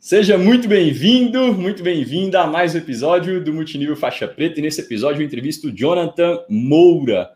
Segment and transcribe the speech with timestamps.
[0.00, 4.58] Seja muito bem-vindo, muito bem-vinda a mais um episódio do Multinível Faixa Preta.
[4.58, 7.32] E nesse episódio eu entrevisto o Jonathan Moura,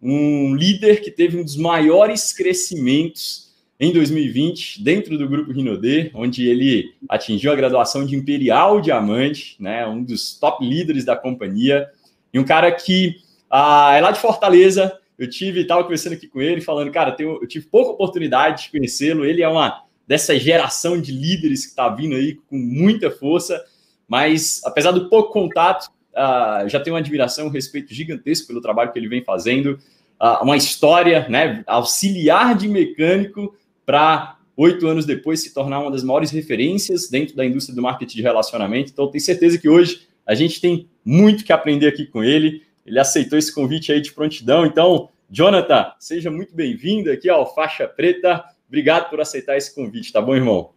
[0.00, 6.48] um líder que teve um dos maiores crescimentos em 2020 dentro do grupo Rinodê, onde
[6.48, 11.88] ele atingiu a graduação de Imperial Diamante, né, um dos top líderes da companhia,
[12.32, 13.16] e um cara que
[13.50, 14.96] ah, é lá de Fortaleza.
[15.18, 18.70] Eu tive, estava conversando aqui com ele, falando, cara, tenho, eu tive pouca oportunidade de
[18.70, 19.24] conhecê-lo.
[19.24, 23.62] Ele é uma dessa geração de líderes que está vindo aí com muita força,
[24.06, 28.92] mas apesar do pouco contato, uh, já tenho uma admiração, um respeito gigantesco pelo trabalho
[28.92, 29.80] que ele vem fazendo,
[30.20, 36.02] uh, uma história, né, auxiliar de mecânico para oito anos depois se tornar uma das
[36.02, 38.90] maiores referências dentro da indústria do marketing de relacionamento.
[38.90, 42.62] Então, tenho certeza que hoje a gente tem muito que aprender aqui com ele.
[42.84, 44.64] Ele aceitou esse convite aí de prontidão.
[44.64, 48.44] Então, Jonathan, seja muito bem-vindo aqui ao Faixa Preta.
[48.68, 50.72] Obrigado por aceitar esse convite, tá bom, irmão?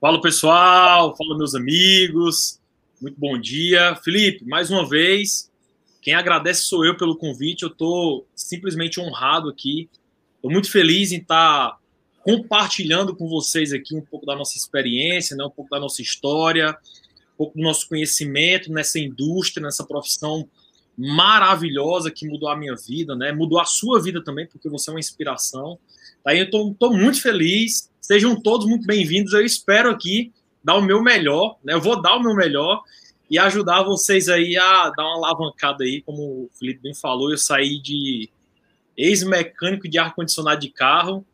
[0.00, 1.14] Fala, pessoal.
[1.16, 2.60] Fala, meus amigos.
[3.00, 3.94] Muito bom dia.
[3.96, 5.50] Felipe, mais uma vez,
[6.00, 7.62] quem agradece sou eu pelo convite.
[7.62, 9.88] Eu estou simplesmente honrado aqui.
[10.36, 11.78] Estou muito feliz em estar tá
[12.24, 15.44] compartilhando com vocês aqui um pouco da nossa experiência, né?
[15.44, 16.70] um pouco da nossa história,
[17.34, 20.48] um pouco do nosso conhecimento nessa indústria, nessa profissão
[20.96, 23.32] maravilhosa que mudou a minha vida, né?
[23.32, 25.78] Mudou a sua vida também, porque você é uma inspiração.
[26.24, 27.90] Aí eu estou muito feliz.
[28.00, 29.32] Sejam todos muito bem-vindos.
[29.32, 30.32] Eu espero aqui
[30.62, 31.74] dar o meu melhor, né?
[31.74, 32.82] Eu vou dar o meu melhor
[33.30, 37.38] e ajudar vocês aí a dar uma alavancada aí, como o Felipe bem falou, eu
[37.38, 38.28] saí de
[38.96, 41.24] ex-mecânico de ar-condicionado de carro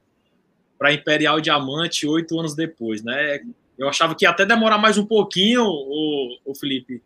[0.78, 3.40] para Imperial Diamante oito anos depois, né?
[3.78, 7.02] Eu achava que ia até demorar mais um pouquinho, o, o Felipe,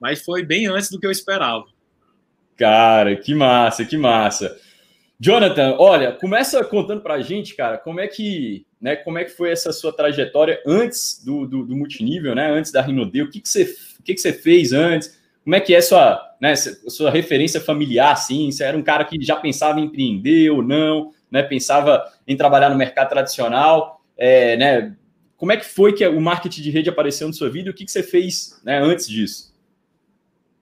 [0.00, 1.66] mas foi bem antes do que eu esperava.
[2.56, 4.58] Cara, que massa, que massa.
[5.24, 9.30] Jonathan, olha, começa contando para a gente, cara, como é que, né, como é que
[9.30, 13.40] foi essa sua trajetória antes do, do, do multinível, né, antes da Rinode, o que
[13.40, 17.08] que você, o que que você fez antes, como é que é sua, né, sua
[17.08, 21.40] referência familiar, assim, você era um cara que já pensava em empreender ou não, né,
[21.44, 24.96] pensava em trabalhar no mercado tradicional, é, né,
[25.36, 27.74] como é que foi que o marketing de rede apareceu na sua vida e o
[27.74, 29.54] que que você fez, né, antes disso?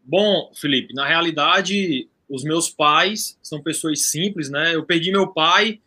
[0.05, 4.75] Bom, Felipe, na realidade, os meus pais são pessoas simples, né?
[4.75, 5.81] Eu perdi meu pai,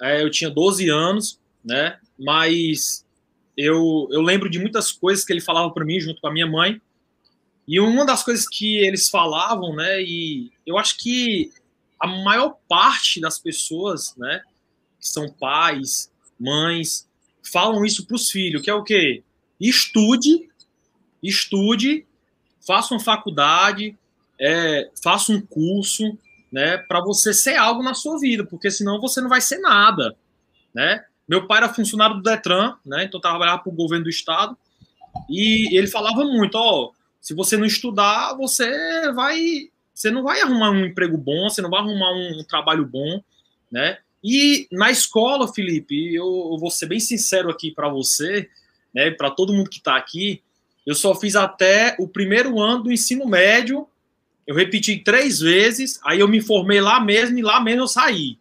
[0.00, 1.98] é, eu tinha 12 anos, né?
[2.18, 3.04] Mas
[3.56, 6.46] eu, eu lembro de muitas coisas que ele falava para mim junto com a minha
[6.46, 6.80] mãe.
[7.68, 10.02] E uma das coisas que eles falavam, né?
[10.02, 11.52] E eu acho que
[12.00, 14.40] a maior parte das pessoas, né?
[14.98, 16.10] Que são pais,
[16.40, 17.06] mães,
[17.52, 19.22] falam isso para os filhos, que é o quê?
[19.60, 20.48] Estude,
[21.22, 22.06] estude,
[22.66, 23.96] faça uma faculdade,
[24.40, 26.16] é, faça um curso,
[26.52, 30.16] né, para você ser algo na sua vida, porque senão você não vai ser nada,
[30.74, 31.04] né?
[31.28, 34.56] Meu pai era funcionário do Detran, né, então trabalhava para o governo do estado,
[35.28, 40.70] e ele falava muito, ó, se você não estudar, você vai, você não vai arrumar
[40.70, 43.20] um emprego bom, você não vai arrumar um, um trabalho bom,
[43.70, 43.98] né?
[44.22, 48.48] E na escola, Felipe, eu, eu vou ser bem sincero aqui para você,
[48.94, 50.42] né, para todo mundo que está aqui,
[50.86, 53.88] eu só fiz até o primeiro ano do ensino médio
[54.46, 58.38] eu repeti três vezes, aí eu me formei lá mesmo e lá mesmo eu saí.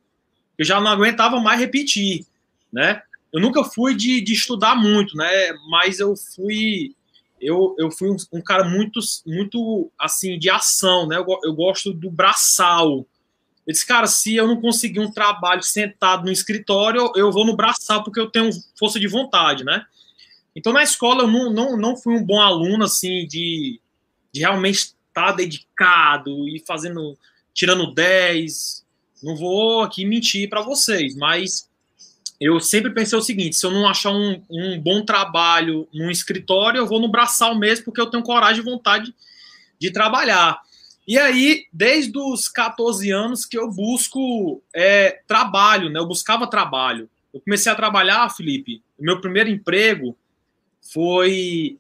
[0.58, 2.26] Eu já não aguentava mais repetir,
[2.72, 3.02] né?
[3.34, 5.52] Eu nunca fui de, de estudar muito, né?
[5.70, 6.96] Mas eu fui
[7.42, 11.18] eu, eu fui um, um, cara muito muito assim de ação, né?
[11.18, 13.06] Eu, eu gosto do braçal.
[13.68, 17.56] Eu disse, cara, se eu não conseguir um trabalho sentado no escritório, eu vou no
[17.56, 19.86] braçal porque eu tenho força de vontade, né?
[20.56, 23.82] Então na escola eu não, não, não fui um bom aluno assim de,
[24.32, 27.18] de realmente tá dedicado e fazendo,
[27.54, 28.86] tirando 10.
[29.24, 31.68] Não vou aqui mentir para vocês, mas
[32.40, 36.80] eu sempre pensei o seguinte: se eu não achar um, um bom trabalho num escritório,
[36.80, 39.16] eu vou no braçal mesmo, porque eu tenho coragem e vontade
[39.80, 40.60] de trabalhar.
[41.08, 46.00] E aí, desde os 14 anos que eu busco é, trabalho, né?
[46.00, 47.10] Eu buscava trabalho.
[47.34, 48.82] Eu comecei a trabalhar, Felipe.
[49.00, 50.18] Meu primeiro emprego
[50.82, 51.78] foi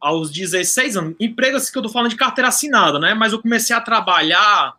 [0.00, 1.16] aos 16 anos.
[1.20, 3.14] Emprego assim que eu tô falando de carteira assinada, né?
[3.14, 4.74] Mas eu comecei a trabalhar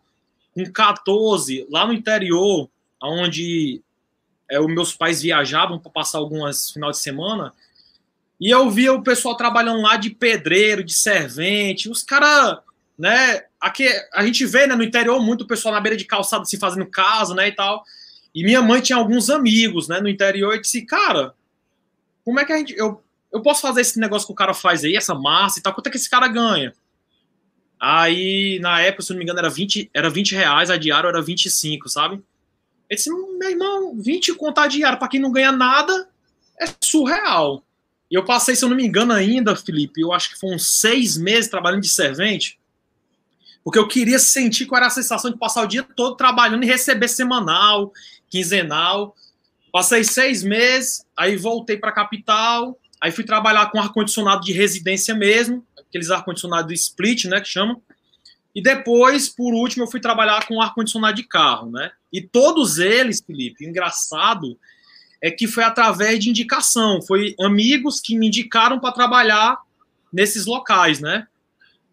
[0.54, 2.68] com 14 lá no interior,
[3.02, 3.80] onde
[4.50, 7.52] é, os meus pais viajavam para passar algumas final de semana.
[8.40, 12.58] E eu via o pessoal trabalhando lá de pedreiro, de servente, os caras,
[12.98, 13.44] né?
[13.60, 16.58] Aqui a gente vê né, no interior muito o pessoal na beira de calçada se
[16.58, 17.48] fazendo casa, né?
[17.48, 17.84] E tal.
[18.34, 21.34] E minha mãe tinha alguns amigos, né, no interior, e disse, cara,
[22.24, 22.74] como é que a gente.
[22.76, 25.72] Eu, eu posso fazer esse negócio que o cara faz aí, essa massa e tal,
[25.72, 26.74] quanto é que esse cara ganha?
[27.80, 31.20] Aí, na época, se não me engano, era 20, era 20 reais, a diária era
[31.20, 32.22] 25, sabe?
[32.88, 36.08] Ele disse, meu irmão, 20 contar diário para quem não ganha nada
[36.60, 37.64] é surreal.
[38.10, 41.16] E eu passei, se eu não me engano ainda, Felipe, eu acho que uns seis
[41.16, 42.60] meses trabalhando de servente,
[43.64, 46.66] porque eu queria sentir qual era a sensação de passar o dia todo trabalhando e
[46.66, 47.92] receber semanal,
[48.28, 49.16] quinzenal.
[49.72, 55.66] Passei seis meses, aí voltei para capital, aí fui trabalhar com ar-condicionado de residência mesmo,
[55.76, 57.82] aqueles ar-condicionado split, né, que chamam.
[58.54, 61.90] E depois, por último, eu fui trabalhar com ar-condicionado de carro, né?
[62.12, 64.56] E todos eles, Felipe, engraçado,
[65.20, 69.58] é que foi através de indicação, foi amigos que me indicaram para trabalhar
[70.12, 71.26] nesses locais, né?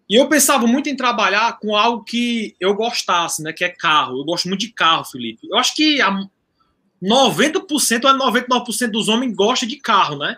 [0.08, 3.54] E eu pensava muito em trabalhar com algo que eu gostasse, né?
[3.54, 4.20] Que é carro.
[4.20, 5.48] Eu gosto muito de carro, Felipe.
[5.50, 6.12] Eu acho que a
[7.02, 10.38] 90% ou 99% dos homens gostam de carro, né?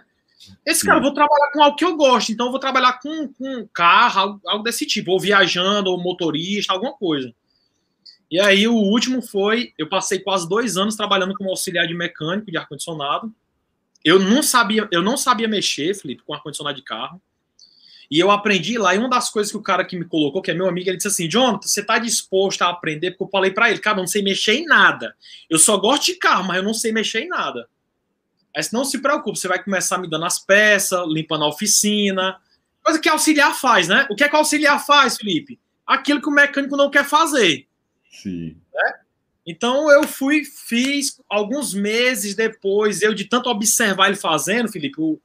[0.66, 3.28] Esse cara, eu vou trabalhar com algo que eu gosto, então eu vou trabalhar com,
[3.34, 7.34] com carro, algo, algo desse tipo, ou viajando, ou motorista, alguma coisa.
[8.30, 12.50] E aí o último foi, eu passei quase dois anos trabalhando como auxiliar de mecânico
[12.50, 13.34] de ar-condicionado.
[14.06, 17.22] Eu não sabia, eu não sabia mexer, Felipe, com ar-condicionado de carro.
[18.10, 20.52] E eu aprendi lá, e uma das coisas que o cara que me colocou, que
[20.52, 23.12] é meu amigo, ele disse assim: Jonathan, você tá disposto a aprender?
[23.12, 25.16] Porque eu falei para ele, cara, eu não sei mexer em nada.
[25.50, 27.70] Eu só gosto de carro, mas eu não sei mexer em nada.
[28.56, 32.38] Aí não se preocupe, você vai começar me dando as peças, limpando a oficina.
[32.84, 34.08] Coisa que auxiliar faz, né?
[34.10, 35.60] O que é que o auxiliar faz, Felipe?
[35.86, 37.68] Aquilo que o mecânico não quer fazer.
[38.12, 38.58] Sim.
[38.74, 38.94] Né?
[39.46, 45.20] Então eu fui, fiz alguns meses depois, eu de tanto observar ele fazendo, Felipe, eu,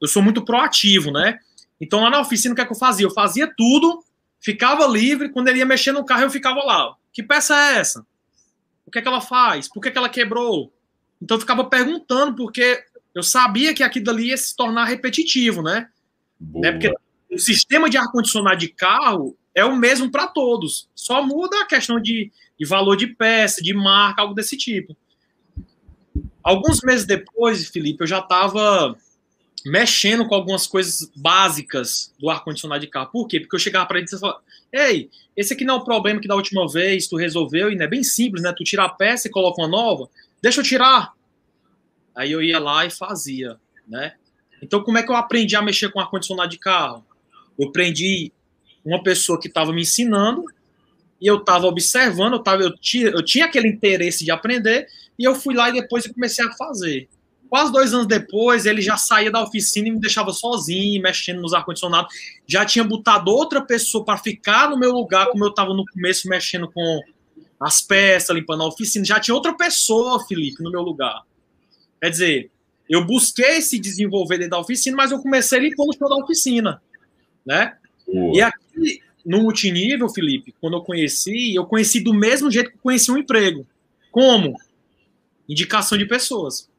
[0.00, 1.38] eu sou muito proativo, né?
[1.80, 3.06] Então lá na oficina o que é que eu fazia?
[3.06, 4.02] Eu fazia tudo,
[4.40, 6.94] ficava livre, quando ele ia mexer no carro eu ficava lá.
[7.12, 8.06] Que peça é essa?
[8.86, 9.68] O que é que ela faz?
[9.68, 10.72] Por que, é que ela quebrou?
[11.20, 12.82] Então eu ficava perguntando, porque
[13.14, 15.88] eu sabia que aquilo ali ia se tornar repetitivo, né?
[16.40, 16.72] né?
[16.72, 16.92] Porque
[17.30, 20.88] o sistema de ar-condicionado de carro é o mesmo para todos.
[20.94, 24.96] Só muda a questão de, de valor de peça, de marca, algo desse tipo.
[26.42, 28.96] Alguns meses depois, Felipe, eu já estava
[29.66, 33.10] mexendo com algumas coisas básicas do ar-condicionado de carro.
[33.10, 33.40] Por quê?
[33.40, 34.40] Porque eu chegava para ele e falava,
[34.72, 37.84] ei, esse aqui não é o problema que da última vez tu resolveu, e não
[37.84, 38.52] é bem simples, né?
[38.56, 40.08] Tu tira a peça e coloca uma nova,
[40.42, 41.12] deixa eu tirar.
[42.14, 44.14] Aí eu ia lá e fazia, né?
[44.62, 47.04] Então, como é que eu aprendi a mexer com ar-condicionado de carro?
[47.58, 48.32] Eu aprendi
[48.84, 50.44] uma pessoa que estava me ensinando
[51.20, 54.86] e eu estava observando, eu, tava, eu, tinha, eu tinha aquele interesse de aprender
[55.18, 57.08] e eu fui lá e depois eu comecei a fazer.
[57.48, 61.54] Quase dois anos depois, ele já saía da oficina e me deixava sozinho, mexendo nos
[61.54, 62.14] ar-condicionados.
[62.46, 66.28] Já tinha botado outra pessoa para ficar no meu lugar, como eu estava no começo
[66.28, 67.00] mexendo com
[67.60, 69.04] as peças, limpando a oficina.
[69.04, 71.22] Já tinha outra pessoa, Felipe, no meu lugar.
[72.00, 72.50] Quer dizer,
[72.88, 76.80] eu busquei se desenvolver dentro da oficina, mas eu comecei limpando o chão da oficina,
[77.44, 77.76] né?
[78.32, 82.82] E aqui, no multinível, Felipe, quando eu conheci, eu conheci do mesmo jeito que eu
[82.82, 83.66] conheci um emprego.
[84.10, 84.54] Como?
[85.48, 86.70] Indicação de pessoas.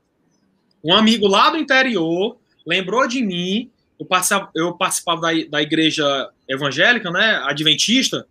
[0.84, 3.70] Um amigo lá do interior lembrou de mim.
[4.00, 7.42] Eu participava, eu participava da, da igreja evangélica, né?
[7.44, 8.26] Adventista.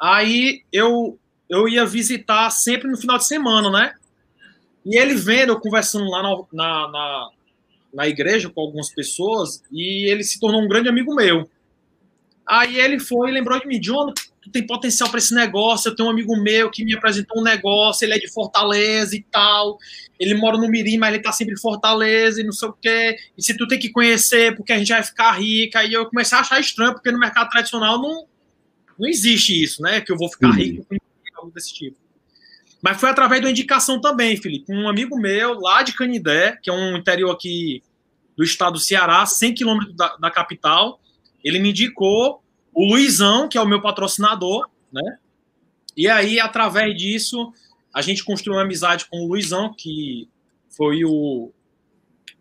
[0.00, 1.18] Aí eu,
[1.48, 3.94] eu ia visitar sempre no final de semana, né?
[4.84, 7.28] E ele vendo, eu conversando lá na, na, na,
[7.94, 11.48] na igreja com algumas pessoas, e ele se tornou um grande amigo meu.
[12.46, 14.12] Aí ele foi e lembrou de mim, John,
[14.42, 15.88] tu tem potencial para esse negócio.
[15.88, 19.22] Eu tenho um amigo meu que me apresentou um negócio, ele é de Fortaleza e
[19.22, 19.78] tal.
[20.20, 23.16] Ele mora no Mirim, mas ele tá sempre em Fortaleza e não sei o quê.
[23.36, 25.78] E se tu tem que conhecer, porque a gente vai ficar rica.
[25.78, 28.26] Aí eu comecei a achar estranho, porque no mercado tradicional não,
[28.98, 30.02] não existe isso, né?
[30.02, 30.54] Que eu vou ficar uhum.
[30.54, 30.96] rico com
[31.44, 31.96] algo desse tipo.
[32.82, 34.72] Mas foi através da indicação também, Felipe.
[34.72, 37.82] Um amigo meu lá de Canidé, que é um interior aqui
[38.36, 41.00] do estado do Ceará, 100 quilômetros da, da capital
[41.44, 45.18] ele me indicou o Luizão, que é o meu patrocinador, né?
[45.94, 47.52] E aí, através disso,
[47.92, 50.26] a gente construiu uma amizade com o Luizão, que
[50.70, 51.52] foi o,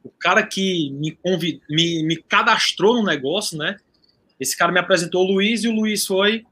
[0.04, 3.76] o cara que me, convid, me, me cadastrou no negócio, né?
[4.40, 6.46] Esse cara me apresentou o Luiz e o Luiz foi,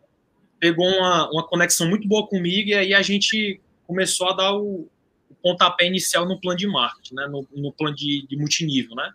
[0.62, 4.88] pegou uma, uma conexão muito boa comigo e aí a gente começou a dar o,
[5.28, 7.28] o pontapé inicial no plano de marketing, né?
[7.28, 9.12] No, no plano de, de multinível, né?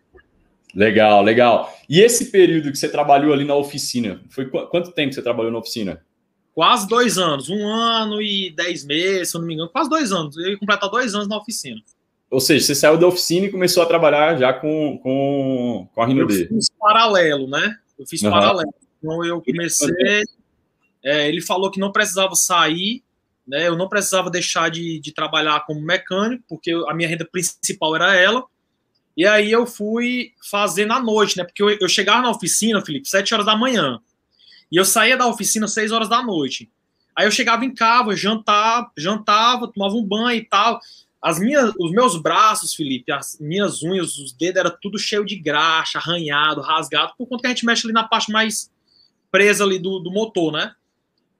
[0.74, 1.72] Legal, legal.
[1.88, 5.52] E esse período que você trabalhou ali na oficina, foi qu quanto tempo você trabalhou
[5.52, 6.04] na oficina?
[6.52, 10.10] Quase dois anos, um ano e dez meses, se eu não me engano, quase dois
[10.10, 10.36] anos.
[10.36, 11.80] Eu ia completar dois anos na oficina.
[12.28, 16.06] Ou seja, você saiu da oficina e começou a trabalhar já com, com, com a
[16.06, 17.76] Rino Eu fiz paralelo, né?
[17.96, 18.30] Eu fiz uhum.
[18.30, 18.74] paralelo.
[18.98, 20.24] Então eu comecei.
[21.06, 23.00] É, ele falou que não precisava sair,
[23.46, 23.68] né?
[23.68, 28.12] Eu não precisava deixar de, de trabalhar como mecânico, porque a minha renda principal era
[28.16, 28.44] ela.
[29.16, 31.44] E aí eu fui fazer na noite, né?
[31.44, 34.00] Porque eu, eu chegava na oficina, Felipe, sete horas da manhã.
[34.70, 36.68] E eu saía da oficina seis horas da noite.
[37.16, 40.80] Aí eu chegava em casa, jantava, jantava, tomava um banho e tal.
[41.22, 45.36] as minhas, os meus braços, Felipe, as minhas unhas, os dedos era tudo cheio de
[45.36, 48.72] graxa, arranhado, rasgado, por conta que a gente mexe ali na parte mais
[49.30, 50.74] presa ali do, do motor, né?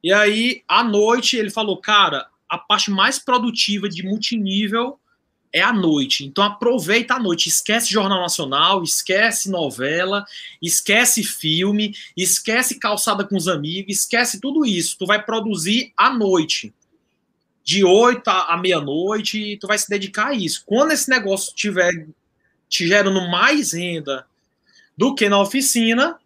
[0.07, 5.01] E aí, à noite, ele falou, cara, a parte mais produtiva de multinível
[5.53, 6.25] é a noite.
[6.25, 10.25] Então aproveita a noite, esquece Jornal Nacional, esquece novela,
[10.63, 14.97] esquece filme, esquece calçada com os amigos, esquece tudo isso.
[14.97, 16.73] Tu vai produzir à noite.
[17.65, 20.63] De 8 à meia-noite, tu vai se dedicar a isso.
[20.65, 22.07] Quando esse negócio tiver
[22.69, 24.25] te gerando mais renda
[24.97, 26.17] do que na oficina,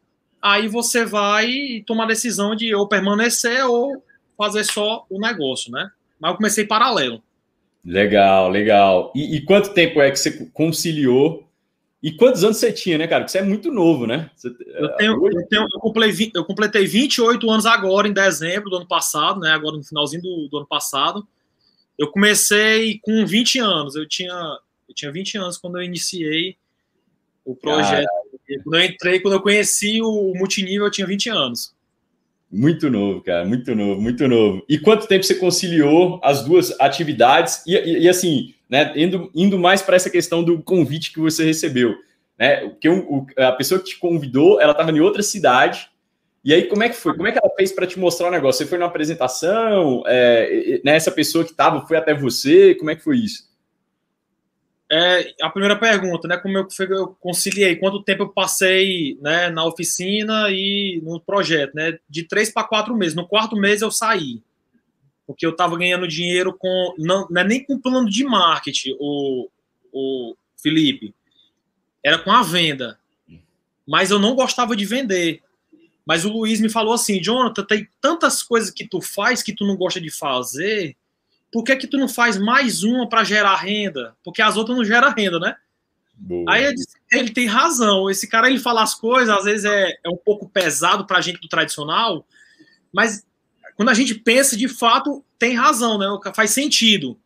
[0.40, 4.02] aí você vai tomar a decisão de ou permanecer ou
[4.36, 5.90] fazer só o negócio, né?
[6.18, 7.22] Mas eu comecei paralelo.
[7.84, 9.12] Legal, legal.
[9.14, 11.46] E, e, quanto tempo é que você conciliou?
[12.02, 13.22] E quantos anos você tinha, né, cara?
[13.22, 14.30] Porque você é muito novo, né?
[14.34, 18.76] Você, eu, tenho, eu, tenho, eu, completei, eu completei 28 anos agora, em dezembro do
[18.76, 19.50] ano passado, né?
[19.50, 21.26] Agora no finalzinho do, do ano passado.
[21.98, 23.94] Eu comecei com 20 anos.
[23.94, 24.32] Eu tinha,
[24.88, 26.56] eu tinha 20 anos quando eu iniciei
[27.44, 28.08] o projeto.
[28.58, 31.74] Quando eu entrei, quando eu conheci o multinível, eu tinha 20 anos.
[32.50, 34.64] Muito novo, cara, muito novo, muito novo.
[34.68, 37.62] E quanto tempo você conciliou as duas atividades?
[37.64, 41.44] E, e, e assim, né, indo, indo mais para essa questão do convite que você
[41.44, 41.94] recebeu,
[42.36, 42.68] né?
[42.68, 45.88] Porque o, a pessoa que te convidou, ela estava em outra cidade.
[46.44, 47.14] E aí, como é que foi?
[47.14, 48.64] Como é que ela fez para te mostrar o negócio?
[48.64, 50.02] Você foi numa apresentação?
[50.06, 52.74] É, né, essa pessoa que estava foi até você?
[52.74, 53.49] Como é que foi isso?
[54.92, 56.36] É, a primeira pergunta, né?
[56.36, 56.66] Como eu,
[57.20, 57.76] conciliei?
[57.76, 61.96] Quanto tempo eu passei né, na oficina e no projeto, né?
[62.08, 63.14] De três para quatro meses.
[63.14, 64.42] No quarto mês eu saí.
[65.24, 66.94] Porque eu estava ganhando dinheiro com.
[66.98, 69.48] Não, não é nem com plano de marketing, o,
[69.92, 71.14] o Felipe.
[72.04, 72.98] Era com a venda.
[73.86, 75.40] Mas eu não gostava de vender.
[76.04, 79.64] Mas o Luiz me falou assim: Jonathan, tem tantas coisas que tu faz que tu
[79.64, 80.96] não gosta de fazer
[81.52, 84.14] por que, que tu não faz mais uma para gerar renda?
[84.22, 85.56] Porque as outras não geram renda, né?
[86.14, 86.44] Boa.
[86.48, 88.10] Aí disse, ele tem razão.
[88.10, 91.20] Esse cara ele fala as coisas, às vezes é, é um pouco pesado para a
[91.20, 92.26] gente do tradicional,
[92.92, 93.24] mas
[93.74, 96.06] quando a gente pensa de fato, tem razão, né?
[96.34, 97.18] Faz sentido.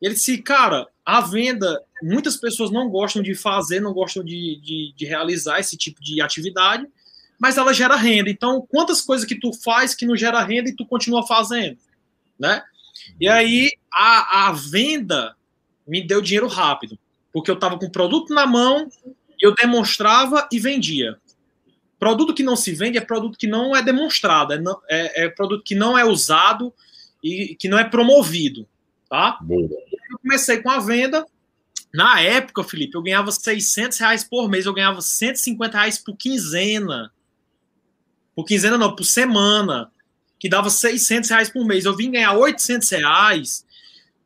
[0.00, 4.94] Ele disse, cara, a venda, muitas pessoas não gostam de fazer, não gostam de, de,
[4.96, 6.86] de realizar esse tipo de atividade,
[7.38, 8.30] mas ela gera renda.
[8.30, 11.76] Então, quantas coisas que tu faz que não gera renda e tu continua fazendo,
[12.38, 12.62] né?
[13.20, 15.36] E aí a, a venda
[15.86, 16.98] me deu dinheiro rápido,
[17.32, 18.88] porque eu estava com o produto na mão,
[19.40, 21.18] eu demonstrava e vendia.
[21.98, 25.28] Produto que não se vende é produto que não é demonstrado, é, não, é, é
[25.28, 26.72] produto que não é usado
[27.22, 28.66] e que não é promovido,
[29.08, 29.38] tá?
[29.40, 29.68] Boa.
[30.10, 31.24] Eu comecei com a venda.
[31.94, 37.12] Na época, Felipe, eu ganhava 600 reais por mês, eu ganhava 150 reais por quinzena.
[38.34, 39.90] Por quinzena não, por semana
[40.42, 41.84] que dava 600 reais por mês.
[41.84, 43.64] Eu vim ganhar 800 reais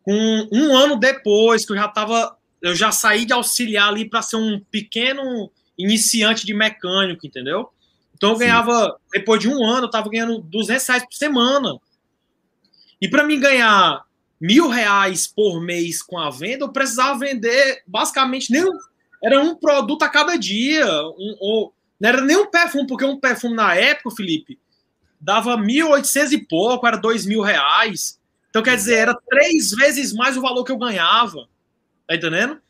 [0.03, 4.23] com um ano depois que eu já estava, eu já saí de auxiliar ali para
[4.23, 7.69] ser um pequeno iniciante de mecânico, entendeu?
[8.15, 8.93] Então eu ganhava, Sim.
[9.13, 11.79] depois de um ano, eu estava ganhando 200 reais por semana.
[12.99, 14.03] E para mim ganhar
[14.41, 18.65] mil reais por mês com a venda, eu precisava vender basicamente nem
[19.23, 20.87] era um produto a cada dia.
[21.09, 24.59] Um, ou, não era nem um perfume, porque um perfume na época, Felipe,
[25.27, 28.17] dava 1.800 e pouco, era dois mil reais.
[28.49, 31.49] Então, quer dizer, era três vezes mais o valor que eu ganhava.
[32.07, 32.61] Tá entendendo?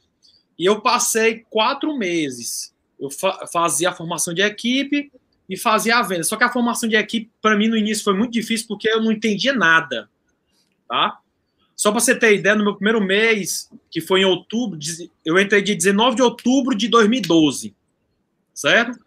[0.59, 2.75] E eu passei quatro meses.
[2.99, 5.13] Eu fa fazia a formação de equipe
[5.47, 6.25] e fazia a venda.
[6.25, 9.03] Só que a formação de equipe, para mim, no início foi muito difícil porque eu
[9.03, 10.09] não entendia nada.
[10.89, 11.19] Tá?
[11.77, 14.79] Só para você ter ideia, no meu primeiro mês, que foi em outubro,
[15.23, 17.77] eu entrei dia 19 de outubro de 2012.
[18.55, 18.99] Certo?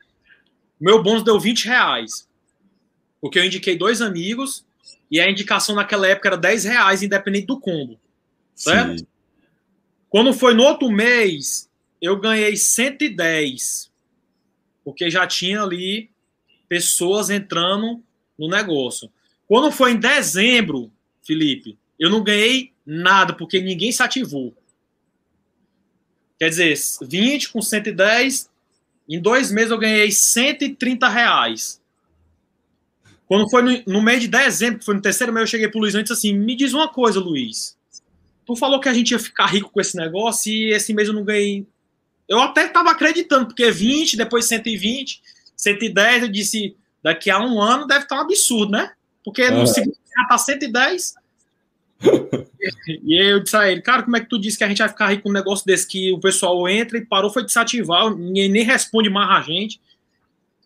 [0.80, 2.29] Meu bônus deu 20 reais.
[3.22, 4.66] Porque eu indiquei dois amigos
[5.12, 8.00] e a indicação naquela época era 10 reais, independente do combo.
[8.56, 9.00] Certo?
[9.00, 9.08] Sim.
[10.10, 11.70] Quando foi no outro mês,
[12.02, 13.92] eu ganhei 110.
[14.84, 16.10] Porque já tinha ali
[16.68, 18.04] pessoas entrando
[18.38, 19.12] no negócio.
[19.48, 20.92] Quando foi em dezembro,
[21.24, 24.56] Felipe, eu não ganhei nada, porque ninguém se ativou.
[26.40, 28.50] Quer dizer, 20 com 110,
[29.10, 31.82] em dois meses eu ganhei 130 reais.
[33.30, 35.80] Quando foi no, no, mês de dezembro, que foi no terceiro mês, eu cheguei pro
[35.80, 37.78] Luiz e disse assim: me diz uma coisa, Luiz.
[38.44, 41.14] Tu falou que a gente ia ficar rico com esse negócio e esse mês eu
[41.14, 41.68] não ganhei.
[42.28, 45.22] Eu até estava acreditando, porque 20, depois 120,
[45.56, 48.94] 110, eu disse, daqui a um ano deve estar um absurdo, né?
[49.24, 51.14] Porque no segundo já tá 110.
[53.04, 54.90] e eu disse a ele, cara, como é que tu disse que a gente vai
[54.90, 58.50] ficar rico com um negócio desse que o pessoal entra e parou, foi desativar, ninguém
[58.50, 59.80] nem responde mais a gente.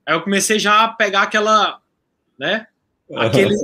[0.06, 1.83] Aí eu comecei já a pegar aquela
[2.44, 2.68] né?
[3.16, 3.56] Aquele,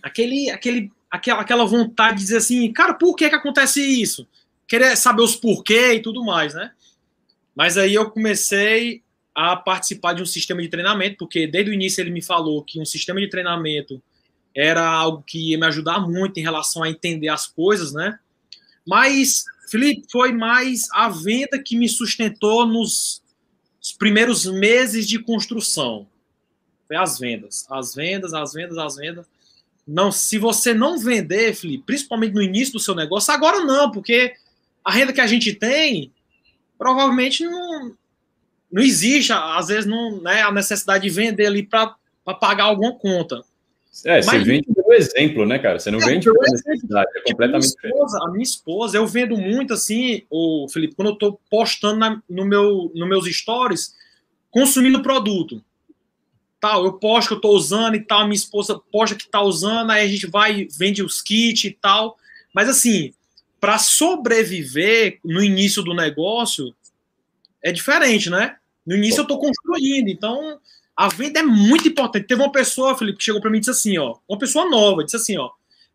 [0.00, 4.28] aquele, aquele, aquela, aquela vontade de dizer assim, cara, por que que acontece isso?
[4.68, 6.70] Querer saber os porquê e tudo mais, né?
[7.52, 9.02] Mas aí eu comecei
[9.34, 12.80] a participar de um sistema de treinamento, porque desde o início ele me falou que
[12.80, 14.00] um sistema de treinamento
[14.54, 18.20] era algo que ia me ajudar muito em relação a entender as coisas, né?
[18.86, 23.20] Mas, Felipe, foi mais a venda que me sustentou nos
[23.98, 26.06] primeiros meses de construção.
[26.86, 29.26] Foi as vendas, as vendas, as vendas, as vendas.
[29.86, 34.34] Não, se você não vender, Felipe, principalmente no início do seu negócio, agora não, porque
[34.82, 36.10] a renda que a gente tem
[36.78, 37.94] provavelmente não,
[38.70, 41.96] não existe, às vezes, não, né, a necessidade de vender ali para
[42.40, 43.42] pagar alguma conta.
[44.04, 45.78] É, você Mas, vende pelo exemplo, né, cara?
[45.78, 49.06] Você não é, vende pela necessidade, é tipo, completamente minha esposa, A minha esposa, eu
[49.06, 53.94] vendo muito assim, o Felipe, quando eu tô postando na, no meu, nos meus stories,
[54.50, 55.62] consumindo produto
[56.64, 59.90] tal, eu posto que eu tô usando e tal, minha esposa posta que tá usando,
[59.90, 62.16] aí a gente vai, vende os kits e tal.
[62.54, 63.12] Mas assim,
[63.60, 66.74] para sobreviver no início do negócio
[67.62, 68.56] é diferente, né?
[68.86, 70.58] No início eu tô construindo, então
[70.96, 72.26] a venda é muito importante.
[72.26, 75.04] Teve uma pessoa, Felipe, que chegou para mim e disse assim, ó, uma pessoa nova,
[75.04, 75.50] disse assim, ó,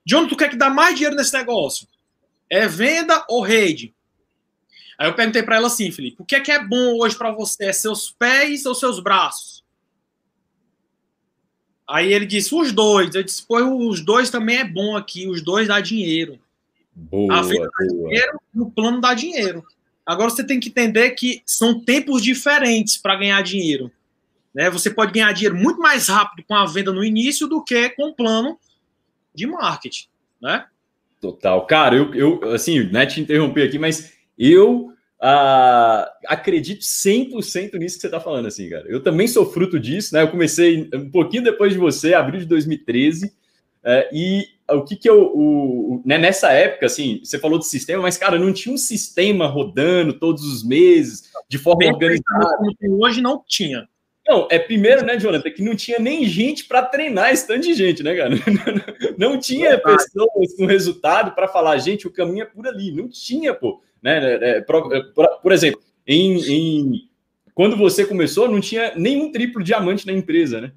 [0.05, 1.87] John, tu quer que dá mais dinheiro nesse negócio?
[2.47, 3.91] É venda ou rede?
[4.99, 7.31] Aí eu perguntei para ela assim, Felipe, o que é que é bom hoje para
[7.31, 7.65] você?
[7.65, 9.58] É seus pés ou seus braços?
[11.89, 13.15] Aí ele disse, os dois.
[13.15, 13.57] Eu disse, pô,
[13.89, 16.39] os dois também é bom aqui, os dois dá dinheiro.
[16.93, 19.63] Boa, a venda dá dinheiro, no plano dá dinheiro.
[20.05, 23.91] Agora você tem que entender que são tempos diferentes para ganhar dinheiro.
[24.53, 24.69] Né?
[24.69, 28.09] Você pode ganhar dinheiro muito mais rápido com a venda no início do que com
[28.09, 28.59] o plano
[29.33, 30.07] de marketing,
[30.41, 30.65] né?
[31.21, 31.65] Total.
[31.65, 38.01] Cara, eu, eu assim, né, te interromper aqui, mas eu Uh, acredito 100% nisso que
[38.01, 38.85] você está falando, assim, cara.
[38.87, 40.21] Eu também sou fruto disso, né?
[40.21, 43.33] Eu comecei um pouquinho depois de você, abril de 2013,
[43.83, 47.65] é, e o que que eu, o, o, né, nessa época, assim, você falou de
[47.65, 52.57] sistema, mas, cara, não tinha um sistema rodando todos os meses, de forma Bem organizada.
[52.99, 53.87] Hoje, não tinha.
[54.27, 57.73] Não, é primeiro, né, Jonathan, que não tinha nem gente para treinar esse tanto de
[57.73, 58.29] gente, né, cara?
[59.17, 62.91] Não, não tinha pessoas com resultado para falar, gente, o caminho é por ali.
[62.91, 63.81] Não tinha, pô.
[64.01, 64.35] Né?
[64.35, 64.89] É, é, por,
[65.41, 67.09] por exemplo, em, em,
[67.53, 70.71] quando você começou, não tinha nenhum triplo diamante na empresa, né?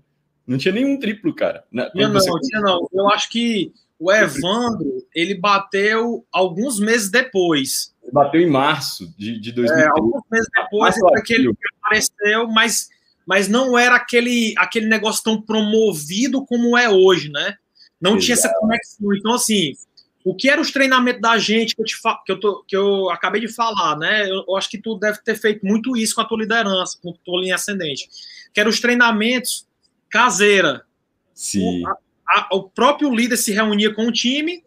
[0.46, 1.64] Não tinha nenhum triplo, cara.
[1.72, 1.88] Né?
[1.92, 2.30] Tinha não, você...
[2.48, 2.88] tinha não.
[2.92, 7.94] Eu acho que o Evandro, ele bateu alguns meses depois.
[8.12, 9.80] Bateu em março de, de 2013.
[9.80, 12.88] É, alguns meses depois foi que ele apareceu, mas,
[13.24, 17.54] mas não era aquele, aquele negócio tão promovido como é hoje, né?
[18.00, 18.24] Não Exato.
[18.24, 19.14] tinha essa conexão.
[19.14, 19.74] Então, assim,
[20.24, 23.10] o que era os treinamentos da gente que eu, te que eu, tô, que eu
[23.10, 24.30] acabei de falar, né?
[24.30, 27.10] Eu, eu, acho que tu deve ter feito muito isso com a tua liderança, com
[27.10, 28.08] a tua linha ascendente.
[28.52, 29.66] Que eram os treinamentos
[30.08, 30.84] caseira.
[31.34, 31.82] Sim.
[31.82, 31.96] O, a,
[32.28, 34.62] a, o próprio líder se reunia com o time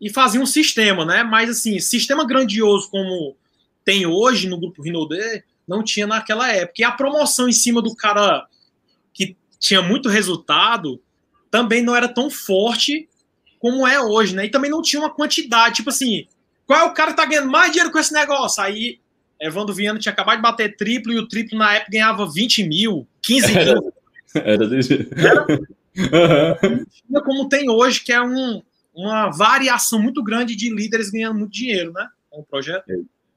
[0.00, 1.24] e fazia um sistema, né?
[1.24, 3.36] Mas assim, sistema grandioso como
[3.84, 6.80] tem hoje no grupo Rinode, não tinha naquela época.
[6.80, 8.46] E a promoção em cima do cara
[9.12, 11.00] que tinha muito resultado
[11.50, 13.08] também não era tão forte
[13.62, 14.46] como é hoje, né?
[14.46, 16.26] E também não tinha uma quantidade, tipo assim,
[16.66, 18.60] qual é o cara que tá ganhando mais dinheiro com esse negócio?
[18.60, 18.98] Aí,
[19.40, 23.06] Evandro Viana tinha acabado de bater triplo e o triplo na época ganhava 20 mil,
[23.22, 23.94] 15 mil.
[24.34, 25.46] Era desse Era,
[26.60, 27.22] uhum.
[27.24, 28.60] como tem hoje, que é um,
[28.92, 32.08] uma variação muito grande de líderes ganhando muito dinheiro, né?
[32.30, 32.84] Com o projeto.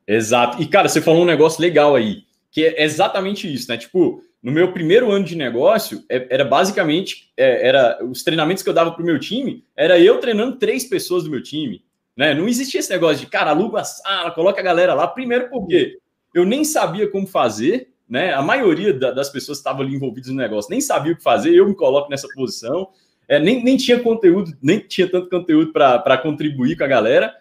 [0.08, 0.60] Exato.
[0.60, 3.78] E, cara, você falou um negócio legal aí, que é exatamente isso, né?
[3.78, 8.69] Tipo, no meu primeiro ano de negócio, é, era basicamente é, era os treinamentos que
[8.69, 11.84] eu dava para o meu time, era eu treinando três pessoas do meu time.
[12.15, 12.31] Né?
[12.36, 15.08] Não existia esse negócio de, cara, aluga a sala, coloca a galera lá.
[15.08, 15.97] Primeiro porque
[16.31, 18.36] eu nem sabia como fazer, né?
[18.36, 21.23] A maioria da, das pessoas que estavam ali envolvidas no negócio nem sabia o que
[21.23, 22.89] fazer, eu me coloco nessa posição.
[23.27, 27.34] É, nem, nem tinha conteúdo, nem tinha tanto conteúdo para contribuir com a galera.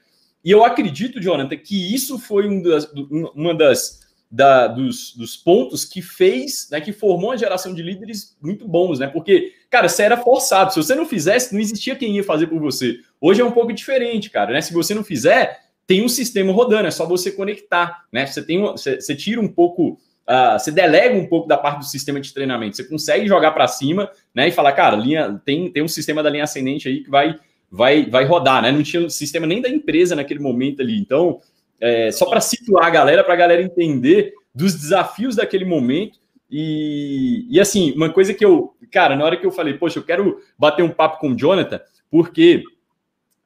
[0.43, 2.91] E eu acredito, Jonathan, que isso foi um das,
[3.35, 4.04] uma das
[4.35, 8.99] da, dos, dos, pontos que fez, né, que formou uma geração de líderes muito bons,
[8.99, 9.07] né?
[9.07, 10.73] Porque, cara, você era forçado.
[10.73, 12.99] Se você não fizesse, não existia quem ia fazer por você.
[13.21, 14.61] Hoje é um pouco diferente, cara, né?
[14.61, 18.27] Se você não fizer, tem um sistema rodando, é só você conectar, né?
[18.27, 21.85] Você tem, você, você tira um pouco, uh, você delega um pouco da parte do
[21.85, 22.75] sistema de treinamento.
[22.75, 24.49] Você consegue jogar para cima, né?
[24.49, 27.39] E falar, cara, linha, tem, tem um sistema da linha ascendente aí que vai,
[27.71, 28.73] vai, vai rodar, né?
[28.73, 30.99] Não tinha sistema nem da empresa naquele momento ali.
[30.99, 31.41] Então,
[31.85, 36.19] é, só para situar a galera, para a galera entender dos desafios daquele momento.
[36.51, 40.03] E, e assim, uma coisa que eu, cara, na hora que eu falei, poxa, eu
[40.03, 41.79] quero bater um papo com o Jonathan,
[42.11, 42.63] porque,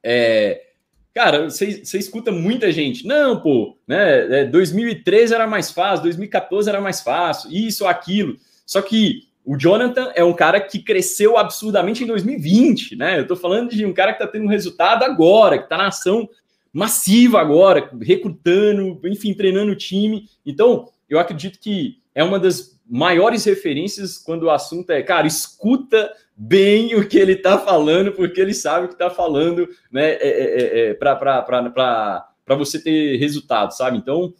[0.01, 0.67] é,
[1.13, 6.69] cara, você, você escuta muita gente, não, pô, né, 2013 é, era mais fácil, 2014
[6.69, 8.37] era mais fácil, isso, aquilo.
[8.65, 13.17] Só que o Jonathan é um cara que cresceu absurdamente em 2020, né?
[13.17, 15.87] Eu estou falando de um cara que está tendo um resultado agora, que está na
[15.87, 16.29] ação
[16.73, 20.29] massiva agora, recrutando, enfim, treinando o time.
[20.45, 26.11] Então, eu acredito que é uma das maiores referências quando o assunto é, cara, escuta
[26.35, 30.11] bem o que ele está falando, porque ele sabe o que está falando, né?
[30.13, 33.97] É, é, é, é para você ter resultado, sabe?
[33.97, 34.33] Então,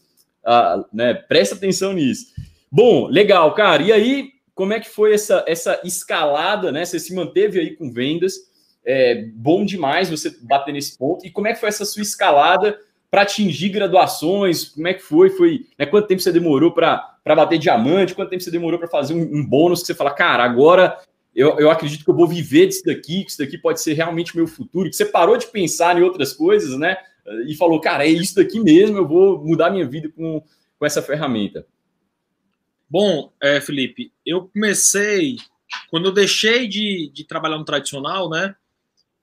[0.44, 2.28] ah, né, presta atenção nisso.
[2.72, 3.84] Bom, legal, cara.
[3.84, 6.86] E aí, como é que foi essa, essa escalada, né?
[6.86, 8.36] Você se manteve aí com vendas,
[8.86, 11.26] é bom demais você bater nesse ponto.
[11.26, 12.80] E como é que foi essa sua escalada
[13.12, 14.66] para atingir graduações?
[14.66, 15.30] Como é que foi?
[15.30, 18.16] Foi né, quanto tempo você demorou para bater diamante?
[18.16, 20.98] Quanto tempo você demorou para fazer um, um, bônus que você fala, cara, agora
[21.36, 24.36] eu, eu acredito que eu vou viver disso daqui, que isso daqui pode ser realmente
[24.36, 26.98] meu futuro, que você parou de pensar em outras coisas, né?
[27.48, 30.44] E falou, cara, é isso daqui mesmo, eu vou mudar minha vida com,
[30.80, 31.66] com essa ferramenta.
[32.90, 35.36] Bom, é, Felipe, eu comecei,
[35.92, 38.56] quando eu deixei de, de trabalhar no tradicional, né?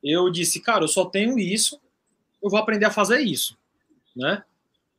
[0.06, 1.80] Eu disse, cara, eu só tenho isso,
[2.42, 3.56] eu vou aprender a fazer isso,
[4.14, 4.42] né?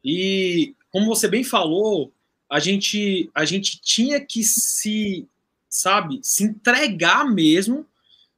[0.04, 2.12] E como você bem falou,
[2.50, 5.28] a gente a gente tinha que se,
[5.70, 7.86] sabe, se entregar mesmo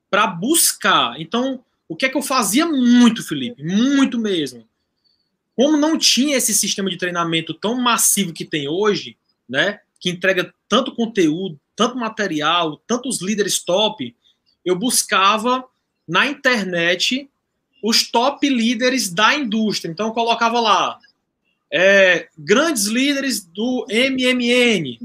[0.10, 1.19] para buscar.
[1.19, 3.63] Então, o que é que eu fazia muito, Felipe?
[3.63, 4.67] Muito mesmo.
[5.55, 9.82] Como não tinha esse sistema de treinamento tão massivo que tem hoje, né?
[9.99, 14.15] que entrega tanto conteúdo, tanto material, tantos líderes top,
[14.63, 15.65] eu buscava
[16.09, 17.29] na internet
[17.81, 19.91] os top líderes da indústria.
[19.91, 20.99] Então eu colocava lá
[21.71, 24.99] é, grandes líderes do MMN.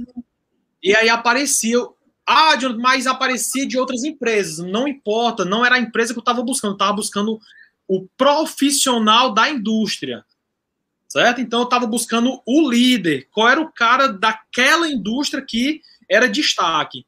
[0.83, 1.79] E aí aparecia,
[2.27, 4.59] ah, mas aparecia de outras empresas.
[4.59, 7.39] Não importa, não era a empresa que eu estava buscando, eu estava buscando
[7.87, 10.25] o profissional da indústria
[11.15, 11.41] certo?
[11.41, 17.07] Então eu estava buscando o líder, qual era o cara daquela indústria que era destaque.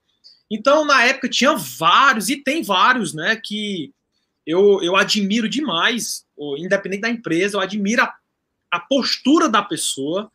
[0.51, 3.41] Então na época tinha vários e tem vários, né?
[3.43, 3.93] Que
[4.47, 6.25] eu, eu admiro demais,
[6.59, 8.15] independente da empresa, eu admiro a,
[8.71, 10.31] a postura da pessoa,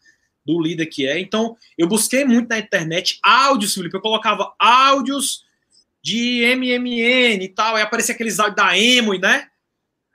[0.46, 1.20] do líder que é.
[1.20, 5.44] Então eu busquei muito na internet áudios, Felipe, eu colocava áudios
[6.04, 9.48] de MMN e tal, aí aparecia aqueles áudios da Emo, né?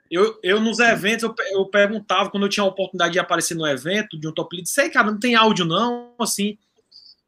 [0.09, 3.67] Eu, eu nos eventos, eu, eu perguntava, quando eu tinha a oportunidade de aparecer no
[3.67, 6.57] evento de um top lead, sei, cara, não tem áudio não, assim.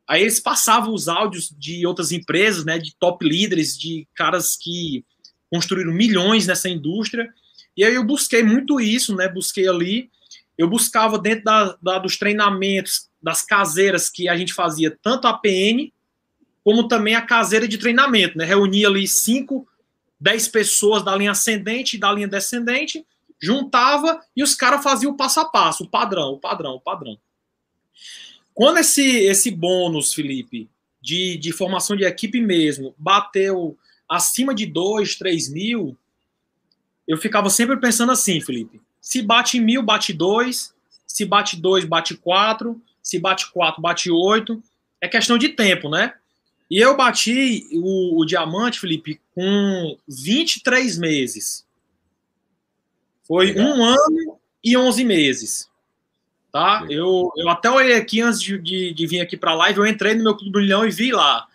[0.09, 5.05] Aí eles passavam os áudios de outras empresas, né, de top líderes, de caras que
[5.51, 7.29] construíram milhões nessa indústria.
[7.77, 10.09] E aí eu busquei muito isso, né, busquei ali.
[10.57, 15.33] Eu buscava dentro da, da dos treinamentos, das caseiras que a gente fazia, tanto a
[15.37, 15.91] PN,
[16.63, 19.67] como também a caseira de treinamento, né, reunia ali cinco
[20.19, 23.05] 10 pessoas da linha ascendente e da linha descendente,
[23.39, 27.17] juntava e os caras faziam o passo a passo, o padrão, o padrão, o padrão.
[28.59, 30.69] Quando esse, esse bônus, Felipe,
[31.01, 35.97] de, de formação de equipe mesmo, bateu acima de 2, 3 mil,
[37.07, 38.81] eu ficava sempre pensando assim, Felipe.
[38.99, 40.75] Se bate mil, bate dois.
[41.07, 42.81] Se bate dois, bate quatro.
[43.01, 44.61] Se bate quatro, bate oito.
[44.99, 46.15] É questão de tempo, né?
[46.69, 51.65] E eu bati o, o diamante, Felipe, com 23 meses.
[53.23, 55.68] Foi um ano e 11 meses.
[56.51, 56.85] Tá?
[56.89, 59.87] Eu, eu até olhei aqui antes de, de, de vir aqui para a live, eu
[59.87, 61.47] entrei no meu Clube Brilhão e vi lá.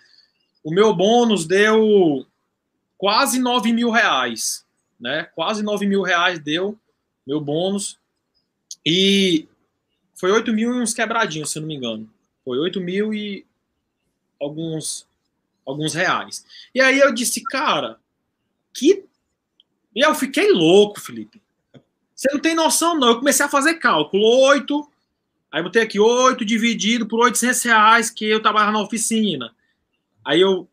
[0.63, 2.25] O meu bônus deu
[2.97, 4.65] quase 9 mil reais.
[4.99, 5.25] Né?
[5.35, 6.79] Quase 9 mil reais deu
[7.27, 7.99] meu bônus.
[8.87, 9.49] E
[10.15, 12.09] foi 8 mil e uns quebradinhos, se eu não me engano.
[12.45, 13.45] Foi 8 mil e
[14.41, 15.07] alguns,
[15.67, 16.47] alguns reais.
[16.75, 17.99] E aí eu disse, cara,
[18.73, 19.05] que.
[19.95, 21.43] E eu fiquei louco, Felipe.
[22.15, 23.09] Você não tem noção, não.
[23.09, 24.25] Eu comecei a fazer cálculo.
[24.49, 24.89] Oito.
[25.51, 29.53] Aí botei aqui oito dividido por 800 reais que eu trabalhava na oficina.
[30.25, 30.69] Aí eu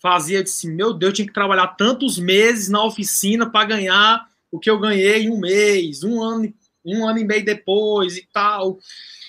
[0.00, 4.58] fazia, disse, meu Deus, eu tinha que trabalhar tantos meses na oficina para ganhar o
[4.58, 6.52] que eu ganhei em um mês, um ano,
[6.84, 8.78] um ano e meio depois e tal.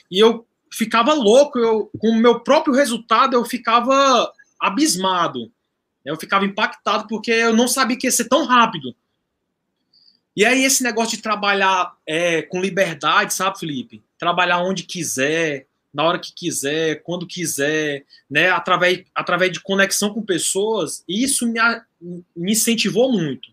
[0.10, 5.52] E eu ficava louco, eu, com o meu próprio resultado, eu ficava abismado.
[6.06, 8.96] Eu ficava impactado porque eu não sabia que ia ser tão rápido.
[10.36, 14.04] E aí, esse negócio de trabalhar é, com liberdade, sabe, Felipe?
[14.18, 18.50] Trabalhar onde quiser, na hora que quiser, quando quiser, né?
[18.50, 21.60] Através, através de conexão com pessoas, isso me,
[22.36, 23.50] me incentivou muito.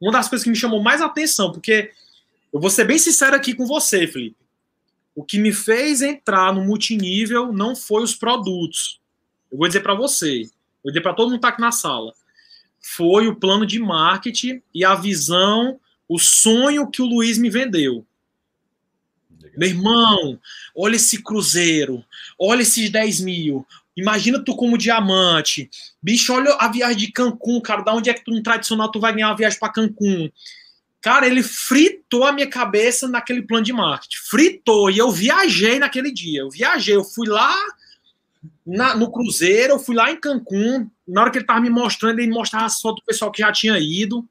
[0.00, 1.90] Uma das coisas que me chamou mais atenção, porque
[2.52, 4.36] eu vou ser bem sincero aqui com você, Felipe.
[5.14, 9.00] O que me fez entrar no multinível não foi os produtos.
[9.50, 10.42] Eu vou dizer para você,
[10.82, 12.12] vou dizer para todo mundo que está aqui na sala.
[12.80, 18.06] Foi o plano de marketing e a visão, o sonho que o Luiz me vendeu.
[19.40, 19.58] Legal.
[19.58, 20.40] Meu irmão,
[20.76, 22.04] olha esse cruzeiro,
[22.38, 25.70] olha esses 10 mil, Imagina tu como diamante.
[26.02, 27.82] Bicho, olha a viagem de Cancún, cara.
[27.82, 30.30] Da onde é que tu, no tradicional, tu vai ganhar uma viagem para Cancún?
[31.00, 34.16] Cara, ele fritou a minha cabeça naquele plano de marketing.
[34.28, 34.90] Fritou.
[34.90, 36.40] E eu viajei naquele dia.
[36.40, 36.96] Eu viajei.
[36.96, 37.54] Eu fui lá
[38.66, 40.90] na, no Cruzeiro, eu fui lá em Cancún.
[41.06, 43.52] Na hora que ele tava me mostrando, ele mostrava as fotos do pessoal que já
[43.52, 44.26] tinha ido.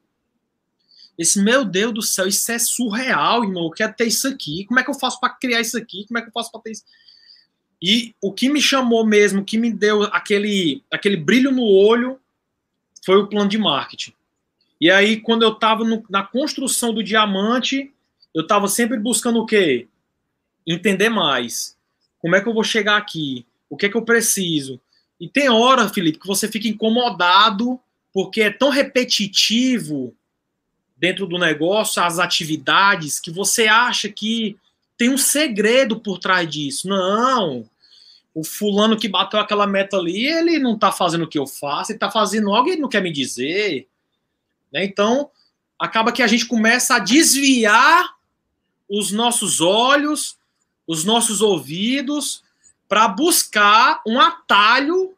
[1.17, 3.65] Esse, meu Deus do céu, isso é surreal, irmão.
[3.65, 4.65] Eu quero ter isso aqui.
[4.65, 6.05] Como é que eu faço para criar isso aqui?
[6.07, 6.83] Como é que eu faço para ter isso?
[7.81, 12.19] E o que me chamou mesmo, que me deu aquele, aquele brilho no olho,
[13.05, 14.13] foi o plano de marketing.
[14.79, 17.93] E aí, quando eu estava na construção do diamante,
[18.33, 19.87] eu estava sempre buscando o quê?
[20.65, 21.77] Entender mais.
[22.19, 23.45] Como é que eu vou chegar aqui?
[23.69, 24.79] O que é que eu preciso?
[25.19, 27.79] E tem hora, Felipe, que você fica incomodado
[28.13, 30.15] porque é tão repetitivo
[31.03, 34.55] dentro do negócio as atividades que você acha que
[34.97, 36.87] tem um segredo por trás disso.
[36.87, 37.69] Não
[38.33, 41.91] o fulano que bateu aquela meta ali, ele não está fazendo o que eu faço,
[41.91, 43.85] ele está fazendo algo e ele não quer me dizer.
[44.71, 44.85] Né?
[44.85, 45.29] Então,
[45.77, 48.15] acaba que a gente começa a desviar
[48.89, 50.37] os nossos olhos,
[50.87, 52.41] os nossos ouvidos,
[52.87, 55.13] para buscar um atalho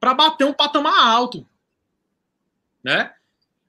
[0.00, 1.46] para bater um patamar alto.
[2.82, 3.12] Né?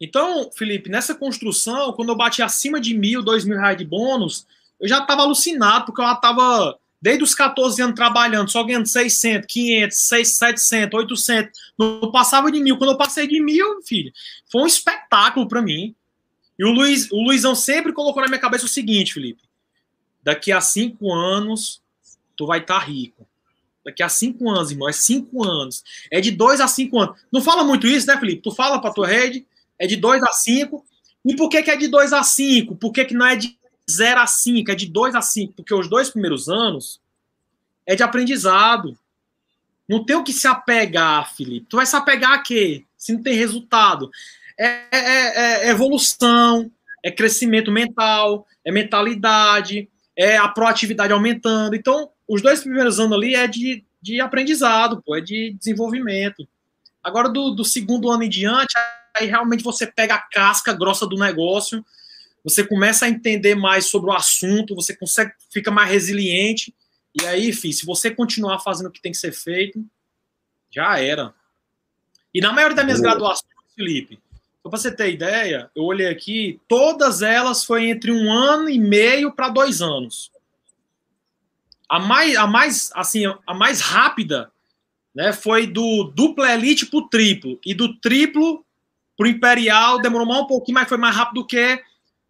[0.02, 4.48] Então, Felipe, nessa construção, quando eu bati acima de mil, dois mil reais de bônus,
[4.80, 8.88] eu já estava alucinado, porque eu já estava desde os 14 anos trabalhando, só ganhando
[8.88, 12.78] 600, 500, 600, 700, 800, não passava de mil.
[12.78, 14.12] Quando eu passei de mil, filho,
[14.52, 15.96] foi um espetáculo para mim.
[16.58, 19.44] E o, Luiz, o Luizão sempre colocou na minha cabeça o seguinte, Felipe:
[20.24, 21.80] daqui a cinco anos,
[22.36, 23.28] tu vai estar tá rico.
[23.86, 25.84] Daqui a cinco anos, irmão, é cinco anos.
[26.12, 27.20] É de dois a cinco anos.
[27.32, 28.42] Não fala muito isso, né, Felipe?
[28.42, 29.46] Tu fala pra tua rede,
[29.82, 30.86] é de dois a cinco.
[31.26, 32.76] E por que, que é de dois a cinco?
[32.76, 33.58] Por que, que não é de
[33.91, 37.02] 0 a 5, é de 2 a 5, porque os dois primeiros anos
[37.86, 38.98] é de aprendizado.
[39.88, 41.67] Não tem o que se apegar, Felipe.
[41.70, 42.86] Tu vai se apegar a quê?
[42.98, 44.10] Se não tem resultado.
[44.58, 46.72] É, é, é, é evolução,
[47.04, 51.76] é crescimento mental, é mentalidade, é a proatividade aumentando.
[51.76, 56.48] Então, os dois primeiros anos ali é de, de aprendizado, pô, é de desenvolvimento.
[57.04, 58.74] Agora, do, do segundo ano em diante,
[59.22, 61.84] aí realmente você pega a casca grossa do negócio
[62.44, 66.74] você começa a entender mais sobre o assunto, você consegue, fica mais resiliente.
[67.20, 69.84] E aí, filho, se você continuar fazendo o que tem que ser feito,
[70.72, 71.34] já era.
[72.34, 74.20] E na maioria das minhas graduações, Felipe,
[74.64, 78.80] só para você ter ideia, eu olhei aqui, todas elas foi entre um ano e
[78.80, 80.32] meio para dois anos.
[81.90, 84.52] A mais, a mais, assim, a mais rápida,
[85.14, 88.66] né, foi do duplo elite para o triplo e do triplo
[89.22, 91.80] para o imperial demorou mais um pouquinho, mas foi mais rápido do que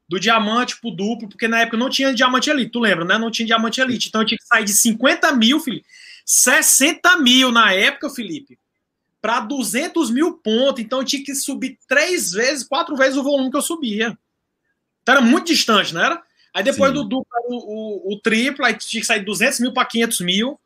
[0.10, 3.18] do diamante pro duplo, porque na época não tinha diamante elite, tu lembra, né?
[3.18, 4.10] Não tinha diamante elite.
[4.10, 5.86] Então eu tinha que sair de 50 mil, Felipe,
[6.26, 8.60] 60 mil na época, Felipe,
[9.22, 10.84] para 200 mil pontos.
[10.84, 14.18] Então eu tinha que subir três vezes, quatro vezes o volume que eu subia.
[15.02, 16.22] Então era muito distante, não era?
[16.54, 16.98] Aí depois Sim.
[16.98, 20.20] do duplo, o, o, o, triplo, aí tinha que sair de 200 mil para 500
[20.20, 20.60] mil.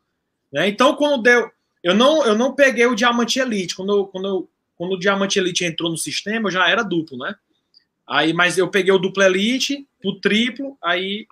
[0.52, 0.68] Né?
[0.68, 1.48] Então quando deu.
[1.84, 3.76] Eu não, eu não peguei o diamante elite.
[3.76, 7.18] Quando, eu, quando, eu, quando o diamante elite entrou no sistema, eu já era duplo,
[7.18, 7.34] né?
[8.06, 11.26] Aí, mas eu peguei o duplo elite, o triplo, aí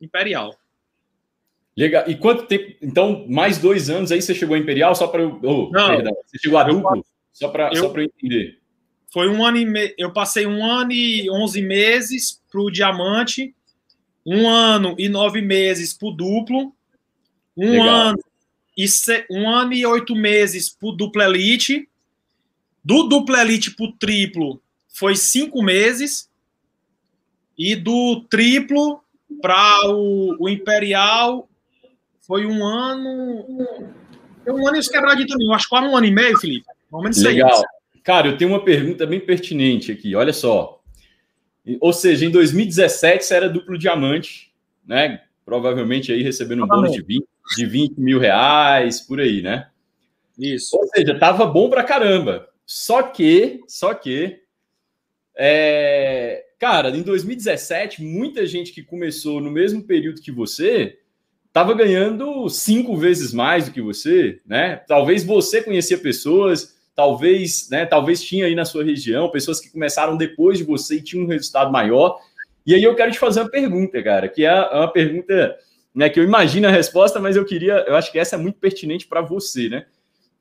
[0.00, 0.58] imperial.
[1.76, 2.04] Legal.
[2.08, 2.74] E quanto tempo?
[2.82, 5.38] Então, mais dois anos aí você chegou a imperial só para eu.
[5.42, 6.96] Oh, Não, perdão, você chegou a duplo?
[6.96, 8.58] Eu, só para eu, só eu entender.
[9.12, 9.94] Foi um ano e me...
[9.98, 13.54] Eu passei um ano e onze meses para o diamante,
[14.24, 16.74] um ano e nove meses para o duplo,
[17.56, 17.88] um Legal.
[17.88, 18.18] ano
[18.76, 19.26] e se...
[19.30, 21.88] um ano e oito meses para o duplo elite.
[22.86, 24.62] Do duplo elite para o triplo,
[24.94, 26.30] foi cinco meses,
[27.58, 29.00] e do triplo
[29.42, 31.48] para o, o, Imperial
[32.20, 33.44] foi um ano.
[34.46, 36.64] Um ano e os quebradinhos também, eu acho que quase um ano e meio, Felipe.
[37.16, 37.64] Legal.
[38.04, 40.80] Cara, eu tenho uma pergunta bem pertinente aqui, olha só.
[41.80, 44.54] Ou seja, em 2017 você era duplo diamante,
[44.86, 45.22] né?
[45.44, 49.70] Provavelmente aí recebendo um bônus de 20, de 20 mil reais, por aí, né?
[50.38, 50.76] Isso.
[50.76, 52.48] Ou seja, tava bom pra caramba.
[52.66, 54.40] Só que, só que
[55.36, 60.98] é, cara, em 2017, muita gente que começou no mesmo período que você
[61.46, 64.76] estava ganhando cinco vezes mais do que você, né?
[64.88, 67.86] Talvez você conhecia pessoas, talvez, né?
[67.86, 71.28] Talvez tinha aí na sua região pessoas que começaram depois de você e tinham um
[71.28, 72.18] resultado maior.
[72.66, 75.56] E aí eu quero te fazer uma pergunta, cara, que é uma pergunta,
[75.94, 76.08] né?
[76.08, 79.06] Que eu imagino a resposta, mas eu queria, eu acho que essa é muito pertinente
[79.06, 79.86] para você, né?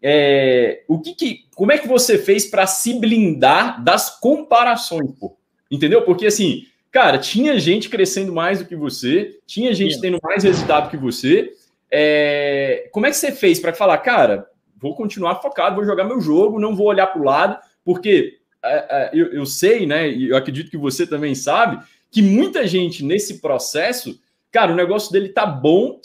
[0.08, 5.36] É, o que, que como é que você fez para se blindar das comparações, pô?
[5.72, 6.04] Entendeu?
[6.04, 10.91] Porque assim, cara, tinha gente crescendo mais do que você, tinha gente tendo mais resultado
[10.91, 11.52] que você.
[11.89, 16.22] É, como é que você fez para falar, cara, vou continuar focado, vou jogar meu
[16.22, 20.08] jogo, não vou olhar para o lado, porque é, é, eu, eu sei, né?
[20.08, 24.20] E eu acredito que você também sabe que muita gente nesse processo,
[24.52, 26.00] cara, o negócio dele tá bom,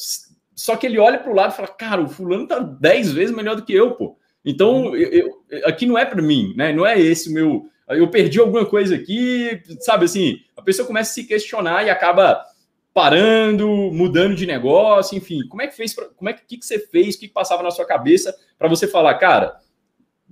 [0.60, 3.34] só que ele olha para o lado e fala, cara, o fulano tá 10 vezes
[3.34, 4.18] melhor do que eu, pô.
[4.44, 4.94] Então, uhum.
[4.94, 6.70] eu, eu, aqui não é para mim, né?
[6.70, 7.66] Não é esse o meu.
[7.88, 10.38] Eu perdi alguma coisa aqui, sabe assim?
[10.54, 12.44] A pessoa começa a se questionar e acaba
[12.92, 15.40] parando, mudando de negócio, enfim.
[15.48, 15.94] Como é que fez?
[15.94, 17.16] Como é que, que, você fez?
[17.16, 19.58] O que, que passava na sua cabeça para você falar, cara,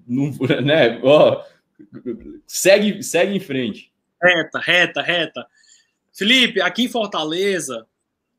[0.07, 0.31] não,
[0.63, 1.01] né?
[1.03, 1.43] Ó,
[2.47, 3.91] segue, segue em frente.
[4.23, 5.47] Reta, reta, reta.
[6.13, 7.87] Felipe, aqui em Fortaleza,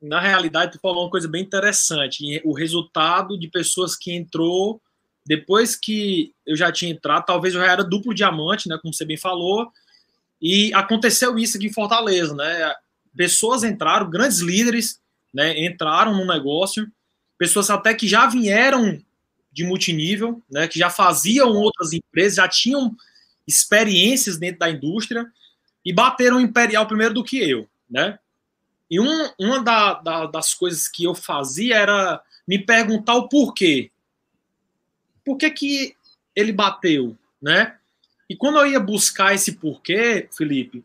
[0.02, 2.42] na realidade, tu falou uma coisa bem interessante.
[2.46, 4.82] O resultado de pessoas que entrou
[5.26, 9.06] depois que eu já tinha entrado, talvez eu já era duplo diamante, né, como você
[9.06, 9.72] bem falou,
[10.42, 12.74] e aconteceu isso aqui em Fortaleza, né?
[13.16, 15.00] Pessoas entraram, grandes líderes,
[15.34, 16.90] né, entraram no negócio,
[17.38, 19.00] pessoas até que já vieram
[19.52, 22.96] de multinível, né, que já faziam outras empresas, já tinham
[23.48, 25.28] experiências dentro da indústria
[25.86, 28.18] e bateram imperial primeiro do que eu, né?
[28.90, 33.92] E um, uma da, da, das coisas que eu fazia era me perguntar o porquê.
[35.24, 35.96] Por que, que
[36.36, 37.76] ele bateu, né?
[38.30, 40.84] E quando eu ia buscar esse porquê, Felipe,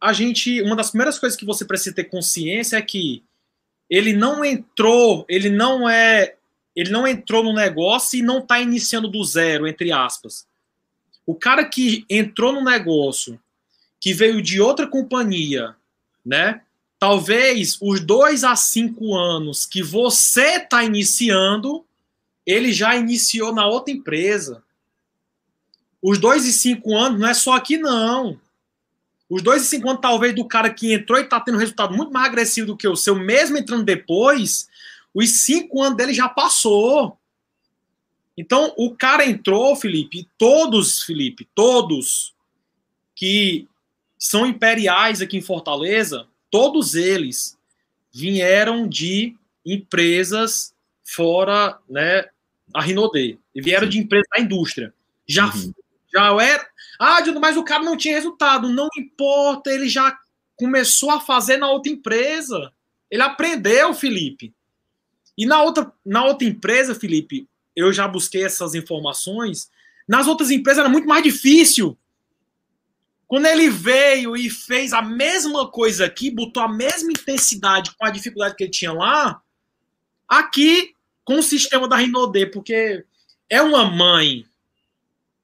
[0.00, 3.22] a gente, uma das primeiras coisas que você precisa ter consciência é que
[3.88, 6.36] ele não entrou, ele não é,
[6.74, 10.46] ele não entrou no negócio e não está iniciando do zero, entre aspas.
[11.26, 13.40] O cara que entrou no negócio,
[14.00, 15.76] que veio de outra companhia,
[16.24, 16.62] né?
[17.00, 21.82] Talvez os dois a cinco anos que você está iniciando,
[22.44, 24.62] ele já iniciou na outra empresa.
[26.02, 28.38] Os dois e cinco anos não é só aqui, não.
[29.30, 31.96] Os dois e cinco anos, talvez, do cara que entrou e está tendo um resultado
[31.96, 34.68] muito mais agressivo do que o seu, mesmo entrando depois,
[35.14, 37.16] os cinco anos dele já passou.
[38.36, 42.34] Então, o cara entrou, Felipe, todos, Felipe, todos
[43.14, 43.66] que
[44.18, 47.58] são imperiais aqui em Fortaleza, todos eles
[48.12, 52.24] vieram de empresas fora, né,
[52.74, 53.38] a Rinodê.
[53.54, 54.94] E vieram de empresas da indústria.
[55.26, 55.72] Já, uhum.
[56.12, 56.66] já era.
[56.98, 58.68] Ah, mas o cara não tinha resultado.
[58.68, 60.16] Não importa, ele já
[60.56, 62.72] começou a fazer na outra empresa.
[63.10, 64.52] Ele aprendeu, Felipe.
[65.36, 69.70] E na outra, na outra empresa, Felipe, eu já busquei essas informações.
[70.06, 71.96] Nas outras empresas era muito mais difícil.
[73.30, 78.10] Quando ele veio e fez a mesma coisa aqui, botou a mesma intensidade com a
[78.10, 79.40] dificuldade que ele tinha lá,
[80.28, 83.04] aqui com o sistema da Rinodê, porque
[83.48, 84.44] é uma mãe.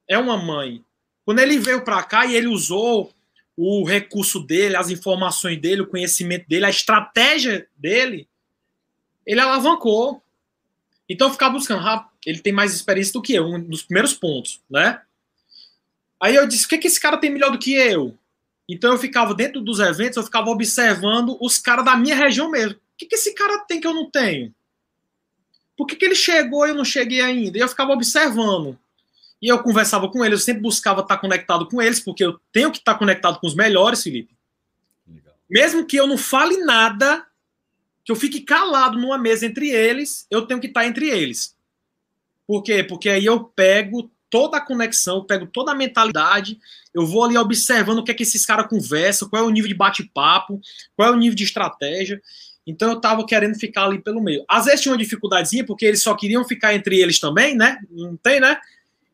[0.05, 0.83] É uma mãe.
[1.23, 3.13] Quando ele veio para cá e ele usou
[3.55, 8.27] o recurso dele, as informações dele, o conhecimento dele, a estratégia dele,
[9.25, 10.21] ele alavancou.
[11.07, 14.61] Então ficar buscando, ah, ele tem mais experiência do que eu, um dos primeiros pontos,
[14.69, 15.01] né?
[16.21, 18.17] Aí eu disse, o que, que esse cara tem melhor do que eu?
[18.67, 22.73] Então eu ficava dentro dos eventos, eu ficava observando os caras da minha região mesmo.
[22.73, 24.53] O que, que esse cara tem que eu não tenho?
[25.77, 27.57] Por que, que ele chegou e eu não cheguei ainda?
[27.57, 28.77] E eu ficava observando.
[29.39, 32.71] E eu conversava com eles, eu sempre buscava estar conectado com eles, porque eu tenho
[32.71, 34.35] que estar conectado com os melhores, Felipe.
[35.07, 35.35] Legal.
[35.47, 37.23] Mesmo que eu não fale nada,
[38.03, 41.55] que eu fique calado numa mesa entre eles, eu tenho que estar entre eles.
[42.47, 42.83] Por quê?
[42.83, 46.59] Porque aí eu pego toda a conexão, pego toda a mentalidade,
[46.93, 49.69] eu vou ali observando o que é que esses caras conversam, qual é o nível
[49.69, 50.59] de bate-papo,
[50.95, 52.21] qual é o nível de estratégia.
[52.65, 54.43] Então eu tava querendo ficar ali pelo meio.
[54.47, 57.79] Às vezes tinha uma dificuldadezinha, porque eles só queriam ficar entre eles também, né?
[57.89, 58.57] Não tem, né?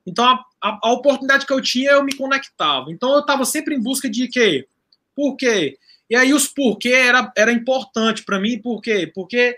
[0.05, 2.91] Então a, a, a oportunidade que eu tinha, eu me conectava.
[2.91, 4.67] Então eu tava sempre em busca de quê?
[5.15, 5.77] Por quê?
[6.09, 9.11] E aí os porquê era, era importante para mim, por quê?
[9.13, 9.57] Porque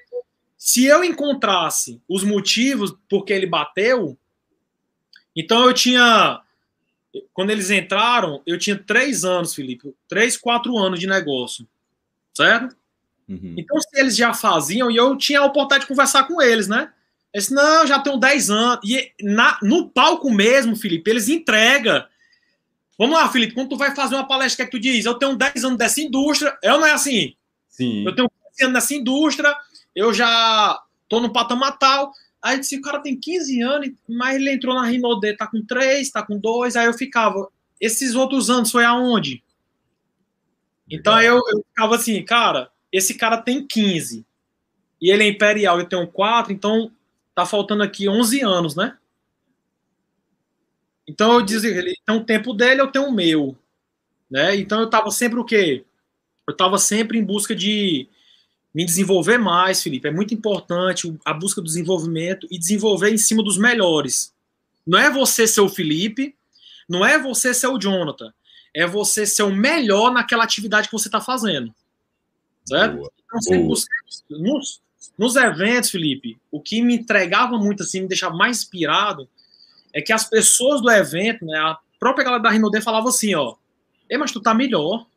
[0.57, 4.17] se eu encontrasse os motivos por que ele bateu,
[5.35, 6.41] então eu tinha.
[7.33, 11.65] Quando eles entraram, eu tinha três anos, Felipe, três, quatro anos de negócio,
[12.33, 12.75] certo?
[13.27, 13.55] Uhum.
[13.57, 16.91] Então, se eles já faziam, e eu tinha a oportunidade de conversar com eles, né?
[17.33, 18.79] Eles, não, já tenho 10 anos.
[18.83, 22.03] E na, no palco mesmo, Felipe, eles entregam.
[22.97, 25.05] Vamos lá, Felipe, quando tu vai fazer uma palestra, o que, é que tu diz?
[25.05, 26.57] Eu tenho 10 anos dessa indústria.
[26.63, 27.35] É ou não é assim?
[27.67, 28.05] Sim.
[28.05, 29.55] Eu tenho 15 anos nessa indústria,
[29.93, 32.13] eu já tô no patamar tal.
[32.45, 36.11] Aí disse, o cara tem 15 anos, mas ele entrou na Rinode, tá com 3,
[36.11, 36.75] tá com 2.
[36.75, 39.43] Aí eu ficava, esses outros anos foi aonde?
[40.87, 44.23] Então eu, eu ficava assim, cara, esse cara tem 15
[45.01, 46.91] e ele é imperial, eu tenho 4, então
[47.33, 48.95] tá faltando aqui 11 anos, né?
[51.07, 53.57] Então eu dizia, ele tem um tempo dele, eu tenho o meu,
[54.29, 54.55] né?
[54.55, 55.83] Então eu tava sempre o quê?
[56.47, 58.07] Eu tava sempre em busca de
[58.75, 60.09] me desenvolver mais, Felipe.
[60.09, 64.33] É muito importante a busca do desenvolvimento e desenvolver em cima dos melhores,
[64.85, 66.35] Não é você ser o Felipe,
[66.87, 68.31] não é você ser o Jonathan.
[68.75, 71.73] É você ser o melhor naquela atividade que você está fazendo.
[72.65, 72.97] Certo?
[72.97, 73.11] Boa.
[73.25, 73.67] Então, sempre
[74.29, 74.81] nos,
[75.17, 79.27] nos eventos, Felipe, o que me entregava muito, assim, me deixava mais inspirado,
[79.93, 83.55] é que as pessoas do evento, né, a própria galera da Rinode falava assim, ó,
[84.09, 85.07] Ei, mas tu tá melhor.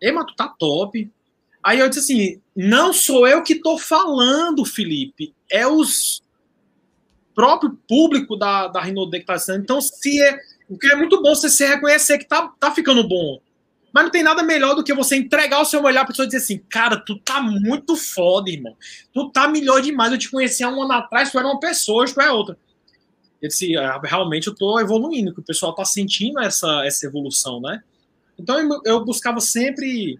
[0.00, 1.10] Ei, mas tu tá top.
[1.62, 6.22] Aí eu disse assim, não sou eu que tô falando, Felipe, é os
[7.34, 9.62] próprio público da, da Rinode que tá dizendo.
[9.62, 10.38] Então, se é,
[10.68, 13.40] o que é muito bom você se reconhecer que tá, tá ficando bom.
[13.92, 16.38] Mas não tem nada melhor do que você entregar o seu olhar para pessoa dizer
[16.38, 18.74] assim, cara, tu tá muito foda, irmão.
[19.12, 20.10] Tu tá melhor demais.
[20.12, 22.56] Eu te conhecia um ano atrás, tu era uma pessoa, hoje tu é outra.
[23.40, 27.60] Eu disse, ah, realmente eu tô evoluindo, que o pessoal tá sentindo essa, essa evolução,
[27.60, 27.82] né?
[28.38, 30.18] Então eu buscava sempre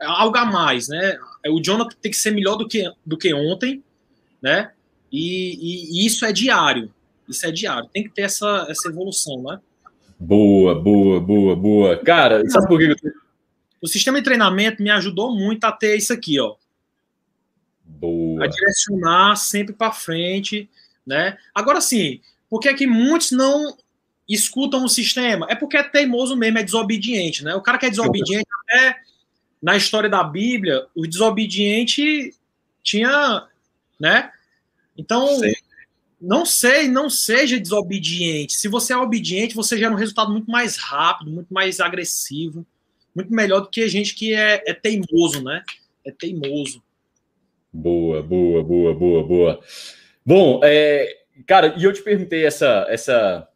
[0.00, 1.18] algo a mais, né?
[1.48, 3.82] O Jonathan tem que ser melhor do que, do que ontem,
[4.42, 4.72] né?
[5.10, 6.92] E, e, e isso é diário.
[7.28, 7.88] Isso é diário.
[7.92, 9.60] Tem que ter essa, essa evolução, né?
[10.18, 11.96] Boa, boa, boa, boa.
[11.98, 13.12] Cara, sabe por que eu...
[13.80, 16.54] O sistema de treinamento me ajudou muito a ter isso aqui, ó.
[17.84, 18.44] Boa.
[18.44, 20.68] A direcionar sempre para frente,
[21.06, 21.36] né?
[21.54, 23.76] Agora sim, por que é que muitos não
[24.28, 25.46] escutam o sistema?
[25.50, 27.54] É porque é teimoso mesmo, é desobediente, né?
[27.54, 28.96] O cara que é desobediente, até
[29.64, 32.34] na história da Bíblia, o desobediente
[32.82, 33.48] tinha,
[33.98, 34.30] né?
[34.94, 35.40] Então,
[36.20, 38.52] não sei, não seja desobediente.
[38.52, 42.66] Se você é obediente, você gera um resultado muito mais rápido, muito mais agressivo,
[43.14, 45.64] muito melhor do que a gente que é, é teimoso, né?
[46.04, 46.82] É teimoso.
[47.72, 49.60] Boa, boa, boa, boa, boa.
[50.26, 51.08] Bom, é,
[51.46, 53.48] cara, e eu te perguntei essa, essa,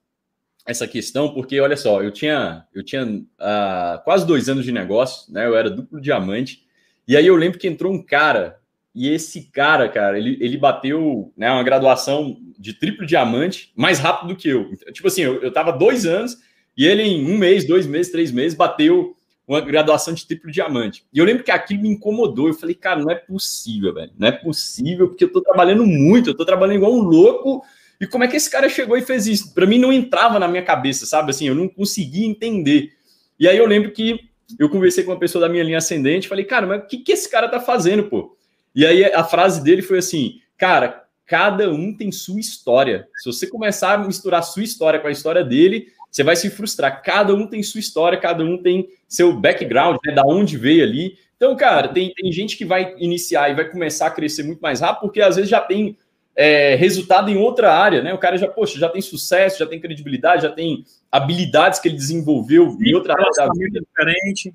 [0.68, 5.32] essa questão porque, olha só, eu tinha, eu tinha uh, quase dois anos de negócio,
[5.32, 5.46] né?
[5.46, 6.62] Eu era duplo diamante.
[7.08, 8.58] E aí eu lembro que entrou um cara
[8.94, 14.28] e esse cara, cara, ele, ele bateu né, uma graduação de triplo diamante mais rápido
[14.28, 14.70] do que eu.
[14.92, 16.36] Tipo assim, eu, eu tava dois anos
[16.76, 19.16] e ele em um mês, dois meses, três meses bateu
[19.46, 21.06] uma graduação de triplo diamante.
[21.10, 22.48] E eu lembro que aquilo me incomodou.
[22.48, 24.12] Eu falei, cara, não é possível, velho.
[24.18, 27.64] Não é possível, porque eu tô trabalhando muito, eu tô trabalhando igual um louco.
[28.01, 29.53] E como é que esse cara chegou e fez isso?
[29.55, 31.30] Para mim não entrava na minha cabeça, sabe?
[31.30, 32.92] Assim, eu não conseguia entender.
[33.38, 34.28] E aí eu lembro que
[34.59, 37.12] eu conversei com uma pessoa da minha linha ascendente, falei, cara, mas o que, que
[37.12, 38.36] esse cara tá fazendo, pô?
[38.74, 43.09] E aí a frase dele foi assim: cara, cada um tem sua história.
[43.16, 47.03] Se você começar a misturar sua história com a história dele, você vai se frustrar.
[47.03, 51.18] Cada um tem sua história, cada um tem seu background, né, da onde veio ali.
[51.36, 54.80] Então, cara, tem, tem gente que vai iniciar e vai começar a crescer muito mais
[54.80, 55.96] rápido, porque às vezes já tem
[56.41, 58.14] é, resultado em outra área, né?
[58.14, 61.97] O cara já, poxa, já tem sucesso, já tem credibilidade, já tem habilidades que ele
[61.97, 63.80] desenvolveu em outra área da vida.
[63.80, 64.55] diferente.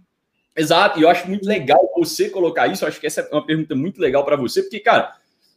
[0.55, 2.85] Exato, e eu acho muito legal você colocar isso.
[2.85, 5.13] Eu acho que essa é uma pergunta muito legal para você, porque, cara,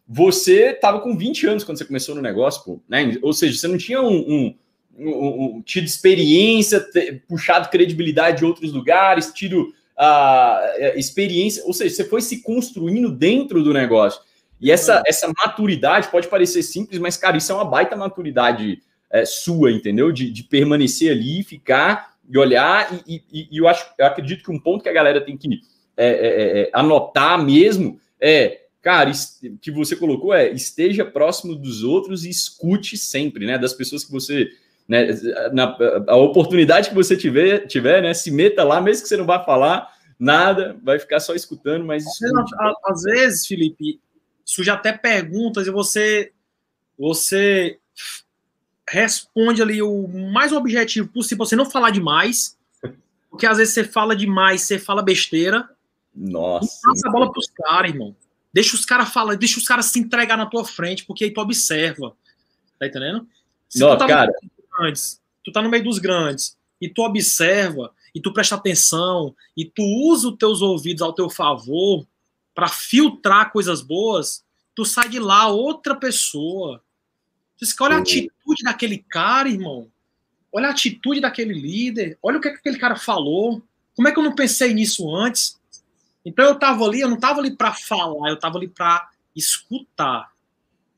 [0.09, 3.17] você estava com 20 anos quando você começou no negócio, pô, né?
[3.23, 4.55] Ou seja, você não tinha um, um,
[4.99, 6.85] um, um tido experiência,
[7.29, 13.13] puxado credibilidade de outros lugares, tido a uh, experiência, ou seja, você foi se construindo
[13.13, 14.21] dentro do negócio.
[14.61, 19.25] E essa, essa maturidade pode parecer simples, mas, cara, isso é uma baita maturidade é,
[19.25, 20.11] sua, entendeu?
[20.11, 24.51] De, de permanecer ali, ficar e olhar, e, e, e eu, acho, eu acredito que
[24.51, 25.61] um ponto que a galera tem que
[25.97, 29.11] é, é, é, é anotar mesmo é, cara,
[29.61, 33.59] que você colocou é esteja próximo dos outros e escute sempre, né?
[33.59, 34.49] Das pessoas que você.
[34.89, 35.09] Né,
[35.53, 35.77] na,
[36.07, 38.15] a oportunidade que você tiver, tiver, né?
[38.15, 42.07] Se meta lá, mesmo que você não vá falar nada, vai ficar só escutando, mas
[42.07, 42.55] escute.
[42.85, 44.01] Às vezes, Felipe,
[44.47, 46.33] surge até perguntas e você
[46.97, 47.79] você
[48.89, 52.57] responde ali o mais objetivo possível, você não falar demais,
[53.29, 55.69] porque às vezes você fala demais, você fala besteira.
[56.15, 56.81] Nossa.
[56.83, 58.17] passa a bola pros caras, irmão.
[58.55, 61.41] Deixa os caras falar, deixa os caras se entregar na tua frente, porque aí tu
[61.41, 62.17] observa.
[62.79, 63.29] Tá entendendo?
[63.69, 64.33] Se Não, tu tá cara.
[64.79, 69.65] Grandes, tu tá no meio dos grandes e tu observa e tu presta atenção e
[69.65, 72.07] tu usa os teus ouvidos ao teu favor
[72.57, 74.43] para filtrar coisas boas,
[74.75, 76.83] tu sai de lá outra pessoa.
[77.83, 79.93] Olha a atitude daquele cara, irmão.
[80.51, 82.19] Olha a atitude daquele líder.
[82.23, 83.63] Olha o que, é que aquele cara falou.
[83.95, 85.61] Como é que eu não pensei nisso antes?
[86.25, 90.33] Então eu estava ali, eu não estava ali para falar, eu estava ali para escutar,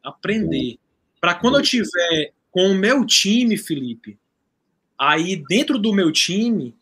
[0.03, 0.79] aprender.
[1.21, 4.17] Para quando eu tiver com o meu time, Felipe,
[4.97, 6.75] aí dentro do meu time,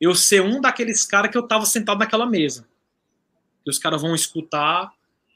[0.00, 2.66] eu ser um daqueles caras que eu estava sentado naquela mesa.
[3.68, 4.90] Que os caras vão escutar,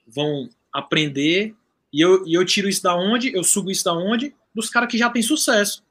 [0.09, 1.55] vão aprender
[1.93, 3.31] e eu, e eu tiro isso da onde?
[3.37, 4.35] Eu sugo isso da onde?
[4.55, 5.85] Dos caras que já têm sucesso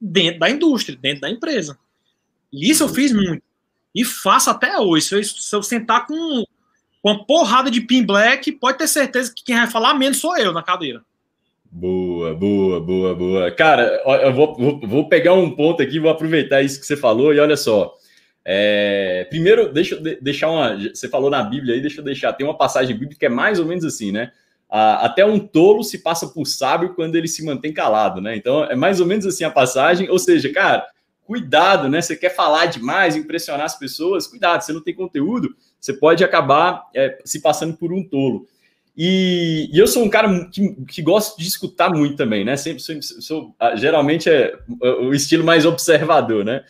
[0.00, 1.78] dentro da indústria, dentro da empresa.
[2.52, 3.44] E isso eu fiz muito.
[3.94, 5.06] E faço até hoje.
[5.06, 6.44] Se eu, se eu sentar com,
[7.00, 10.36] com uma porrada de pin black, pode ter certeza que quem vai falar menos sou
[10.36, 11.04] eu na cadeira.
[11.70, 13.50] Boa, boa, boa, boa.
[13.52, 17.32] Cara, eu vou, vou, vou, pegar um ponto aqui, vou aproveitar isso que você falou
[17.32, 17.94] e olha só.
[18.44, 20.76] É, primeiro, deixa eu deixar uma.
[20.76, 22.32] Você falou na Bíblia aí, deixa eu deixar.
[22.32, 24.32] Tem uma passagem bíblica que é mais ou menos assim, né?
[24.76, 28.36] até um tolo se passa por sábio quando ele se mantém calado, né?
[28.36, 30.10] Então é mais ou menos assim a passagem.
[30.10, 30.84] Ou seja, cara,
[31.24, 32.00] cuidado, né?
[32.00, 36.88] Você quer falar demais, impressionar as pessoas, cuidado, você não tem conteúdo, você pode acabar
[36.94, 38.48] é, se passando por um tolo.
[38.96, 42.56] E, e, eu sou um cara que, que gosto de escutar muito também, né?
[42.56, 44.56] Sempre sou, sou, geralmente é
[45.00, 46.64] o estilo mais observador, né?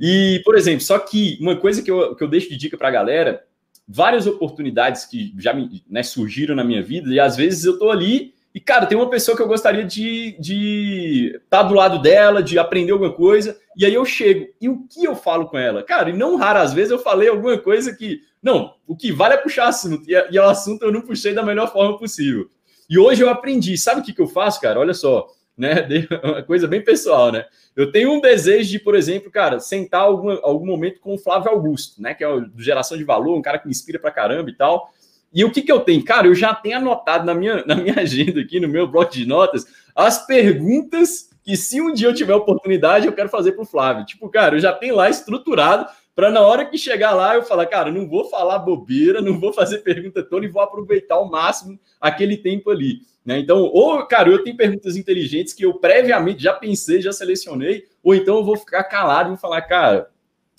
[0.00, 2.88] E, por exemplo, só que uma coisa que eu, que eu deixo de dica para
[2.88, 3.44] a galera,
[3.86, 7.90] várias oportunidades que já me, né, surgiram na minha vida, e às vezes eu tô
[7.90, 12.00] ali e, cara, tem uma pessoa que eu gostaria de estar de tá do lado
[12.00, 14.46] dela, de aprender alguma coisa, e aí eu chego.
[14.60, 15.82] E o que eu falo com ela?
[15.82, 19.38] Cara, e não raras vezes eu falei alguma coisa que não, o que vale é
[19.38, 20.08] puxar assunto.
[20.08, 22.48] E, e o assunto eu não puxei da melhor forma possível.
[22.88, 23.76] E hoje eu aprendi.
[23.76, 24.78] Sabe o que, que eu faço, cara?
[24.78, 25.26] Olha só,
[25.56, 25.86] né?
[26.22, 27.44] Uma coisa bem pessoal, né?
[27.74, 31.50] Eu tenho um desejo de, por exemplo, cara, sentar algum, algum momento com o Flávio
[31.50, 32.14] Augusto, né?
[32.14, 34.90] Que é do Geração de Valor, um cara que me inspira pra caramba e tal.
[35.32, 36.04] E o que, que eu tenho?
[36.04, 39.26] Cara, eu já tenho anotado na minha, na minha agenda aqui, no meu bloco de
[39.26, 43.66] notas, as perguntas que, se um dia eu tiver oportunidade, eu quero fazer para o
[43.66, 44.06] Flávio.
[44.06, 47.66] Tipo, cara, eu já tenho lá estruturado para na hora que chegar lá eu falar,
[47.66, 51.78] cara, não vou falar bobeira, não vou fazer pergunta toda e vou aproveitar ao máximo
[52.00, 53.00] aquele tempo ali.
[53.24, 53.38] Né?
[53.38, 58.14] Então, ou, cara, eu tenho perguntas inteligentes que eu previamente já pensei, já selecionei, ou
[58.14, 60.10] então eu vou ficar calado e vou falar, cara,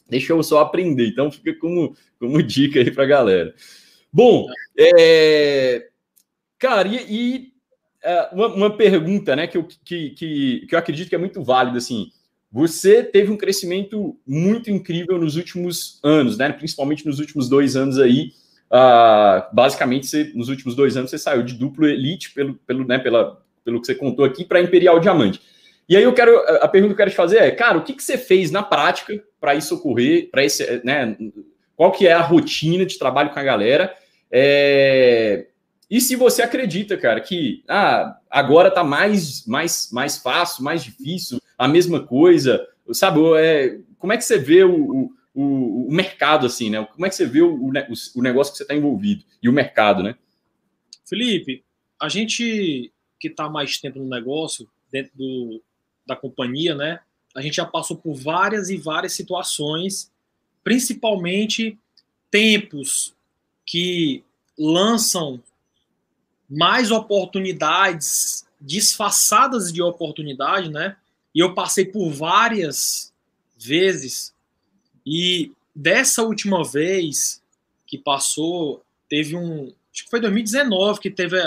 [0.09, 1.07] deixa eu só aprender.
[1.07, 3.53] Então, fica como, como dica aí para galera.
[4.11, 4.47] Bom,
[4.77, 5.87] é,
[6.57, 7.53] cara, e, e
[8.03, 11.43] é, uma, uma, pergunta né, que, eu, que, que, que eu acredito que é muito
[11.43, 12.09] válida, assim,
[12.51, 16.49] você teve um crescimento muito incrível nos últimos anos, né?
[16.53, 18.31] Principalmente nos últimos dois anos aí.
[18.71, 22.97] Uh, basicamente, você, nos últimos dois anos, você saiu de duplo elite pelo, pelo, né,
[22.97, 25.41] pela, pelo que você contou aqui para Imperial Diamante.
[25.87, 27.93] E aí eu quero a pergunta que eu quero te fazer é, cara, o que,
[27.93, 30.29] que você fez na prática para isso ocorrer?
[30.31, 31.15] Para esse, né?
[31.75, 33.93] Qual que é a rotina de trabalho com a galera?
[34.31, 35.47] É...
[35.89, 41.39] E se você acredita, cara, que ah, agora tá mais, mais, mais fácil, mais difícil,
[41.57, 43.19] a mesma coisa, sabe?
[43.37, 46.83] É, como é que você vê o, o, o mercado assim, né?
[46.85, 50.01] Como é que você vê o, o negócio que você está envolvido e o mercado,
[50.01, 50.15] né?
[51.05, 51.63] Felipe,
[51.99, 55.61] a gente que está mais tempo no negócio, dentro do,
[56.05, 56.99] da companhia, né?
[57.33, 60.11] A gente já passou por várias e várias situações,
[60.63, 61.77] principalmente
[62.31, 63.13] tempos
[63.65, 64.23] que
[64.57, 65.41] lançam
[66.49, 70.95] mais oportunidades disfarçadas de oportunidade, né?
[71.33, 73.13] E eu passei por várias
[73.57, 74.33] vezes.
[75.05, 77.41] E dessa última vez
[77.85, 79.73] que passou, teve um.
[79.93, 81.37] Acho que foi 2019 que teve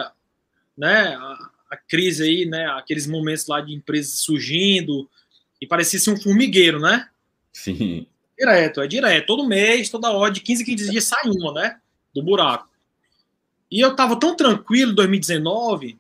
[0.76, 2.66] né, a, a crise aí, né?
[2.70, 5.08] Aqueles momentos lá de empresas surgindo.
[5.60, 7.08] E parecia ser um formigueiro, né?
[7.52, 8.06] Sim.
[8.38, 9.26] Direto, é direto.
[9.26, 11.80] Todo mês, toda hora, de 15 em 15 dias sai uma, né?
[12.14, 12.68] Do buraco.
[13.70, 15.98] E eu tava tão tranquilo em 2019.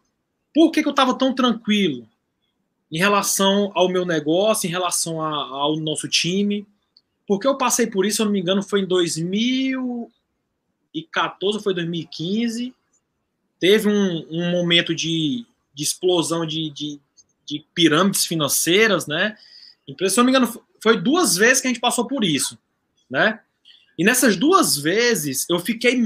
[0.54, 2.08] Por que, que eu tava tão tranquilo?
[2.90, 6.66] em relação ao meu negócio, em relação a, ao nosso time.
[7.28, 11.74] Porque eu passei por isso, se eu não me engano, foi em 2014 ou foi
[11.74, 12.74] 2015.
[13.60, 16.98] Teve um, um momento de, de explosão de, de,
[17.44, 19.36] de, pirâmides financeiras, né?
[19.86, 22.58] Então, se eu não me engano, foi duas vezes que a gente passou por isso,
[23.10, 23.40] né?
[23.98, 26.00] E nessas duas vezes eu fiquei,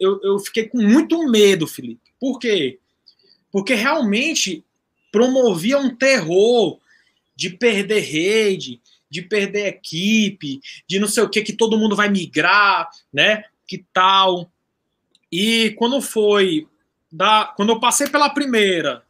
[0.00, 2.10] eu, eu fiquei com muito medo, Felipe.
[2.18, 2.80] Por quê?
[3.52, 4.64] Porque realmente
[5.12, 6.80] promovia um terror
[7.36, 8.80] de perder rede,
[9.16, 13.44] de perder equipe, de não sei o que, que todo mundo vai migrar, né?
[13.66, 14.50] Que tal.
[15.32, 16.68] E quando foi.
[17.10, 19.02] Da, quando eu passei pela primeira,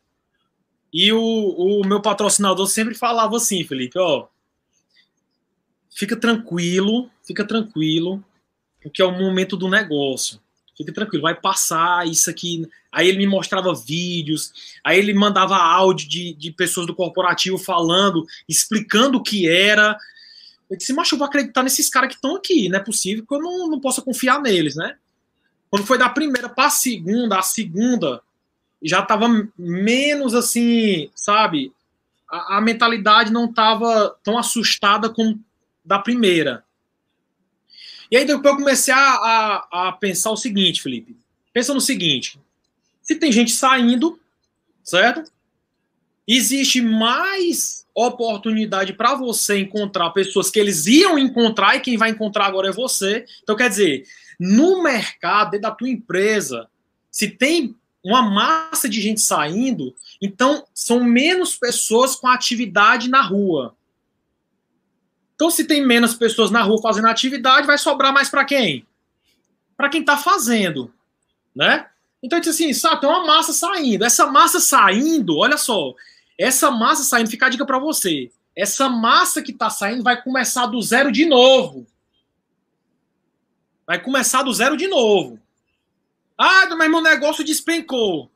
[0.92, 4.28] e o, o meu patrocinador sempre falava assim, Felipe, ó.
[5.90, 8.22] Fica tranquilo, fica tranquilo,
[8.82, 10.40] porque é o momento do negócio.
[10.76, 12.68] Fica tranquilo, vai passar isso aqui.
[12.96, 14.50] Aí ele me mostrava vídeos,
[14.82, 19.98] aí ele mandava áudio de, de pessoas do corporativo falando, explicando o que era.
[20.70, 23.34] Eu disse, mas eu vou acreditar nesses caras que estão aqui, não é possível que
[23.34, 24.96] eu não, não possa confiar neles, né?
[25.68, 28.22] Quando foi da primeira para a segunda, a segunda
[28.82, 29.28] já estava
[29.58, 31.74] menos assim, sabe?
[32.30, 35.38] A, a mentalidade não estava tão assustada como
[35.84, 36.64] da primeira.
[38.10, 41.14] E aí depois eu comecei a, a, a pensar o seguinte, Felipe.
[41.52, 42.40] Pensa no seguinte:
[43.06, 44.18] se tem gente saindo,
[44.82, 45.30] certo?
[46.26, 52.46] Existe mais oportunidade para você encontrar pessoas que eles iam encontrar e quem vai encontrar
[52.46, 53.24] agora é você.
[53.42, 54.06] Então, quer dizer,
[54.38, 56.68] no mercado, dentro da tua empresa,
[57.10, 63.74] se tem uma massa de gente saindo, então são menos pessoas com atividade na rua.
[65.34, 68.86] Então, se tem menos pessoas na rua fazendo atividade, vai sobrar mais para quem?
[69.76, 70.92] Para quem está fazendo,
[71.54, 71.86] né?
[72.26, 74.04] Então, disse assim, sabe, tem uma massa saindo.
[74.04, 75.94] Essa massa saindo, olha só,
[76.36, 78.32] essa massa saindo, fica a dica para você.
[78.56, 81.86] Essa massa que está saindo vai começar do zero de novo.
[83.86, 85.38] Vai começar do zero de novo.
[86.36, 88.28] Ah, mas meu negócio despencou.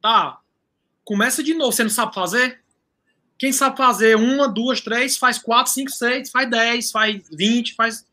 [0.00, 0.40] Tá.
[1.04, 1.72] Começa de novo.
[1.72, 2.62] Você não sabe fazer?
[3.36, 8.06] Quem sabe fazer uma, duas, três, faz quatro, cinco, seis, faz dez, faz vinte, faz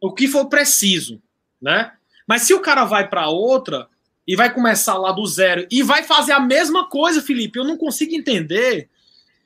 [0.00, 1.22] o que for preciso,
[1.62, 1.92] né?
[2.26, 3.88] Mas se o cara vai para outra
[4.26, 7.76] e vai começar lá do zero e vai fazer a mesma coisa, Felipe, eu não
[7.76, 8.88] consigo entender.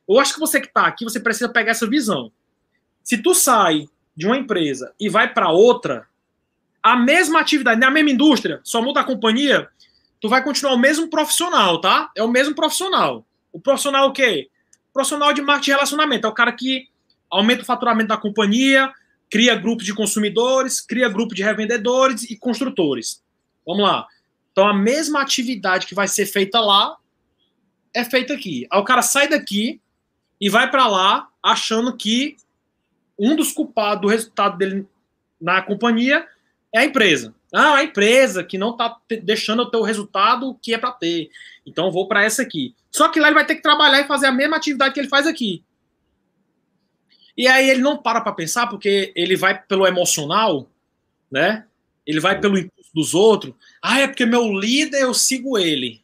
[0.09, 2.33] Eu acho que você que está aqui, você precisa pegar essa visão.
[3.03, 6.07] Se tu sai de uma empresa e vai para outra,
[6.83, 9.69] a mesma atividade, na mesma indústria, só muda a companhia,
[10.21, 12.11] tu vai continuar o mesmo profissional, tá?
[12.17, 13.27] É o mesmo profissional.
[13.53, 14.49] O profissional o quê?
[14.93, 16.27] Profissional de marketing e relacionamento.
[16.27, 16.89] É o cara que
[17.31, 18.93] aumenta o faturamento da companhia,
[19.31, 23.23] cria grupos de consumidores, cria grupo de revendedores e construtores.
[23.67, 24.07] Vamos lá.
[24.59, 26.97] Então, a mesma atividade que vai ser feita lá
[27.95, 28.67] é feita aqui.
[28.69, 29.81] Aí o cara sai daqui
[30.41, 32.37] e vai para lá achando que
[33.17, 34.85] um dos culpados do resultado dele
[35.41, 36.27] na companhia
[36.75, 37.33] é a empresa.
[37.55, 41.31] Ah, a empresa que não está deixando eu ter o resultado que é para ter.
[41.65, 42.75] Então vou para essa aqui.
[42.91, 45.09] Só que lá ele vai ter que trabalhar e fazer a mesma atividade que ele
[45.09, 45.63] faz aqui.
[47.37, 50.69] E aí ele não para para pensar porque ele vai pelo emocional,
[51.31, 51.65] né?
[52.05, 52.59] Ele vai pelo
[52.95, 53.55] dos outros.
[53.83, 56.03] Ah, é porque meu líder eu sigo ele.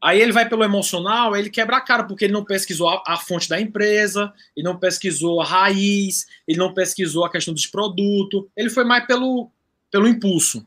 [0.00, 3.16] Aí ele vai pelo emocional, ele quebra a cara, porque ele não pesquisou a, a,
[3.16, 8.44] fonte da empresa, ele não pesquisou a raiz, ele não pesquisou a questão dos produtos,
[8.56, 9.50] ele foi mais pelo,
[9.90, 10.64] pelo impulso,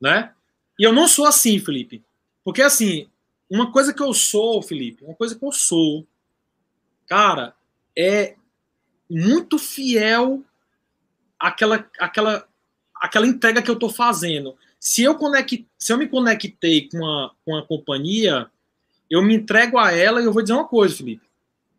[0.00, 0.32] né?
[0.76, 2.02] E eu não sou assim, Felipe.
[2.42, 3.08] Porque, assim,
[3.48, 6.06] uma coisa que eu sou, Felipe, uma coisa que eu sou,
[7.06, 7.54] cara,
[7.96, 8.34] é
[9.08, 10.44] muito fiel
[11.38, 12.47] àquela, àquela,
[13.00, 15.18] àquela entrega que eu tô fazendo se eu,
[15.78, 18.48] se eu me conectei com a, com a companhia,
[19.10, 21.26] eu me entrego a ela e eu vou dizer uma coisa, Felipe.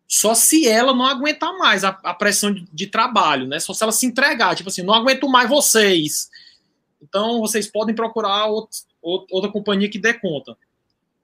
[0.06, 3.60] Só se ela não aguentar mais a, a pressão de, de, trabalho, né?
[3.60, 6.28] Só se ela se entregar, tipo assim, não aguento mais vocês.
[7.00, 10.56] Então vocês podem procurar outro, outra companhia que dê conta.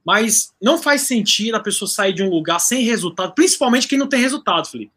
[0.04, 4.08] Mas não faz sentido a pessoa sair de um lugar sem resultado, principalmente quem não
[4.08, 4.92] tem resultado, Felipe.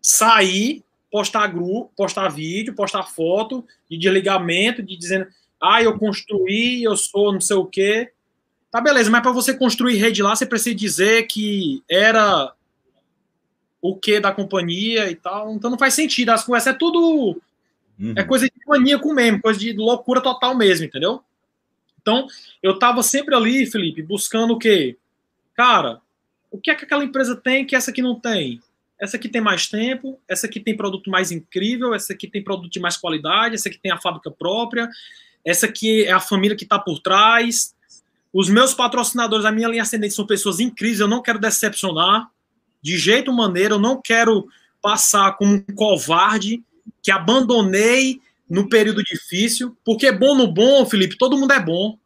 [0.00, 5.26] Sair, postar grupo, postar vídeo, postar foto de desligamento, de dizendo
[5.60, 8.12] ah, eu construí, eu sou não sei o quê.
[8.70, 12.52] Tá, beleza, mas para você construir rede lá, você precisa dizer que era
[13.80, 15.52] o que da companhia e tal.
[15.54, 16.30] Então não faz sentido.
[16.30, 17.40] As conversas é tudo.
[17.98, 18.14] Uhum.
[18.16, 21.22] É coisa de maníaco mesmo, coisa de loucura total mesmo, entendeu?
[22.00, 22.26] Então,
[22.62, 24.96] eu tava sempre ali, Felipe, buscando o quê?
[25.54, 26.00] Cara,
[26.50, 28.60] o que é que aquela empresa tem que essa aqui não tem?
[29.00, 32.72] Essa aqui tem mais tempo, essa aqui tem produto mais incrível, essa aqui tem produto
[32.72, 34.88] de mais qualidade, essa aqui tem a fábrica própria,
[35.44, 37.74] essa aqui é a família que está por trás.
[38.32, 42.28] Os meus patrocinadores, a minha linha ascendente são pessoas incríveis, eu não quero decepcionar
[42.82, 44.48] de jeito maneiro, eu não quero
[44.82, 46.62] passar como um covarde
[47.02, 51.98] que abandonei no período difícil, porque bom no bom, Felipe, todo mundo é bom.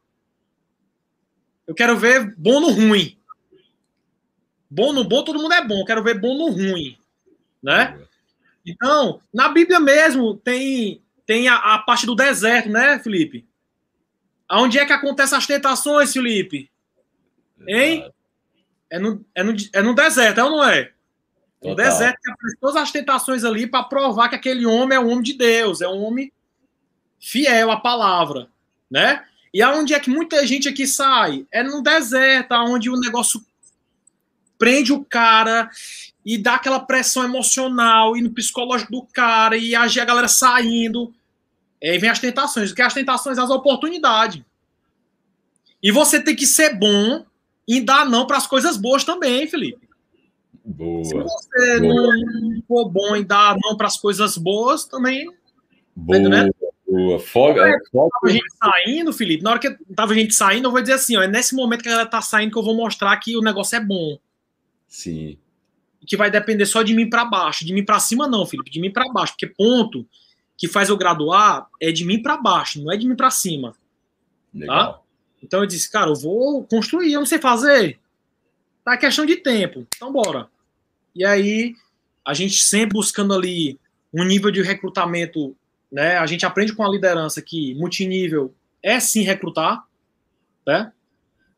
[1.67, 3.17] Eu quero ver bom no ruim.
[4.75, 5.85] Bom no bom, todo mundo é bom.
[5.85, 6.97] Quero ver bom no ruim,
[7.63, 7.99] né?
[8.65, 13.47] Então, na Bíblia mesmo tem tem a, a, parte do deserto, né, Felipe?
[14.49, 16.71] Aonde é que acontecem as tentações, Felipe?
[17.69, 18.11] Hein?
[18.89, 20.91] É no, é no, é no deserto, é ou não é?
[21.63, 25.11] No deserto que aparecem todas as tentações ali para provar que aquele homem é um
[25.11, 26.33] homem de Deus, é um homem
[27.21, 28.49] fiel à palavra,
[28.91, 29.23] né?
[29.53, 31.47] E aonde é que muita gente aqui sai?
[31.53, 33.45] É no deserto, onde o negócio
[34.63, 35.69] prende o cara
[36.25, 41.13] e dá aquela pressão emocional e no psicológico do cara e a galera saindo.
[41.83, 42.71] Aí vem as tentações.
[42.71, 43.39] O que é as tentações?
[43.39, 44.41] As oportunidades.
[45.83, 47.27] E você tem que ser bom
[47.67, 49.89] em dar não para as coisas boas também, Felipe.
[50.65, 51.05] Boa.
[51.05, 52.17] Se você boa.
[52.17, 55.27] não for bom em dar não para as coisas boas, também.
[55.97, 56.21] Boa.
[56.21, 56.51] Né?
[56.87, 57.19] Boa.
[57.19, 57.69] Foga.
[57.69, 57.77] É.
[57.93, 59.43] Tava gente saindo, Felipe.
[59.43, 61.89] Na hora que tava gente saindo, eu vou dizer assim: ó, é nesse momento que
[61.89, 64.21] ela tá saindo que eu vou mostrar que o negócio é bom.
[64.93, 65.39] Sim.
[66.07, 67.65] Que vai depender só de mim para baixo.
[67.65, 68.71] De mim para cima, não, Felipe.
[68.71, 69.33] De mim para baixo.
[69.33, 70.07] Porque ponto
[70.59, 73.73] que faz eu graduar é de mim para baixo, não é de mim para cima.
[73.73, 73.79] Tá?
[74.55, 74.93] Legal.
[74.93, 75.01] Tá?
[75.43, 77.99] Então eu disse, cara, eu vou construir, eu não sei fazer.
[78.85, 79.87] Tá questão de tempo.
[79.97, 80.49] Então bora.
[81.17, 81.75] E aí
[82.23, 83.81] a gente sempre buscando ali
[84.13, 85.57] um nível de recrutamento,
[85.91, 86.19] né?
[86.19, 89.87] A gente aprende com a liderança que multinível é sim recrutar,
[90.67, 90.93] Né?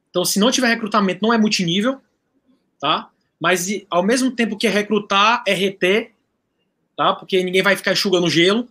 [0.09, 2.01] Então, se não tiver recrutamento, não é multinível,
[2.81, 3.11] tá?
[3.45, 6.13] Mas ao mesmo tempo que é recrutar, é reter,
[6.97, 7.13] tá?
[7.13, 8.67] Porque ninguém vai ficar enxugando gelo,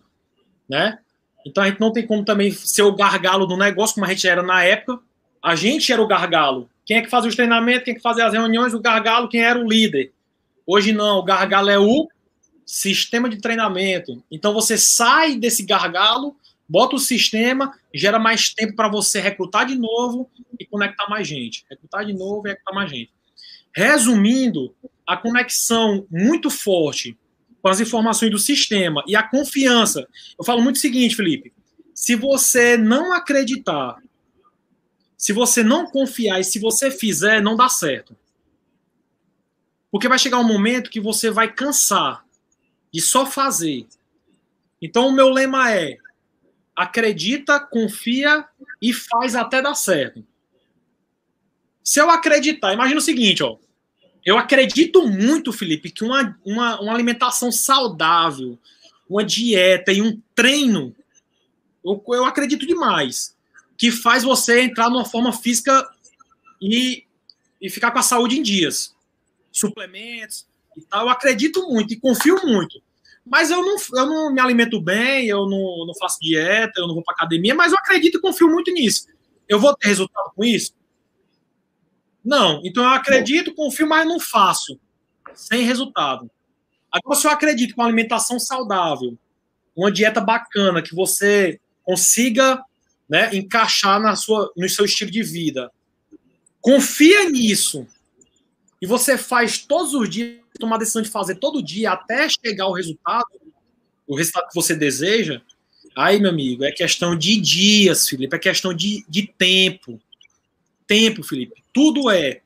[0.68, 0.98] né?
[1.46, 4.28] Então a gente não tem como também ser o gargalo do negócio, como a gente
[4.28, 5.00] era na época.
[5.44, 6.68] A gente era o gargalo.
[6.88, 9.44] Quem é que fazia os treinamentos, quem é que fazia as reuniões, o gargalo, quem
[9.44, 10.12] era o líder.
[10.66, 12.10] Hoje não, o gargalo é o
[12.66, 14.24] sistema de treinamento.
[14.32, 16.36] Então você sai desse gargalo,
[16.68, 21.64] bota o sistema, gera mais tempo para você recrutar de novo e conectar mais gente.
[21.70, 23.13] Recrutar de novo e recrutar mais gente.
[23.76, 24.76] Resumindo,
[25.08, 27.18] a conexão muito forte
[27.62, 30.08] com as informações do sistema e a confiança.
[30.38, 31.54] Eu falo muito o seguinte, Felipe:
[31.94, 33.98] se você não acreditar,
[35.18, 38.16] se você não confiar e se você fizer, não dá certo.
[39.90, 42.26] Porque vai chegar um momento que você vai cansar
[42.92, 43.88] de só fazer.
[44.82, 45.98] Então, o meu lema é:
[46.76, 48.46] acredita, confia
[48.82, 50.26] e faz até dar certo.
[51.84, 53.58] Se eu acreditar, imagina o seguinte, ó
[54.26, 58.58] eu acredito muito, Felipe, que uma, uma, uma, alimentação saudável,
[59.10, 60.96] uma dieta e um treino,
[61.84, 63.36] eu, eu acredito demais,
[63.78, 65.90] que faz você entrar numa forma física
[66.62, 67.04] e,
[67.62, 68.96] e ficar com a saúde em dias.
[69.52, 72.82] Suplementos e tal, eu acredito muito e confio muito.
[73.26, 76.96] Mas eu não, eu não me alimento bem, eu não, não faço dieta, eu não
[76.96, 79.08] vou para academia, mas eu acredito e confio muito nisso.
[79.48, 80.74] Eu vou ter resultado com isso?
[82.24, 82.62] Não.
[82.64, 84.80] Então eu acredito, confio, mas não faço.
[85.36, 86.30] Sem resultado.
[86.92, 89.18] Agora, se eu acredito com alimentação saudável,
[89.76, 92.64] uma dieta bacana, que você consiga
[93.10, 95.72] né, encaixar na sua, no seu estilo de vida,
[96.62, 97.88] confia nisso,
[98.82, 102.66] e você faz todos os dias, tomar a decisão de fazer todo dia até chegar
[102.66, 103.26] ao resultado,
[104.08, 105.42] o resultado que você deseja,
[105.96, 110.00] aí, meu amigo, é questão de dias, Felipe, é questão de, de tempo.
[110.94, 111.64] Tempo, Felipe.
[111.74, 112.42] Tudo é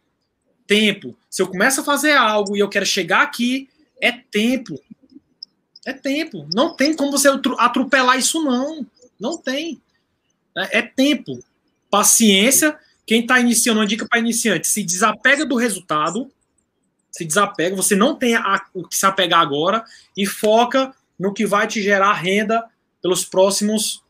[0.65, 1.17] tempo.
[1.29, 3.67] Se eu começo a fazer algo e eu quero chegar aqui,
[3.99, 4.81] é tempo.
[5.85, 6.47] É tempo.
[6.53, 7.27] Não tem como você
[7.57, 8.87] atropelar isso, não.
[9.19, 9.81] Não tem.
[10.55, 11.43] É, é tempo.
[11.91, 12.79] Paciência.
[13.05, 16.31] Quem está iniciando, uma dica para iniciante: se desapega do resultado.
[17.11, 17.75] Se desapega.
[17.75, 19.83] Você não tem a, o que se apegar agora
[20.15, 22.63] e foca no que vai te gerar renda
[23.01, 24.01] pelos próximos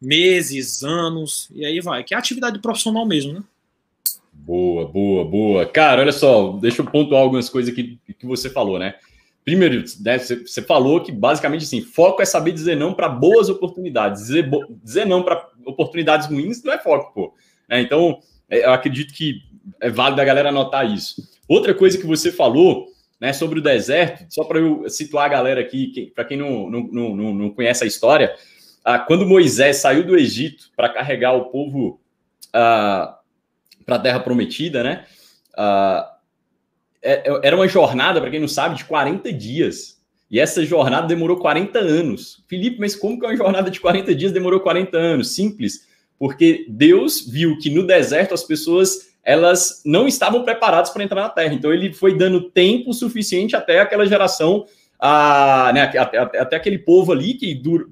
[0.00, 2.02] meses, anos, e aí vai.
[2.02, 3.42] Que é atividade profissional mesmo, né?
[4.44, 5.66] Boa, boa, boa.
[5.66, 8.96] Cara, olha só, deixa eu pontuar algumas coisas que, que você falou, né?
[9.42, 14.24] Primeiro, né, você, falou que basicamente assim, foco é saber dizer não para boas oportunidades.
[14.24, 14.50] Dizer,
[14.82, 17.34] dizer não para oportunidades ruins não é foco, pô.
[17.70, 18.18] É, então,
[18.50, 19.40] é, eu acredito que
[19.80, 21.22] é válido a galera anotar isso.
[21.48, 22.88] Outra coisa que você falou,
[23.18, 26.82] né, sobre o deserto, só para eu situar a galera aqui, para quem não, não,
[27.16, 28.34] não, não conhece a história,
[28.84, 31.98] ah, quando Moisés saiu do Egito para carregar o povo.
[32.52, 33.18] Ah,
[33.84, 35.04] para a Terra Prometida, né?
[35.56, 36.14] Uh,
[37.42, 40.02] era uma jornada, para quem não sabe, de 40 dias.
[40.30, 42.42] E essa jornada demorou 40 anos.
[42.48, 45.34] Felipe, mas como que uma jornada de 40 dias demorou 40 anos?
[45.34, 45.86] Simples,
[46.18, 51.28] porque Deus viu que no deserto as pessoas elas não estavam preparadas para entrar na
[51.28, 51.54] Terra.
[51.54, 54.66] Então ele foi dando tempo suficiente até aquela geração,
[54.98, 57.86] a, né, até, até, aquele povo ali que dura,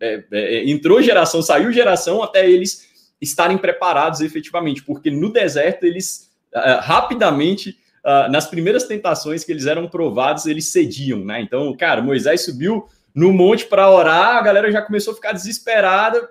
[0.00, 2.89] é, é, entrou geração, saiu geração, até eles
[3.20, 9.66] estarem preparados efetivamente, porque no deserto eles uh, rapidamente, uh, nas primeiras tentações que eles
[9.66, 11.40] eram provados, eles cediam, né?
[11.40, 16.28] Então, cara, Moisés subiu no monte para orar, a galera já começou a ficar desesperada,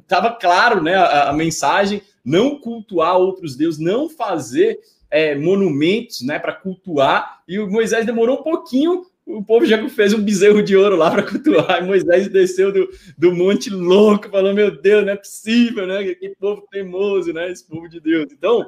[0.00, 4.78] estava claro, né, a, a, mensagem, não cultuar outros deuses, não fazer
[5.10, 10.12] é, monumentos, né, para cultuar, e o Moisés demorou um pouquinho o povo já fez
[10.12, 11.82] um bezerro de ouro lá para cultuar.
[11.82, 16.14] E Moisés desceu do, do monte louco, falou: Meu Deus, não é possível, né?
[16.14, 17.50] Que povo teimoso, né?
[17.50, 18.32] Esse povo de Deus.
[18.32, 18.64] Então,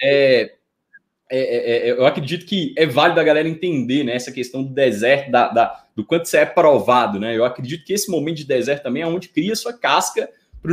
[0.00, 0.52] é,
[1.30, 4.68] é, é, é, eu acredito que é válido a galera entender né, essa questão do
[4.68, 7.18] deserto, da, da, do quanto você é provado.
[7.18, 7.34] Né?
[7.34, 10.28] Eu acredito que esse momento de deserto também é onde cria sua casca
[10.62, 10.72] para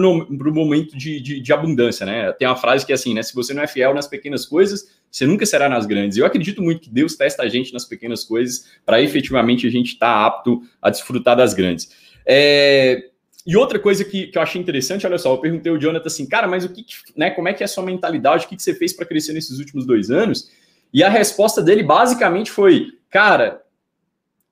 [0.49, 2.31] o momento de, de, de, abundância, né?
[2.33, 3.23] Tem uma frase que é assim, né?
[3.23, 6.17] Se você não é fiel nas pequenas coisas, você nunca será nas grandes.
[6.17, 9.93] Eu acredito muito que Deus testa a gente nas pequenas coisas para efetivamente a gente
[9.93, 11.89] estar tá apto a desfrutar das grandes.
[12.25, 13.05] É...
[13.47, 16.27] E outra coisa que, que eu achei interessante, olha só, eu perguntei ao Jonathan assim,
[16.27, 16.85] cara, mas o que,
[17.15, 17.31] né?
[17.31, 18.45] Como é que é a sua mentalidade?
[18.45, 20.51] O que, que você fez para crescer nesses últimos dois anos?
[20.93, 23.61] E a resposta dele basicamente foi, cara,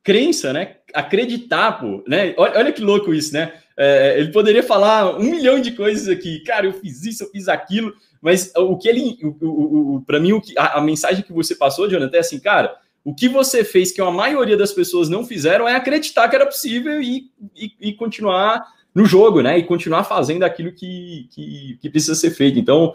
[0.08, 0.78] crença, né?
[0.94, 2.34] Acreditar, pô, né?
[2.38, 3.52] Olha, olha que louco isso, né?
[3.76, 7.50] É, ele poderia falar um milhão de coisas aqui, cara, eu fiz isso, eu fiz
[7.50, 11.26] aquilo, mas o que ele, o, o, o para mim, o que, a, a, mensagem
[11.26, 14.72] que você passou, Jonathan, é assim, cara, o que você fez que a maioria das
[14.72, 19.60] pessoas não fizeram é acreditar que era possível e, e, e continuar no jogo, né?
[19.60, 22.58] E continuar fazendo aquilo que, que, que, precisa ser feito.
[22.58, 22.94] Então,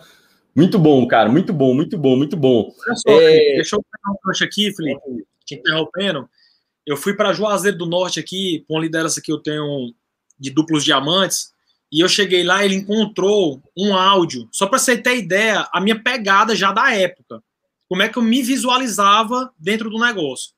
[0.56, 1.28] Muito bom, cara.
[1.28, 2.72] Muito bom, muito bom, muito bom.
[2.96, 3.56] Só, é...
[3.56, 6.26] Deixa eu pegar um aqui, Felipe, te interrompendo.
[6.86, 9.94] Eu fui para Juazeiro do Norte aqui, com a liderança que eu tenho
[10.38, 11.52] de duplos diamantes,
[11.92, 14.48] e eu cheguei lá, ele encontrou um áudio.
[14.50, 17.42] Só para você ter ideia, a minha pegada já da época.
[17.86, 20.52] Como é que eu me visualizava dentro do negócio.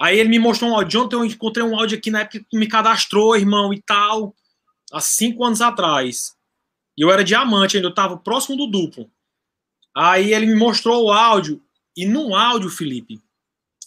[0.00, 1.02] Aí ele me mostrou um áudio.
[1.02, 4.34] Ontem eu encontrei um áudio aqui na época que me cadastrou, irmão, e tal,
[4.92, 6.36] há cinco anos atrás.
[6.96, 9.10] E eu era diamante ainda, eu estava próximo do duplo.
[9.94, 11.62] Aí ele me mostrou o áudio,
[11.96, 13.20] e no áudio, Felipe,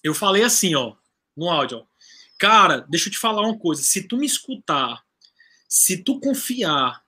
[0.03, 0.93] eu falei assim, ó,
[1.35, 1.85] no áudio,
[2.37, 5.03] cara, deixa eu te falar uma coisa, se tu me escutar,
[5.67, 7.03] se tu confiar,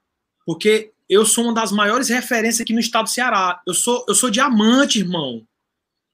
[0.46, 4.16] porque eu sou uma das maiores referências aqui no estado do Ceará, eu sou, eu
[4.16, 5.46] sou diamante, irmão,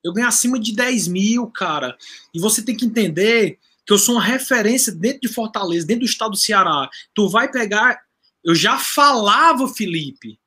[0.03, 1.97] eu ganho acima de 10 mil, cara,
[2.33, 6.09] e você tem que entender que eu sou uma referência dentro de Fortaleza, dentro do
[6.09, 8.01] estado do Ceará, tu vai pegar
[8.43, 10.37] eu já falava, Felipe,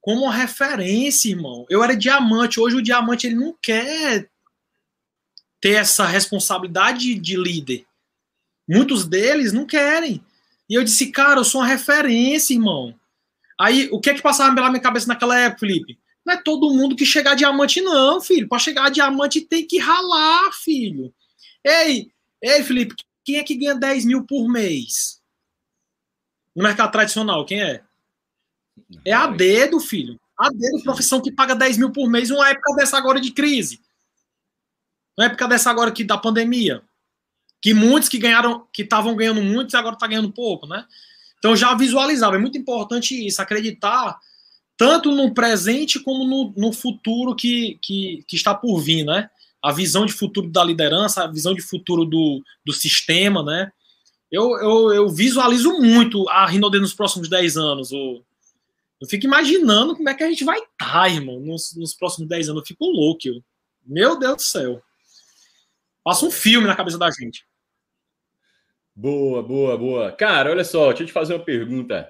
[0.00, 1.64] como referência, irmão.
[1.70, 2.60] Eu era diamante.
[2.60, 4.28] Hoje o diamante ele não quer
[5.62, 7.86] ter essa responsabilidade de líder.
[8.68, 10.22] Muitos deles não querem.
[10.68, 12.94] E eu disse, cara, eu sou uma referência, irmão.
[13.58, 15.98] Aí, o que é que passava pela minha cabeça naquela época, Felipe?
[16.26, 18.46] Não é todo mundo que chegar a diamante, não, filho.
[18.48, 21.14] Para chegar a diamante tem que ralar, filho.
[21.64, 22.10] Ei,
[22.42, 22.94] ei, Felipe,
[23.24, 25.22] quem é que ganha 10 mil por mês?
[26.54, 27.82] no mercado tradicional, quem é?
[29.04, 30.20] É a dedo, filho.
[30.38, 33.80] A dedo, profissão que paga 10 mil por mês, uma época dessa agora de crise.
[35.16, 36.82] Uma época dessa agora aqui da pandemia.
[37.60, 40.84] Que muitos que ganharam, que estavam ganhando muito, agora está ganhando pouco, né?
[41.38, 42.36] Então já visualizava.
[42.36, 44.18] É muito importante isso, acreditar
[44.76, 49.30] tanto no presente como no, no futuro que, que, que, está por vir, né?
[49.62, 53.70] A visão de futuro da liderança, a visão de futuro do, do sistema, né?
[54.32, 57.92] eu, eu, eu visualizo muito a Rinode nos próximos 10 anos.
[57.92, 58.24] Eu,
[58.98, 62.26] eu fico imaginando como é que a gente vai estar, tá, irmão, nos, nos próximos
[62.26, 62.62] 10 anos.
[62.62, 63.28] Eu fico louco.
[63.28, 63.44] Eu.
[63.84, 64.82] Meu Deus do céu.
[66.04, 67.46] Passa um filme na cabeça da gente.
[68.94, 70.12] Boa, boa, boa.
[70.12, 72.08] Cara, olha só, deixa eu te fazer uma pergunta.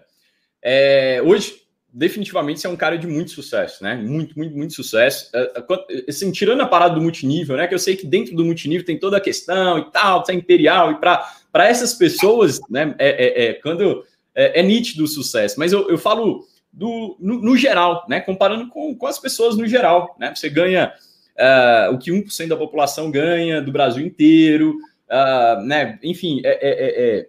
[0.61, 1.63] É, hoje,
[1.93, 3.95] definitivamente, você é um cara de muito sucesso, né?
[3.95, 5.31] Muito, muito, muito sucesso.
[5.35, 7.69] É, é, assim, tirando a parada do multinível, né?
[7.69, 10.93] Que eu sei que dentro do multinível tem toda a questão e tal, tá imperial,
[10.93, 15.89] e para essas pessoas, né, é, é, é quando é, nítido o sucesso, mas eu,
[15.91, 20.35] eu falo do, no, no, geral, né, comparando com, com as pessoas no geral, né,
[20.35, 20.93] você ganha
[21.39, 24.77] uh, o que 1% da população ganha do Brasil inteiro,
[25.09, 27.29] uh, né, enfim, é, é, é,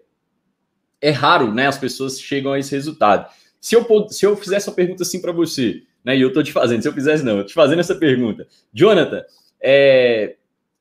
[1.02, 3.32] é, raro, né, as pessoas chegam a esse resultado.
[3.60, 6.52] Se eu, se eu fizesse uma pergunta assim para você, né, e eu estou te
[6.52, 9.24] fazendo, se eu fizesse não, eu te fazendo essa pergunta, Jonathan,
[9.62, 10.36] é,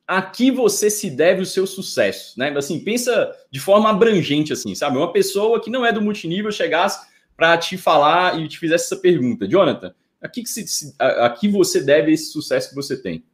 [0.06, 2.50] a que você se deve o seu sucesso, né?
[2.56, 4.98] Assim, pensa de forma abrangente, assim, sabe?
[4.98, 7.06] Uma pessoa que não é do multinível chegasse
[7.36, 11.30] para te falar e te fizesse essa pergunta, Jonathan, a que, que se, a, a,
[11.30, 13.24] que você deve esse sucesso que você tem?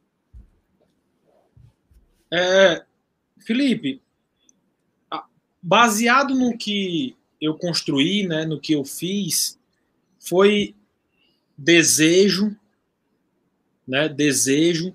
[2.31, 2.83] É,
[3.39, 4.01] Felipe,
[5.61, 9.57] baseado no que eu construí, né, no que eu fiz,
[10.19, 10.75] foi
[11.57, 12.55] desejo,
[13.87, 14.93] né, desejo,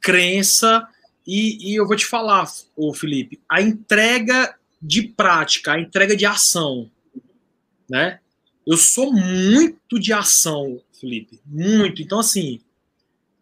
[0.00, 0.88] crença
[1.26, 6.24] e, e eu vou te falar, o Felipe, a entrega de prática, a entrega de
[6.24, 6.90] ação,
[7.88, 8.20] né?
[8.66, 12.02] Eu sou muito de ação, Felipe, muito.
[12.02, 12.60] Então, assim,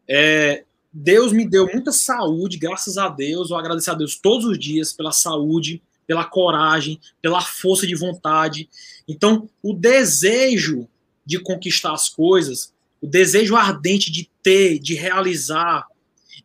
[0.09, 3.51] é, Deus me deu muita saúde, graças a Deus.
[3.51, 8.69] Eu agradeço a Deus todos os dias pela saúde, pela coragem, pela força de vontade.
[9.09, 10.89] Então, o desejo
[11.25, 15.87] de conquistar as coisas, o desejo ardente de ter, de realizar,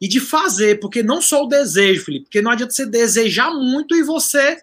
[0.01, 3.95] e de fazer, porque não só o desejo, Felipe, porque não adianta você desejar muito
[3.95, 4.59] e você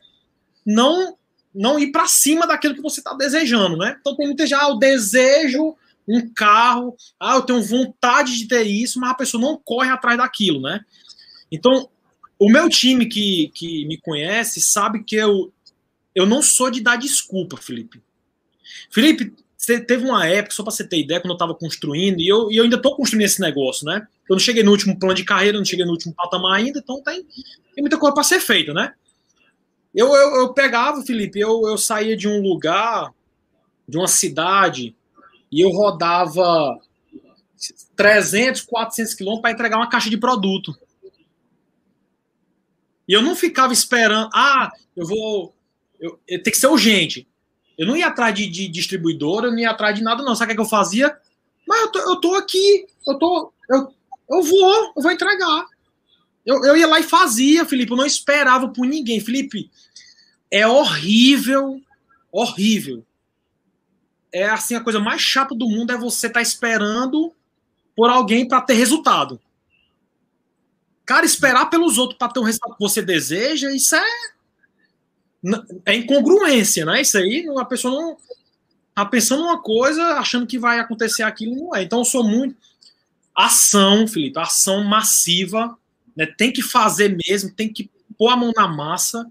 [0.66, 1.16] não
[1.54, 3.96] não ir para cima daquilo que você está desejando, né?
[3.98, 5.74] Então tem muita já ah, o desejo
[6.08, 10.16] um carro, ah, eu tenho vontade de ter isso, mas a pessoa não corre atrás
[10.16, 10.80] daquilo, né?
[11.52, 11.88] Então,
[12.38, 15.52] o meu time que, que me conhece sabe que eu,
[16.14, 18.00] eu não sou de dar desculpa, Felipe.
[18.90, 22.28] Felipe, você teve uma época, só para você ter ideia, quando eu estava construindo, e
[22.28, 24.06] eu, e eu ainda estou construindo esse negócio, né?
[24.28, 27.02] Eu não cheguei no último plano de carreira, não cheguei no último patamar ainda, então
[27.02, 28.94] tem, tem muita coisa para ser feita, né?
[29.94, 33.12] Eu, eu, eu, pegava, Felipe, eu, eu saía de um lugar,
[33.88, 34.94] de uma cidade,
[35.50, 36.78] e eu rodava
[37.96, 40.76] 300, 400 quilômetros para entregar uma caixa de produto.
[43.08, 45.54] E eu não ficava esperando, ah, eu vou.
[45.98, 47.26] Eu, eu, tem que ser urgente.
[47.76, 50.34] Eu não ia atrás de, de distribuidora, eu não ia atrás de nada, não.
[50.34, 51.16] Sabe o que, é que eu fazia?
[51.66, 53.52] Mas eu tô, eu tô aqui, eu tô.
[53.68, 53.94] Eu,
[54.30, 55.64] eu vou, eu vou entregar.
[56.44, 57.92] Eu, eu ia lá e fazia, Felipe.
[57.92, 59.20] Eu não esperava por ninguém.
[59.20, 59.70] Felipe,
[60.50, 61.80] é horrível,
[62.30, 63.04] horrível.
[64.32, 67.32] É assim a coisa mais chata do mundo é você estar tá esperando
[67.96, 69.40] por alguém para ter resultado.
[71.04, 74.04] Cara, esperar pelos outros para ter um resultado que você deseja, isso é
[75.86, 77.00] é incongruência, né?
[77.00, 78.16] Isso aí, a pessoa não
[78.94, 81.82] tá pensando uma coisa, achando que vai acontecer aquilo, não é.
[81.82, 82.56] Então eu sou muito
[83.34, 85.78] ação, Felipe, ação massiva,
[86.16, 86.26] né?
[86.26, 89.30] Tem que fazer mesmo, tem que pôr a mão na massa,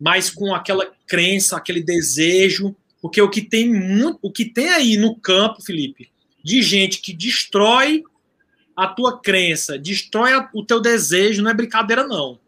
[0.00, 4.96] mas com aquela crença, aquele desejo, porque o que tem muito, o que tem aí
[4.96, 6.10] no campo, Felipe,
[6.42, 8.02] de gente que destrói
[8.76, 12.38] a tua crença, destrói o teu desejo, não é brincadeira, não.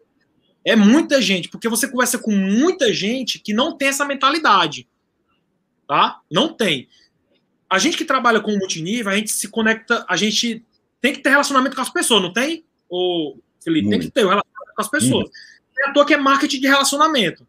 [0.63, 4.87] É muita gente, porque você conversa com muita gente que não tem essa mentalidade.
[5.87, 6.21] Tá?
[6.29, 6.87] Não tem.
[7.69, 10.63] A gente que trabalha com multinível, a gente se conecta, a gente
[11.01, 12.63] tem que ter relacionamento com as pessoas, não tem?
[12.89, 13.99] O Felipe, Muito.
[13.99, 15.23] tem que ter um relacionamento com as pessoas.
[15.23, 15.31] Muito.
[15.79, 17.47] É à toa que é marketing de relacionamento.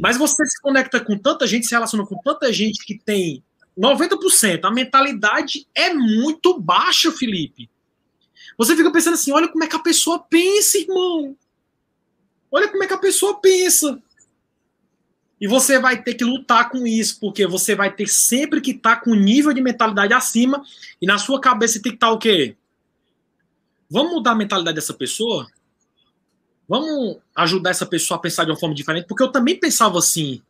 [0.00, 3.42] Mas você se conecta com tanta gente, se relaciona com tanta gente que tem
[3.78, 4.64] 90%.
[4.64, 7.70] A mentalidade é muito baixa, Felipe.
[8.56, 11.36] Você fica pensando assim: olha como é que a pessoa pensa, irmão.
[12.50, 14.02] Olha como é que a pessoa pensa.
[15.40, 18.96] E você vai ter que lutar com isso, porque você vai ter sempre que estar
[18.96, 20.64] tá com o nível de mentalidade acima,
[21.00, 22.56] e na sua cabeça tem que estar tá o quê?
[23.88, 25.46] Vamos mudar a mentalidade dessa pessoa?
[26.68, 29.06] Vamos ajudar essa pessoa a pensar de uma forma diferente?
[29.06, 30.42] Porque eu também pensava assim.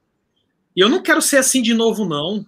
[0.74, 2.44] E eu não quero ser assim de novo, não.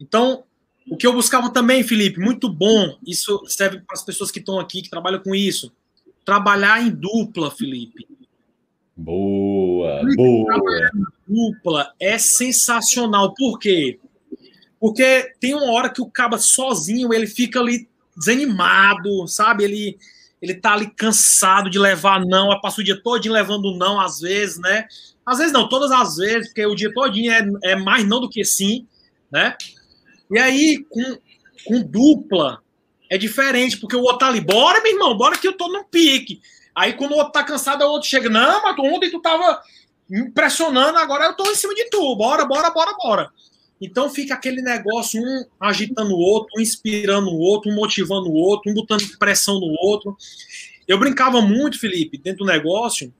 [0.00, 0.42] Então,
[0.88, 4.58] o que eu buscava também, Felipe, muito bom, isso serve para as pessoas que estão
[4.58, 5.72] aqui, que trabalham com isso.
[6.24, 8.08] Trabalhar em dupla, Felipe.
[8.96, 10.46] Boa, boa.
[10.46, 13.32] Trabalhar em dupla é sensacional.
[13.34, 14.00] Por quê?
[14.80, 19.64] Porque tem uma hora que o caba sozinho, ele fica ali desanimado, sabe?
[19.64, 19.98] Ele
[20.40, 24.58] ele tá ali cansado de levar não, passa o dia todo levando não, às vezes,
[24.58, 24.86] né?
[25.24, 28.28] Às vezes não, todas as vezes, porque o dia todo é, é mais não do
[28.28, 28.86] que sim,
[29.30, 29.56] né?
[30.30, 31.18] E aí, com,
[31.66, 32.62] com dupla,
[33.10, 35.84] é diferente, porque o outro tá ali, bora, meu irmão, bora que eu tô no
[35.84, 36.40] pique.
[36.74, 39.60] Aí quando o outro tá cansado, o outro chega, não, mas ontem tu tava
[40.10, 43.30] impressionando, agora eu tô em cima de tu, bora, bora, bora, bora.
[43.80, 48.34] Então fica aquele negócio, um agitando o outro, um inspirando o outro, um motivando o
[48.34, 50.16] outro, um botando pressão no outro.
[50.86, 53.12] Eu brincava muito, Felipe, dentro do negócio,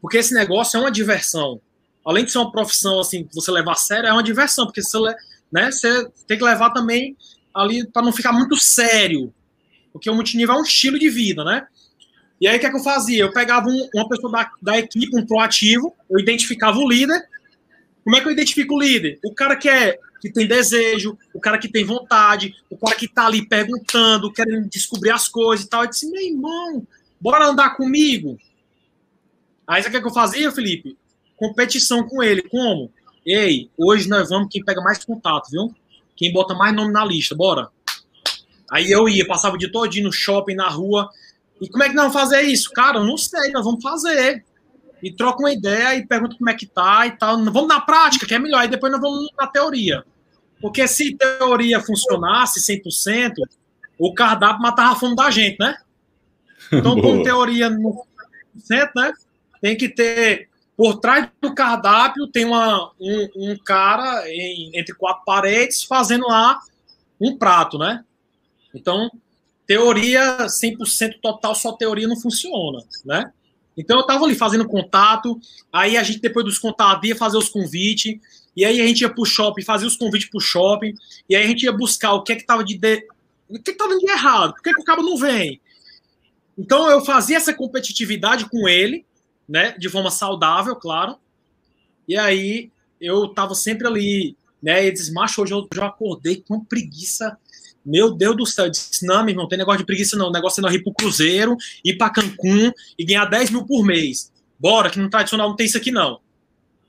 [0.00, 1.60] porque esse negócio é uma diversão.
[2.04, 4.98] Além de ser uma profissão, assim, você levar a sério, é uma diversão, porque você
[5.50, 5.70] né?
[5.70, 7.16] Você tem que levar também
[7.54, 9.32] ali para não ficar muito sério,
[9.92, 11.66] porque o multinível é um estilo de vida, né?
[12.40, 13.22] E aí o que, é que eu fazia?
[13.22, 17.20] Eu pegava um, uma pessoa da, da equipe, um proativo, eu identificava o líder.
[18.04, 19.18] Como é que eu identifico o líder?
[19.24, 23.06] O cara que é que tem desejo, o cara que tem vontade, o cara que
[23.06, 25.84] tá ali perguntando, querendo descobrir as coisas e tal.
[25.84, 26.86] Eu disse, meu irmão,
[27.20, 28.38] bora andar comigo.
[29.66, 30.96] Aí sabe o que, é que eu fazia, Felipe?
[31.36, 32.42] Competição com ele.
[32.42, 32.90] Como?
[33.24, 35.74] Ei, hoje nós vamos quem pega mais contato, viu?
[36.16, 37.68] Quem bota mais nome na lista, bora.
[38.70, 41.08] Aí eu ia, passava o dia todinho no shopping, na rua.
[41.60, 42.70] E como é que nós vamos fazer isso?
[42.70, 44.44] Cara, eu não sei, nós vamos fazer.
[45.02, 47.36] E troca uma ideia e pergunta como é que tá e tal.
[47.44, 48.60] Vamos na prática, que é melhor.
[48.60, 50.04] Aí depois nós vamos na teoria.
[50.60, 53.34] Porque se teoria funcionasse 100%,
[53.98, 55.76] o cardápio matava a fome da gente, né?
[56.72, 58.04] Então, com teoria no
[58.70, 59.12] 100%, né?
[59.60, 65.24] Tem que ter por trás do cardápio tem uma, um, um cara em, entre quatro
[65.24, 66.56] paredes fazendo lá
[67.20, 68.04] um prato, né?
[68.72, 69.10] Então,
[69.66, 73.32] teoria 100% total, só teoria não funciona, né?
[73.78, 75.40] Então eu tava ali fazendo contato,
[75.72, 78.18] aí a gente depois dos contatos ia fazer os convites,
[78.56, 80.92] e aí a gente ia pro shopping, fazia os convites pro shopping,
[81.30, 83.06] e aí a gente ia buscar o que é que tava de, de...
[83.48, 85.60] o que, é que tava de errado, por que, é que o cabo não vem?
[86.58, 89.06] Então eu fazia essa competitividade com ele,
[89.48, 89.76] né?
[89.78, 91.16] De forma saudável, claro.
[92.08, 94.84] E aí eu tava sempre ali, né?
[94.84, 97.38] E desmacho, hoje eu já acordei com preguiça.
[97.88, 100.28] Meu Deus do céu, eu disse, não, meu irmão, tem negócio de preguiça não.
[100.28, 103.82] O negócio é nós ir pro Cruzeiro, ir pra Cancún e ganhar 10 mil por
[103.82, 104.30] mês.
[104.58, 106.20] Bora, que no tradicional não tem isso aqui, não.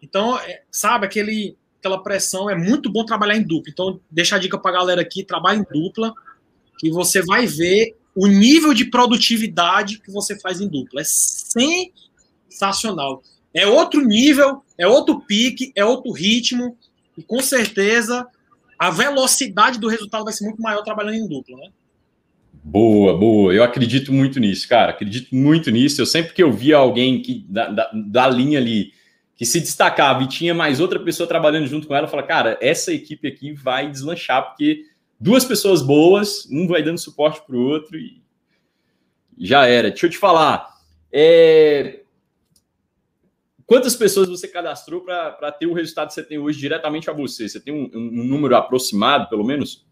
[0.01, 3.71] Então, é, sabe, aquele, aquela pressão, é muito bom trabalhar em dupla.
[3.71, 6.13] Então, deixa a dica pra galera aqui, trabalha em dupla,
[6.77, 10.99] que você vai ver o nível de produtividade que você faz em dupla.
[10.99, 11.05] É
[12.49, 13.23] sensacional.
[13.53, 16.77] É outro nível, é outro pique, é outro ritmo,
[17.17, 18.27] e com certeza
[18.79, 21.69] a velocidade do resultado vai ser muito maior trabalhando em dupla, né?
[22.63, 23.53] Boa, boa.
[23.53, 24.91] Eu acredito muito nisso, cara.
[24.91, 26.01] Acredito muito nisso.
[26.01, 28.93] Eu sempre que eu via alguém que da, da, da linha ali
[29.35, 32.93] que se destacava e tinha mais outra pessoa trabalhando junto com ela, falava, cara, essa
[32.93, 34.83] equipe aqui vai deslanchar, porque
[35.17, 38.21] duas pessoas boas, um vai dando suporte para o outro e
[39.37, 39.89] já era.
[39.89, 40.67] Deixa eu te falar.
[41.11, 42.01] É,
[43.69, 47.47] quantas pessoas você cadastrou para ter o resultado que você tem hoje diretamente a você?
[47.47, 49.85] Você tem um, um número aproximado, pelo menos?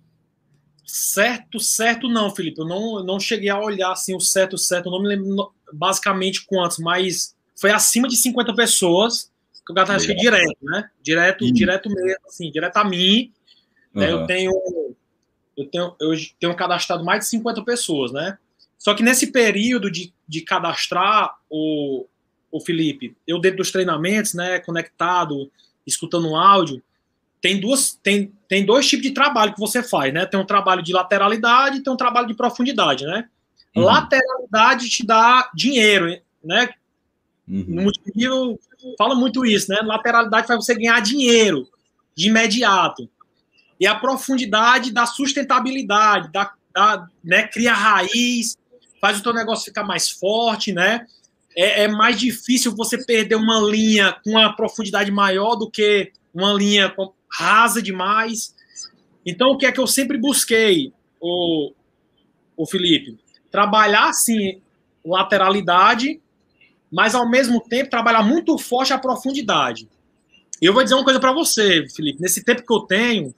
[0.84, 2.60] Certo, certo não, Felipe.
[2.60, 4.88] Eu não, não cheguei a olhar assim o certo, certo.
[4.88, 9.32] Eu não me lembro basicamente quantos, mas foi acima de 50 pessoas
[9.64, 10.90] que eu cadastrei direto, né?
[11.00, 11.54] Direto, Sim.
[11.54, 13.32] direto mesmo, assim, direto a mim.
[13.94, 14.02] Uhum.
[14.02, 14.12] Né?
[14.12, 14.52] Eu tenho
[15.56, 18.40] eu tenho eu tenho cadastrado mais de 50 pessoas, né?
[18.76, 22.08] Só que nesse período de, de cadastrar o,
[22.58, 25.52] o Felipe, eu dentro dos treinamentos, né, conectado,
[25.86, 26.82] escutando um áudio,
[27.42, 30.26] tem duas tem, tem dois tipos de trabalho que você faz, né?
[30.26, 33.30] Tem um trabalho de lateralidade e tem um trabalho de profundidade, né?
[33.76, 33.84] Uhum.
[33.84, 36.70] Lateralidade te dá dinheiro, né?
[37.48, 37.66] Uhum.
[37.68, 38.60] No multinível
[38.98, 39.80] fala muito isso, né?
[39.84, 41.68] Lateralidade faz você ganhar dinheiro
[42.16, 43.08] de imediato.
[43.80, 48.58] E a profundidade da sustentabilidade, da, da né, cria raiz,
[49.00, 51.06] faz o teu negócio ficar mais forte, né?
[51.60, 56.54] É, é, mais difícil você perder uma linha com uma profundidade maior do que uma
[56.54, 56.94] linha
[57.28, 58.56] rasa demais.
[59.26, 61.74] Então, o que é que eu sempre busquei, o,
[62.56, 63.18] o Felipe?
[63.50, 64.62] Trabalhar, assim,
[65.04, 66.22] lateralidade,
[66.92, 69.90] mas ao mesmo tempo trabalhar muito forte a profundidade.
[70.62, 72.22] E eu vou dizer uma coisa para você, Felipe.
[72.22, 73.34] Nesse tempo que eu tenho,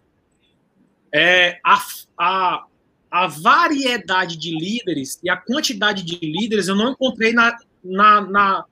[1.14, 1.82] é, a,
[2.18, 2.66] a,
[3.10, 8.66] a variedade de líderes e a quantidade de líderes eu não encontrei na, na, na,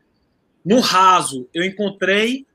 [0.65, 2.45] no raso, eu encontrei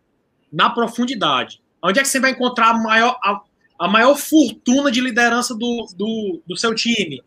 [0.52, 1.62] na profundidade.
[1.82, 3.40] Onde é que você vai encontrar a maior, a,
[3.78, 7.22] a maior fortuna de liderança do, do, do seu time?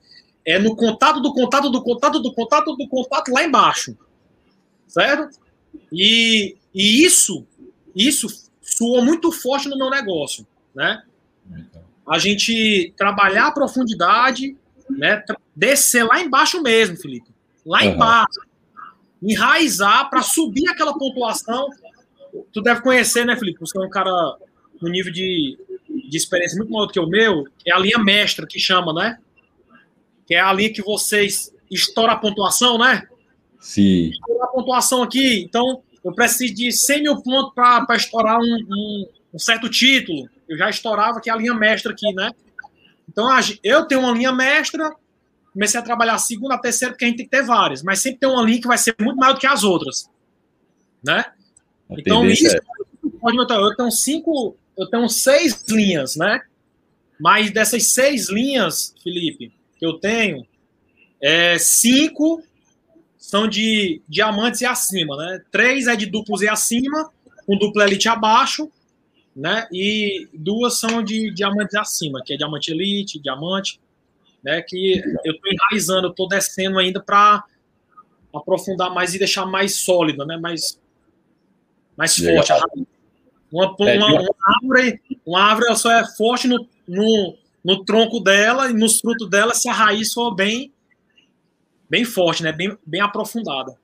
[0.45, 3.97] É no contato do contato do contato do contato do contato lá embaixo.
[4.87, 5.37] Certo?
[5.91, 7.45] E, e isso,
[7.95, 8.27] isso
[8.61, 11.03] soou muito forte no meu negócio, né?
[12.07, 14.55] A gente trabalhar a profundidade,
[14.89, 15.23] né?
[15.55, 17.29] Descer lá embaixo mesmo, Felipe.
[17.65, 17.91] Lá uhum.
[17.91, 18.39] embaixo.
[19.25, 21.69] Enraizar para subir aquela pontuação
[22.51, 23.59] tu deve conhecer, né, Felipe?
[23.59, 24.11] Você é um cara
[24.81, 25.57] no nível de,
[26.09, 27.45] de experiência muito maior do que o meu.
[27.65, 29.17] É a linha mestra que chama, né?
[30.25, 33.07] Que é a linha que vocês estouram a pontuação, né?
[33.59, 34.11] Sim.
[34.41, 35.41] A pontuação aqui.
[35.41, 40.29] Então, eu preciso de 100 mil pontos para estourar um, um, um, certo título.
[40.47, 42.31] Eu já estourava que é a linha mestra aqui, né?
[43.09, 43.27] Então,
[43.63, 44.93] eu tenho uma linha mestra,
[45.55, 47.99] comecei a trabalhar a segunda, a terceira, porque a gente tem que ter várias, mas
[47.99, 50.09] sempre tem uma linha que vai ser muito maior do que as outras,
[51.01, 51.25] né?
[51.89, 52.59] então, isso é...
[52.59, 56.41] eu tenho cinco, eu tenho seis linhas, né?
[57.17, 60.45] Mas dessas seis linhas, Felipe, que eu tenho,
[61.21, 62.43] é, cinco
[63.17, 65.41] são de diamantes e acima, né?
[65.49, 67.09] Três é de duplos e acima,
[67.47, 68.69] com duplo elite abaixo,
[69.33, 69.69] né?
[69.71, 73.79] E duas são de diamantes e acima, que é diamante elite, diamante,
[74.45, 74.61] né?
[74.61, 77.43] Que eu estou enraizando, eu estou descendo ainda para
[78.33, 80.37] aprofundar mais e deixar mais sólida, né?
[80.37, 80.79] Mais
[81.97, 82.53] mais forte.
[83.51, 88.73] Uma, uma, uma, árvore, uma árvore só é forte no, no, no tronco dela e
[88.73, 90.71] nos frutos dela se a raiz for bem
[91.89, 92.51] bem forte, né?
[92.51, 93.75] Bem, bem aprofundada.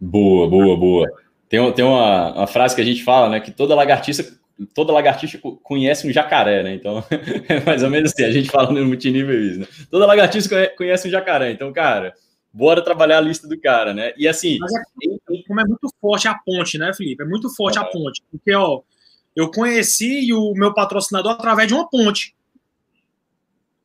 [0.00, 1.12] Boa, boa, boa.
[1.48, 3.40] Tem, tem uma, uma frase que a gente fala, né?
[3.40, 4.36] Que toda lagartixa
[4.74, 6.74] toda lagartixa conhece um jacaré, né?
[6.74, 7.04] Então,
[7.48, 9.66] é mais ou menos assim, a gente fala no multinível isso, né?
[9.90, 11.50] Toda lagartixa conhece um jacaré.
[11.50, 12.14] Então, cara,
[12.52, 14.12] bora trabalhar a lista do cara, né?
[14.16, 14.58] E assim.
[14.58, 17.22] Mas é, como é muito forte a ponte, né, Felipe?
[17.22, 18.22] É muito forte a ponte.
[18.30, 18.82] Porque, ó,
[19.34, 22.34] eu conheci o meu patrocinador através de uma ponte.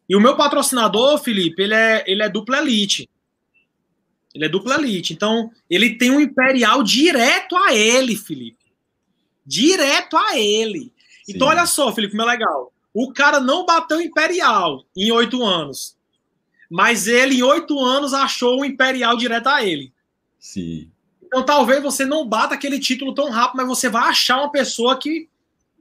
[0.08, 3.10] E o meu patrocinador, Felipe, ele é, ele é dupla elite.
[4.34, 5.14] Ele é dupla elite.
[5.14, 8.59] Então, ele tem um imperial direto a ele, Felipe.
[9.50, 10.94] Direto a ele.
[11.26, 11.34] Sim.
[11.36, 12.72] Então, olha só, Felipe, como é legal.
[12.94, 15.98] O cara não bateu imperial em oito anos
[16.70, 19.92] mas ele, em oito anos, achou o Imperial direto a ele.
[20.40, 20.92] Sim.
[21.24, 24.98] Então, talvez você não bata aquele título tão rápido, mas você vai achar uma pessoa
[24.98, 25.28] que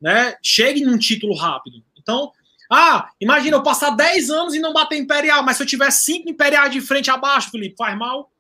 [0.00, 1.84] né, chegue num título rápido.
[1.98, 2.32] Então,
[2.70, 6.30] ah, imagina eu passar 10 anos e não bater Imperial, mas se eu tiver cinco
[6.30, 8.30] Imperiais de frente abaixo, Felipe, faz mal?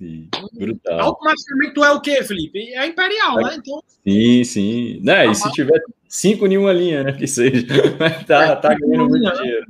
[0.00, 1.00] Sim, brutal.
[1.00, 2.72] Automaticamente tu é o quê, Felipe?
[2.72, 3.44] É Imperial, é.
[3.44, 3.56] né?
[3.58, 5.00] Então, sim, sim.
[5.02, 7.12] Né, e se tiver Cinco em uma linha, né?
[7.12, 7.64] Que seja.
[8.26, 9.66] tá, é, tá ganhando muito linha, dinheiro.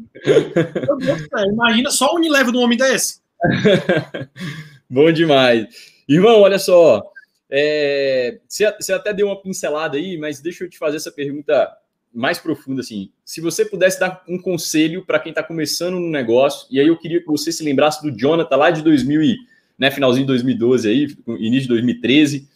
[0.86, 3.20] Meu Deus, imagina só o Unilever do homem desse.
[4.88, 5.66] Bom demais.
[6.08, 7.02] Irmão, olha só.
[7.50, 11.70] É, você, você até deu uma pincelada aí, mas deixa eu te fazer essa pergunta
[12.10, 13.10] mais profunda assim.
[13.22, 16.96] Se você pudesse dar um conselho para quem está começando no negócio, e aí eu
[16.96, 19.36] queria que você se lembrasse do Jonathan lá de 2000 e,
[19.80, 22.48] né, finalzinho de 2012 aí, início de 2013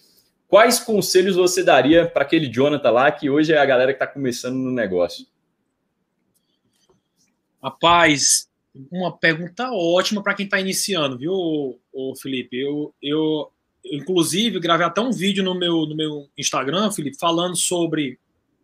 [0.55, 4.06] Quais conselhos você daria para aquele Jonathan lá, que hoje é a galera que está
[4.06, 5.26] começando no negócio?
[7.60, 8.48] Rapaz,
[8.88, 11.80] uma pergunta ótima para quem está iniciando, viu,
[12.22, 12.56] Felipe?
[12.56, 13.51] Eu, eu,
[13.84, 18.16] inclusive, gravei até um vídeo no meu, no meu Instagram, Felipe, falando sobre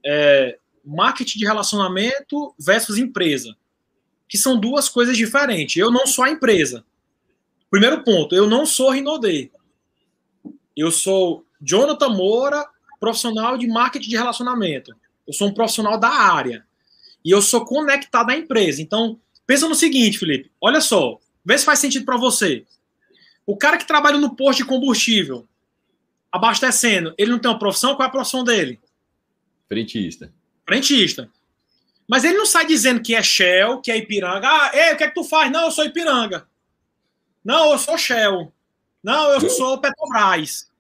[0.07, 3.57] é, marketing de relacionamento versus empresa,
[4.29, 5.77] que são duas coisas diferentes.
[5.77, 6.85] Eu não sou a empresa.
[7.71, 9.53] Primeiro ponto, eu não sou Rinode.
[10.77, 12.67] Eu sou Jonathan Moura,
[12.99, 14.95] profissional de marketing de relacionamento.
[15.27, 16.67] Eu sou um profissional da área.
[17.25, 18.83] E eu sou conectado à empresa.
[18.83, 20.51] Então, pensa no seguinte, Felipe.
[20.61, 21.19] Olha só.
[21.45, 22.65] Vê se faz sentido para você.
[23.47, 25.47] O cara que trabalha no posto de combustível,
[26.33, 27.95] abastecendo, ele não tem uma profissão?
[27.95, 28.81] Qual é a profissão dele?
[29.69, 30.33] Frentista.
[30.67, 31.31] Frentista.
[32.09, 34.49] Mas ele não sai dizendo que é Shell, que é Ipiranga.
[34.49, 35.51] Ah, ei, o que é que tu faz?
[35.51, 36.49] Não, eu sou Ipiranga.
[37.45, 38.53] Não, eu sou Shell.
[39.03, 40.71] Não, eu sou Petrobras.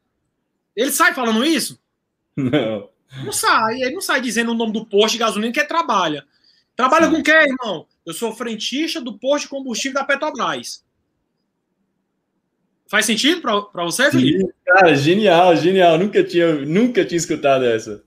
[0.76, 1.80] Ele sai falando isso?
[2.36, 2.88] Não.
[3.24, 3.82] Não sai.
[3.82, 6.26] Ele não sai dizendo o nome do posto de gasolina que ele trabalha.
[6.76, 7.16] Trabalha Sim.
[7.16, 7.86] com quem, irmão?
[8.06, 10.84] Eu sou frentista do posto de combustível da Petrobras.
[12.88, 14.40] Faz sentido para você, Felipe?
[14.40, 15.96] Sim, cara, genial, genial.
[15.96, 18.02] Nunca tinha, nunca tinha escutado essa.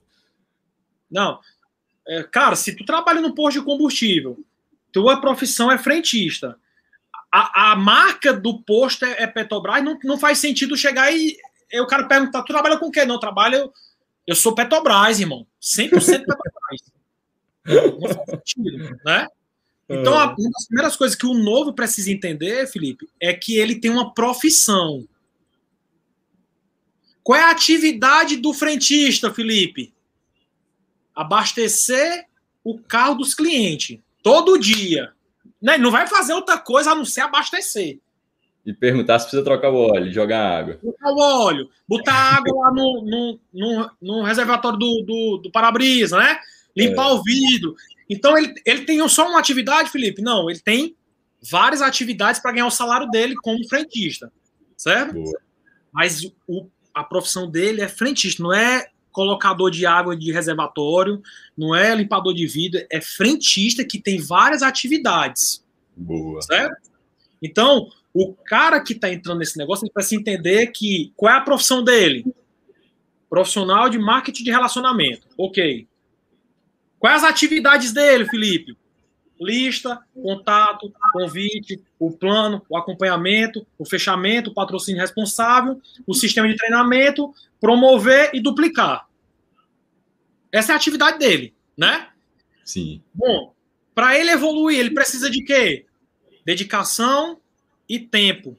[1.10, 1.40] Não.
[2.06, 4.44] É, cara, se tu trabalha no posto de combustível,
[4.92, 6.58] tua profissão é frentista.
[7.36, 11.36] A, a marca do posto é, é Petrobras, não, não faz sentido chegar e,
[11.72, 13.04] e o cara perguntar, tu trabalha com o quê?
[13.04, 13.72] Não, eu trabalho,
[14.24, 15.44] eu sou Petrobras, irmão.
[15.60, 16.92] 100% Petrobras.
[18.00, 19.26] não faz sentido, né?
[19.88, 20.26] Então, é.
[20.26, 24.14] uma das primeiras coisas que o novo precisa entender, Felipe, é que ele tem uma
[24.14, 25.04] profissão.
[27.20, 29.92] Qual é a atividade do frentista, Felipe?
[31.12, 32.28] Abastecer
[32.62, 33.98] o carro dos clientes.
[34.22, 35.12] Todo dia.
[35.64, 35.78] Né?
[35.78, 37.98] Não vai fazer outra coisa a não ser abastecer.
[38.66, 40.74] E perguntar se precisa trocar o óleo, jogar água.
[40.74, 46.18] Trocar o óleo, botar água lá no, no, no, no reservatório do, do, do para-brisa,
[46.18, 46.38] né?
[46.76, 47.12] Limpar é.
[47.14, 47.74] o vidro.
[48.10, 50.20] Então, ele, ele tem só uma atividade, Felipe?
[50.20, 50.94] Não, ele tem
[51.50, 54.30] várias atividades para ganhar o salário dele como frentista,
[54.76, 55.14] certo?
[55.14, 55.40] Boa.
[55.90, 61.22] Mas o, a profissão dele é frentista, não é colocador de água de reservatório,
[61.56, 65.64] não é limpador de vidro, é frentista que tem várias atividades.
[65.96, 66.42] Boa.
[66.42, 66.90] Certo?
[67.40, 71.40] Então, o cara que está entrando nesse negócio, ele precisa entender que qual é a
[71.40, 72.26] profissão dele?
[73.30, 75.28] Profissional de marketing de relacionamento.
[75.38, 75.86] Ok.
[76.98, 78.76] Quais as atividades dele, Felipe?
[79.44, 86.56] Lista, contato, convite, o plano, o acompanhamento, o fechamento, o patrocínio responsável, o sistema de
[86.56, 89.06] treinamento, promover e duplicar.
[90.50, 92.08] Essa é a atividade dele, né?
[92.64, 93.02] Sim.
[93.12, 93.52] Bom,
[93.94, 95.84] para ele evoluir, ele precisa de quê?
[96.44, 97.38] Dedicação
[97.88, 98.56] e tempo.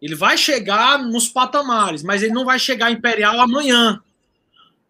[0.00, 4.02] Ele vai chegar nos patamares, mas ele não vai chegar imperial amanhã.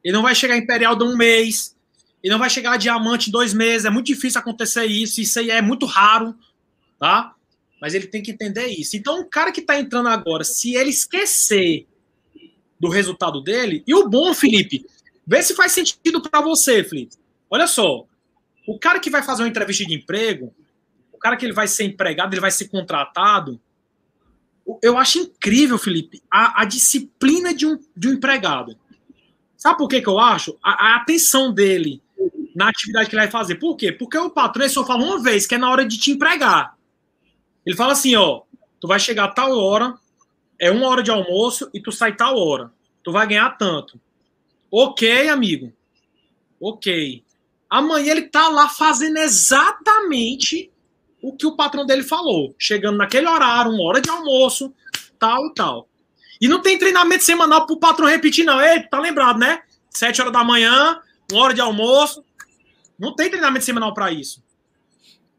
[0.02, 1.76] Ele não vai chegar imperial de um mês.
[2.22, 3.84] Ele não vai chegar a diamante em dois meses.
[3.84, 5.20] É muito difícil acontecer isso.
[5.20, 6.34] Isso aí é muito raro,
[6.98, 7.34] tá?
[7.80, 8.96] Mas ele tem que entender isso.
[8.96, 11.86] Então, o cara que está entrando agora, se ele esquecer
[12.78, 14.84] do resultado dele, e o bom, Felipe,
[15.26, 17.16] vê se faz sentido para você, Felipe.
[17.50, 18.06] Olha só,
[18.66, 20.54] o cara que vai fazer uma entrevista de emprego,
[21.12, 23.60] o cara que ele vai ser empregado, ele vai ser contratado.
[24.80, 28.78] Eu acho incrível, Felipe, a, a disciplina de um, de um empregado.
[29.56, 30.56] Sabe por que, que eu acho?
[30.62, 32.00] A, a atenção dele
[32.54, 33.56] na atividade que ele vai fazer.
[33.56, 33.92] Por quê?
[33.92, 36.76] Porque o patrão só fala uma vez, que é na hora de te empregar.
[37.64, 38.42] Ele fala assim, ó,
[38.80, 39.94] tu vai chegar a tal hora,
[40.58, 42.72] é uma hora de almoço e tu sai tal hora.
[43.02, 44.00] Tu vai ganhar tanto.
[44.70, 45.72] Ok, amigo.
[46.60, 47.24] Ok.
[47.68, 50.70] Amanhã ele tá lá fazendo exatamente
[51.22, 52.54] o que o patrão dele falou.
[52.58, 54.74] Chegando naquele horário, uma hora de almoço,
[55.18, 55.88] tal e tal.
[56.40, 58.60] E não tem treinamento semanal pro patrão repetir, não.
[58.60, 59.62] Ei, tá lembrado, né?
[59.90, 61.00] Sete horas da manhã,
[61.30, 62.24] uma hora de almoço,
[62.98, 64.42] não tem treinamento semanal para isso.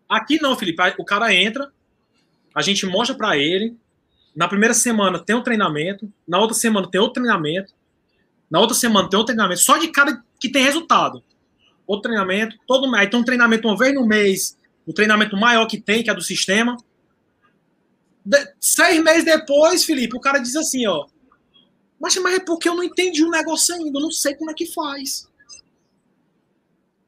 [0.10, 0.82] Aqui não, Felipe.
[0.98, 1.72] O cara entra,
[2.54, 3.76] a gente mostra para ele.
[4.36, 7.74] Na primeira semana tem um treinamento, na outra semana tem outro treinamento,
[8.50, 11.24] na outra semana tem outro treinamento, só de cara que tem resultado.
[11.86, 13.08] Outro treinamento, todo mês.
[13.08, 16.22] Então, um treinamento uma vez no mês, o treinamento maior que tem, que é do
[16.22, 16.78] sistema.
[18.26, 21.06] De, seis meses depois, Felipe, o cara diz assim, ó.
[22.00, 24.54] Mas, mas é porque eu não entendi o negócio ainda, eu não sei como é
[24.54, 25.28] que faz.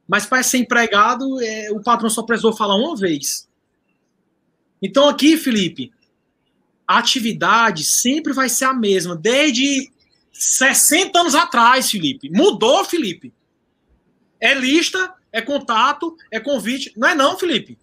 [0.08, 3.48] Mas para ser empregado, é, o patrão só precisou falar uma vez.
[4.82, 5.92] Então aqui, Felipe,
[6.88, 9.92] a atividade sempre vai ser a mesma, desde
[10.32, 12.30] 60 anos atrás, Felipe.
[12.30, 13.34] Mudou, Felipe.
[14.40, 16.94] É lista, é contato, é convite.
[16.96, 17.78] Não é não, Felipe.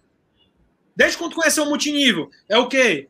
[0.95, 3.09] Desde quando conheceu o multinível, é o quê?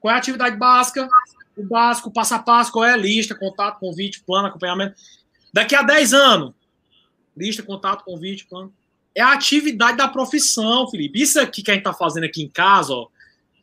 [0.00, 1.08] Qual é a atividade básica?
[1.56, 4.96] O básico, passo a passo, qual é a lista, contato, convite, plano, acompanhamento.
[5.52, 6.52] Daqui a 10 anos,
[7.36, 8.72] lista, contato, convite, plano.
[9.14, 11.20] É a atividade da profissão, Felipe.
[11.20, 13.08] Isso aqui que a gente está fazendo aqui em casa, ó,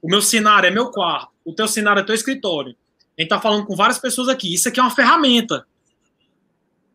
[0.02, 2.76] o meu cenário é meu quarto, o teu cenário é teu escritório.
[3.18, 4.54] A gente está falando com várias pessoas aqui.
[4.54, 5.66] Isso aqui é uma ferramenta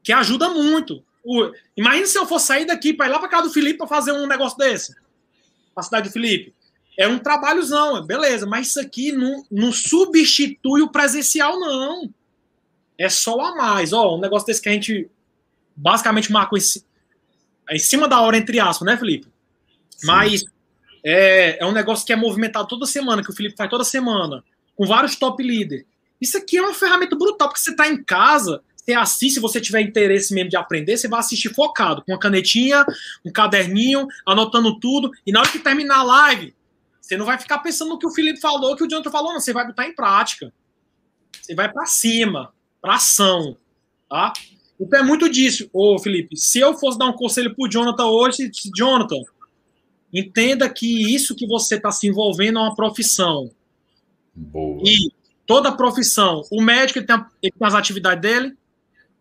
[0.03, 1.03] que ajuda muito.
[1.25, 3.87] O, imagina se eu for sair daqui para ir lá para casa do Felipe para
[3.87, 4.95] fazer um negócio desse.
[5.75, 6.55] Para a cidade do Felipe.
[6.99, 12.13] É um trabalhozão, beleza, mas isso aqui não, não substitui o presencial, não.
[12.99, 13.93] É só a mais.
[13.93, 15.09] Ó, um negócio desse que a gente
[15.79, 16.63] basicamente marcou em,
[17.71, 19.29] em cima da hora, entre aspas, né, Felipe?
[19.97, 20.07] Sim.
[20.07, 20.45] Mas
[21.05, 24.45] é, é um negócio que é movimentado toda semana, que o Felipe faz toda semana,
[24.77, 25.87] com vários top líderes.
[26.21, 29.61] Isso aqui é uma ferramenta brutal, porque você está em casa, você assiste, se você
[29.61, 32.85] tiver interesse mesmo de aprender, você vai assistir focado, com uma canetinha,
[33.25, 36.55] um caderninho, anotando tudo, e na hora que terminar a live,
[37.01, 39.41] você não vai ficar pensando no que o Felipe falou, que o Jonathan falou, não,
[39.41, 40.53] você vai botar em prática.
[41.41, 42.53] Você vai para cima,
[42.83, 43.57] para ação,
[44.09, 44.33] tá?
[44.81, 46.37] Então é muito disso, ô Felipe.
[46.37, 49.23] Se eu fosse dar um conselho pro Jonathan hoje, Jonathan,
[50.13, 53.51] entenda que isso que você está se envolvendo é uma profissão.
[54.35, 54.81] Boa.
[54.85, 55.11] E
[55.45, 58.57] toda profissão, o médico ele tem, ele tem as atividades dele,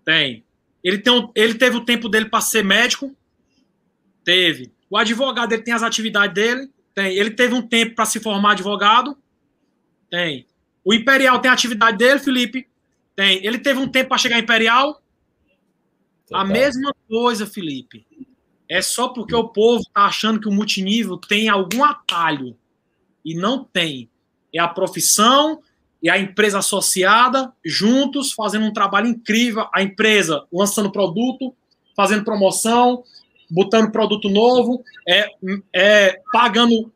[0.05, 0.43] tem.
[0.84, 3.15] Ele, tem, ele teve o tempo dele para ser médico?
[4.23, 4.71] Teve.
[4.89, 6.69] O advogado ele tem as atividades dele?
[6.93, 7.17] Tem.
[7.17, 9.17] Ele teve um tempo para se formar advogado?
[10.09, 10.45] Tem.
[10.85, 12.67] O Imperial tem a atividade dele, Felipe?
[13.15, 13.45] Tem.
[13.45, 15.01] Ele teve um tempo para chegar Imperial?
[16.27, 16.41] Total.
[16.41, 18.05] A mesma coisa, Felipe.
[18.69, 22.57] É só porque o povo está achando que o multinível tem algum atalho.
[23.23, 24.09] E não tem.
[24.53, 25.61] É a profissão,
[26.01, 29.67] e a empresa associada, juntos, fazendo um trabalho incrível.
[29.73, 31.55] A empresa lançando produto,
[31.95, 33.03] fazendo promoção,
[33.49, 35.27] botando produto novo, é,
[35.73, 36.91] é pagando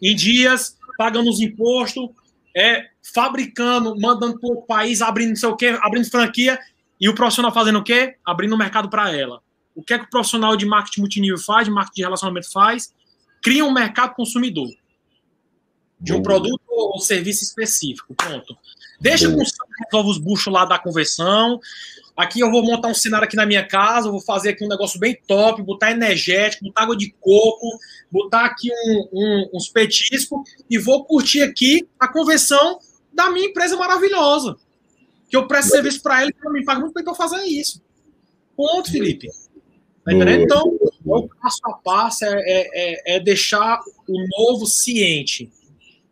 [0.00, 2.10] em dias, pagando os impostos,
[2.56, 6.58] é fabricando, mandando para o país, abrindo não sei o quê, abrindo franquia,
[7.00, 8.16] e o profissional fazendo o quê?
[8.24, 9.40] Abrindo o mercado para ela.
[9.74, 12.94] O que é que o profissional de marketing multinível faz, de marketing de relacionamento faz?
[13.42, 14.68] Cria um mercado consumidor
[16.00, 18.14] de um produto ou serviço específico.
[18.14, 18.56] Pronto.
[19.00, 19.42] Deixa com
[19.84, 21.60] resolve os buchos lá da conversão.
[22.16, 24.98] Aqui eu vou montar um cenário aqui na minha casa, vou fazer aqui um negócio
[24.98, 27.78] bem top, botar energético, botar água de coco,
[28.10, 30.40] botar aqui um, um, uns petiscos
[30.70, 32.78] e vou curtir aqui a conversão
[33.12, 34.56] da minha empresa maravilhosa.
[35.28, 37.82] Que eu presto serviço para ele e me paga muito bem para fazer isso.
[38.56, 39.28] Ponto, Felipe.
[40.04, 40.42] Tá entendendo?
[40.44, 45.50] Então, o passo a passo é, é, é, é deixar o novo ciente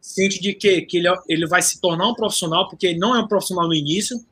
[0.05, 3.21] ciente de que, que ele, ele vai se tornar um profissional, porque ele não é
[3.21, 4.23] um profissional no início,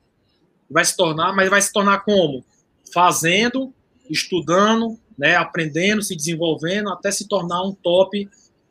[0.71, 2.45] vai se tornar, mas vai se tornar como?
[2.93, 3.73] Fazendo,
[4.09, 8.29] estudando, né, aprendendo, se desenvolvendo, até se tornar um top,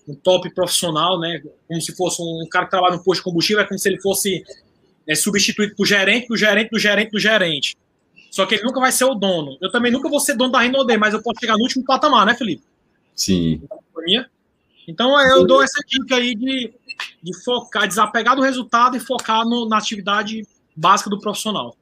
[0.08, 3.64] um top profissional, né, como se fosse um cara que trabalha no posto de combustível,
[3.64, 4.44] é como se ele fosse
[5.12, 7.78] é, substituído por gerente, do gerente, do gerente, do gerente.
[8.30, 9.58] Só que ele nunca vai ser o dono.
[9.62, 12.26] Eu também nunca vou ser dono da Renault, mas eu posso chegar no último patamar,
[12.26, 12.64] né, Felipe?
[13.16, 13.62] Sim.
[14.88, 16.74] Então eu dou essa dica aí de
[17.22, 21.76] de focar, desapegar do resultado e focar no, na atividade básica do profissional.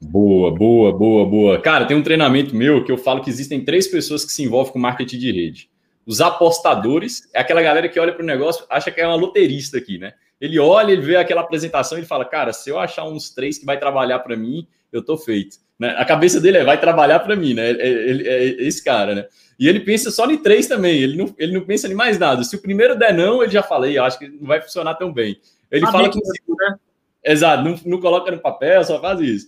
[0.00, 1.60] Boa, boa, boa, boa.
[1.60, 4.72] Cara, tem um treinamento meu que eu falo que existem três pessoas que se envolvem
[4.72, 5.70] com marketing de rede.
[6.04, 9.78] Os apostadores, é aquela galera que olha para o negócio, acha que é uma loterista
[9.78, 10.14] aqui, né?
[10.42, 13.64] Ele olha, ele vê aquela apresentação e fala: Cara, se eu achar uns três que
[13.64, 15.58] vai trabalhar para mim, eu tô feito.
[15.78, 15.94] Né?
[15.96, 17.70] A cabeça dele é: vai trabalhar para mim, né?
[17.70, 19.26] É, é, é, esse cara, né?
[19.56, 22.42] E ele pensa só em três também, ele não, ele não pensa em mais nada.
[22.42, 25.12] Se o primeiro der não, ele já falei, eu acho que não vai funcionar tão
[25.12, 25.40] bem.
[25.70, 26.18] Ele fala que.
[26.18, 26.76] Né?
[27.24, 29.46] Exato, não, não coloca no papel, só faz isso.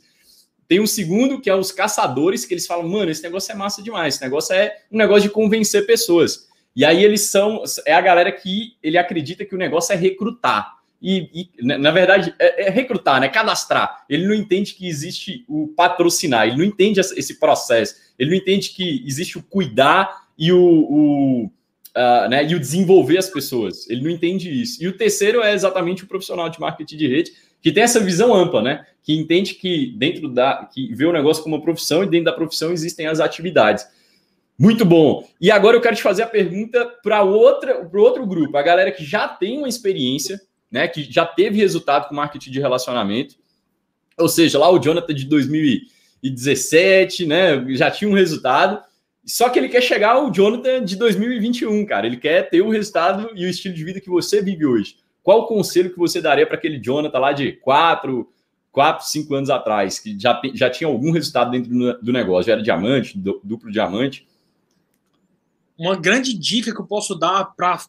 [0.69, 3.83] Tem um segundo que é os caçadores, que eles falam, mano, esse negócio é massa
[3.83, 6.49] demais, esse negócio é um negócio de convencer pessoas.
[6.77, 10.74] E aí eles são, é a galera que ele acredita que o negócio é recrutar.
[11.01, 13.29] E, e na verdade, é, é, recrutar, né?
[13.29, 14.05] Cadastrar.
[14.09, 18.71] Ele não entende que existe o patrocinar, ele não entende esse processo, ele não entende
[18.71, 21.51] que existe o cuidar e o, o
[21.97, 23.89] uh, né, e o desenvolver as pessoas.
[23.89, 24.83] Ele não entende isso.
[24.83, 28.35] E o terceiro é exatamente o profissional de marketing de rede, que tem essa visão
[28.35, 28.87] ampla, né?
[29.03, 30.69] Que entende que dentro da.
[30.73, 33.87] que vê o negócio como uma profissão e dentro da profissão existem as atividades.
[34.59, 35.27] Muito bom.
[35.41, 38.93] E agora eu quero te fazer a pergunta para outra, para outro grupo, a galera
[38.93, 40.41] que já tem uma experiência,
[40.75, 40.89] né?
[40.89, 43.37] Que já teve resultado com marketing de relacionamento.
[44.19, 47.65] Ou seja, lá o Jonathan de 2017, né?
[47.77, 48.83] Já tinha um resultado
[49.25, 52.07] só que ele quer chegar ao Jonathan de 2021, cara.
[52.07, 54.97] Ele quer ter o resultado e o estilo de vida que você vive hoje.
[55.23, 58.29] Qual o conselho que você daria para aquele Jonathan lá de 4,
[58.71, 62.53] 4, 5 anos atrás, que já, já tinha algum resultado dentro do, do negócio, já
[62.53, 64.29] era diamante, duplo diamante?
[65.79, 67.81] Uma grande dica que eu posso dar para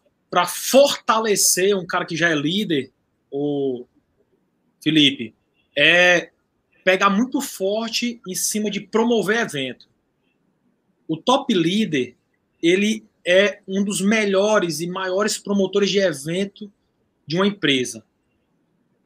[0.43, 2.91] fortalecer um cara que já é líder,
[3.31, 3.85] o
[4.83, 5.35] Felipe,
[5.77, 6.31] é
[6.83, 9.87] pegar muito forte em cima de promover evento
[11.07, 12.15] o top líder,
[12.61, 16.71] ele é um dos melhores e maiores promotores de evento
[17.25, 18.03] de uma empresa.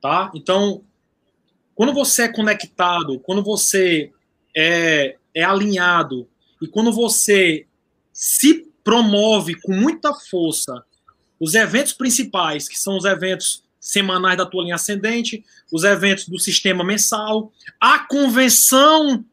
[0.02, 0.32] Tá?
[0.34, 0.84] Então,
[1.76, 4.12] quando você é conectado, quando você
[4.56, 6.28] é, é alinhado
[6.62, 7.66] e quando você
[8.12, 10.84] se promove com muita força
[11.40, 16.38] os eventos principais, que são os eventos semanais da tua linha ascendente, os eventos do
[16.38, 19.24] sistema mensal, a convenção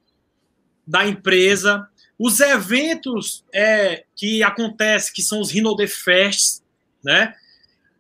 [0.87, 1.89] da empresa,
[2.19, 6.63] os eventos é, que acontecem, que são os Rhino The Fests,
[7.05, 7.35] né?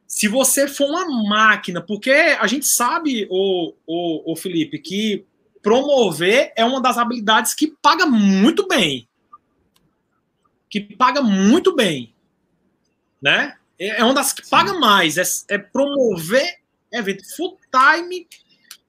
[0.06, 5.26] Se você for uma máquina, porque a gente sabe, o, o, o Felipe, que
[5.60, 9.08] promover é uma das habilidades que paga muito bem.
[10.70, 12.14] Que paga muito bem.
[13.20, 13.56] Né?
[13.78, 15.16] É, é uma das que paga mais.
[15.16, 16.58] É, é promover
[16.92, 18.26] evento full time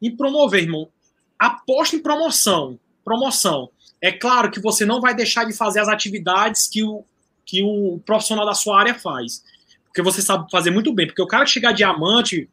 [0.02, 0.90] e promover, irmão.
[1.38, 2.80] Aposta em promoção.
[3.04, 3.70] Promoção.
[4.02, 7.04] É claro que você não vai deixar de fazer as atividades que o,
[7.46, 9.44] que o profissional da sua área faz.
[9.86, 11.08] Porque você sabe fazer muito bem.
[11.08, 12.50] Porque o cara que chegar diamante,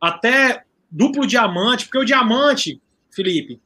[0.00, 2.80] até duplo diamante, porque o diamante,
[3.10, 3.60] Felipe,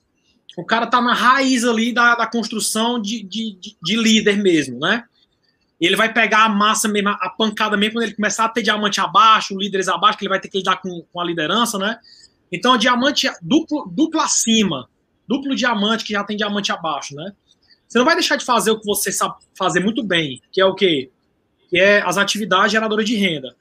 [0.56, 5.04] o cara tá na raiz ali da, da construção de, de, de, líder mesmo, né?
[5.80, 9.00] Ele vai pegar a massa mesmo, a pancada mesmo, quando ele começar a ter diamante
[9.00, 11.98] abaixo, líderes abaixo, que ele vai ter que lidar com, com a liderança, né?
[12.50, 14.88] Então, diamante duplo, duplo acima,
[15.26, 17.32] duplo diamante, que já tem diamante abaixo, né?
[17.88, 20.64] Você não vai deixar de fazer o que você sabe fazer muito bem, que é
[20.64, 21.10] o quê?
[21.68, 23.54] Que é as atividades geradoras de renda.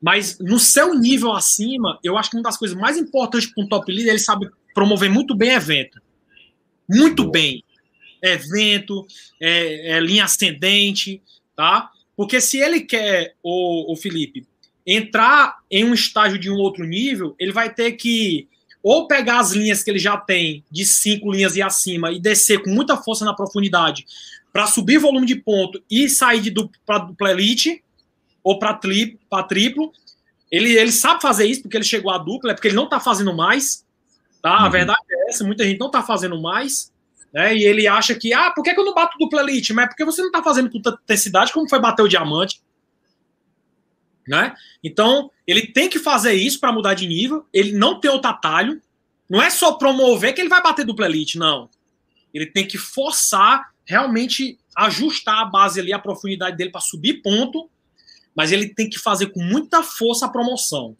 [0.00, 3.68] Mas no seu nível acima, eu acho que uma das coisas mais importantes para um
[3.68, 6.00] top leader, ele sabe promover muito bem evento.
[6.88, 7.64] Muito bem.
[8.22, 9.06] Evento,
[9.40, 11.22] é, é, linha ascendente,
[11.56, 11.90] tá?
[12.16, 14.46] Porque se ele quer, o, o Felipe,
[14.86, 18.48] entrar em um estágio de um outro nível, ele vai ter que
[18.82, 22.62] ou pegar as linhas que ele já tem, de cinco linhas e acima, e descer
[22.62, 24.06] com muita força na profundidade,
[24.52, 27.82] para subir volume de ponto e sair de duplo para dupla elite,
[28.44, 29.18] ou para tri,
[29.48, 29.90] triplo.
[30.52, 33.00] Ele, ele sabe fazer isso porque ele chegou a dupla, é porque ele não está
[33.00, 33.84] fazendo mais.
[34.40, 34.60] Tá?
[34.60, 34.66] Uhum.
[34.66, 36.92] A verdade é essa, muita gente não está fazendo mais.
[37.36, 37.54] Né?
[37.54, 39.74] E ele acha que, ah, por que, que eu não bato dupla elite?
[39.74, 42.62] Mas é porque você não está fazendo com tanta intensidade como foi bater o diamante.
[44.26, 44.54] Né?
[44.82, 47.46] Então, ele tem que fazer isso para mudar de nível.
[47.52, 48.80] Ele não tem outro atalho.
[49.28, 51.68] Não é só promover que ele vai bater dupla elite, não.
[52.32, 57.68] Ele tem que forçar, realmente ajustar a base ali, a profundidade dele para subir ponto,
[58.34, 60.96] mas ele tem que fazer com muita força a promoção.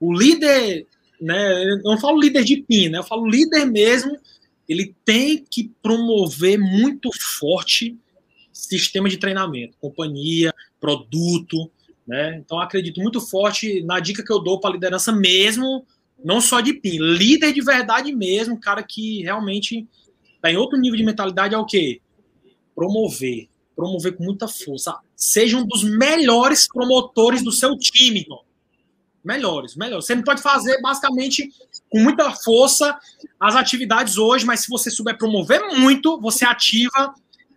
[0.00, 0.88] O líder
[1.20, 1.64] né?
[1.64, 2.98] Eu não falo líder de PIN, né?
[2.98, 4.18] Eu falo líder mesmo.
[4.68, 7.96] Ele tem que promover muito forte
[8.52, 11.70] sistema de treinamento, companhia, produto,
[12.06, 12.36] né?
[12.36, 15.84] Então acredito muito forte na dica que eu dou para liderança mesmo,
[16.24, 19.86] não só de PIN, líder de verdade mesmo, cara que realmente
[20.36, 22.00] está em outro nível de mentalidade é o quê?
[22.74, 24.96] Promover, promover com muita força.
[25.16, 28.44] Seja um dos melhores promotores do seu time, irmão
[29.24, 30.04] melhores, melhores.
[30.04, 31.50] Você não pode fazer basicamente
[31.94, 32.98] com muita força
[33.38, 37.14] as atividades hoje, mas se você souber promover muito, você ativa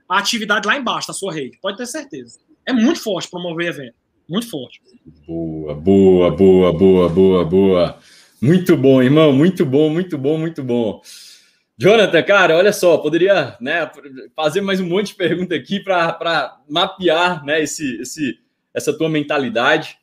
[0.08, 1.58] a atividade lá embaixo da sua rede.
[1.60, 2.38] Pode ter certeza.
[2.64, 3.96] É muito forte promover evento.
[4.30, 4.80] Muito forte.
[5.26, 8.00] Boa, boa, boa, boa, boa, boa.
[8.40, 9.34] Muito bom, irmão.
[9.34, 11.02] Muito bom, muito bom, muito bom.
[11.76, 13.90] Jonathan, cara, olha só, poderia né,
[14.36, 18.38] fazer mais um monte de pergunta aqui para mapear né, esse, esse,
[18.72, 19.98] essa tua mentalidade.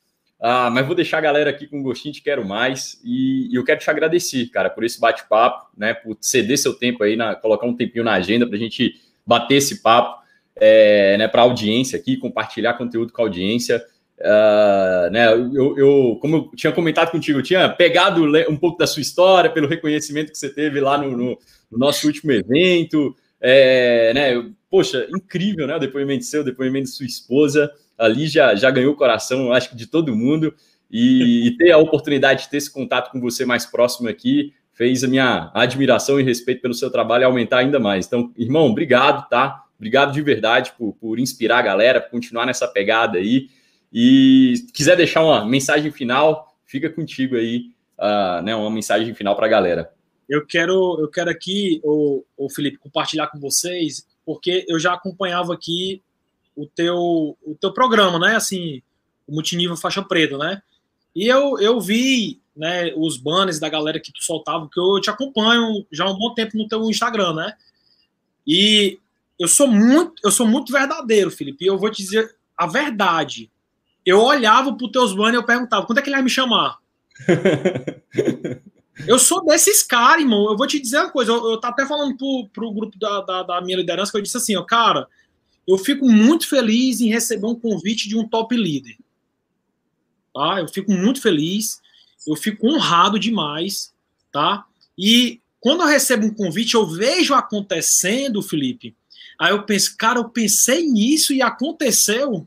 [0.47, 3.01] Ah, mas vou deixar a galera aqui com um gostinho de quero mais.
[3.03, 5.95] E, e eu quero te agradecer, cara, por esse bate-papo, né?
[5.95, 9.55] Por ceder seu tempo aí, na, colocar um tempinho na agenda para a gente bater
[9.55, 10.23] esse papo
[10.55, 13.83] é, né, para a audiência aqui, compartilhar conteúdo com a audiência.
[14.19, 18.87] Uh, né, eu, eu, como eu tinha comentado contigo, eu tinha pegado um pouco da
[18.87, 21.39] sua história pelo reconhecimento que você teve lá no, no,
[21.73, 23.17] no nosso último evento.
[23.41, 25.77] É, né, poxa, incrível, né?
[25.77, 29.71] O depoimento seu, o depoimento de sua esposa ali já, já ganhou o coração, acho
[29.71, 30.55] que de todo mundo.
[30.91, 35.03] E, e, ter a oportunidade de ter esse contato com você mais próximo aqui fez
[35.03, 38.07] a minha admiração e respeito pelo seu trabalho aumentar ainda mais.
[38.07, 39.65] Então, irmão, obrigado, tá?
[39.77, 43.49] Obrigado de verdade por, por inspirar a galera, por continuar nessa pegada aí.
[43.93, 49.37] E se quiser deixar uma mensagem final, fica contigo aí, uh, né, uma mensagem final
[49.37, 49.91] para a galera.
[50.29, 55.55] Eu quero, eu quero aqui, o, o Felipe, compartilhar com vocês, porque eu já acompanhava
[55.55, 56.03] aqui
[56.57, 58.37] o teu, o teu programa, né?
[58.37, 58.83] Assim,
[59.27, 60.63] o multinível faixa preta, né?
[61.15, 65.11] E eu, eu vi né, os banners da galera que tu soltava, que eu te
[65.11, 67.55] acompanho já há um bom tempo no teu Instagram, né?
[68.47, 68.99] E
[69.39, 71.65] eu sou muito, eu sou muito verdadeiro, Felipe.
[71.65, 73.51] E eu vou te dizer a verdade.
[74.05, 76.31] Eu olhava para os teus banners e eu perguntava, quando é que ele vai me
[76.31, 76.79] chamar?
[79.09, 80.51] eu sou desses caras, irmão.
[80.51, 81.33] Eu vou te dizer uma coisa.
[81.33, 84.23] Eu, eu tava até falando pro, pro grupo da, da, da minha liderança que eu
[84.23, 85.09] disse assim, ó, cara,
[85.67, 88.97] eu fico muito feliz em receber um convite de um top líder.
[90.33, 90.61] Tá?
[90.61, 91.81] Eu fico muito feliz,
[92.27, 93.93] eu fico honrado demais,
[94.33, 94.67] tá?
[94.99, 98.95] E quando eu recebo um convite, eu vejo acontecendo, Felipe.
[99.39, 102.47] Aí eu penso, cara, eu pensei nisso e aconteceu.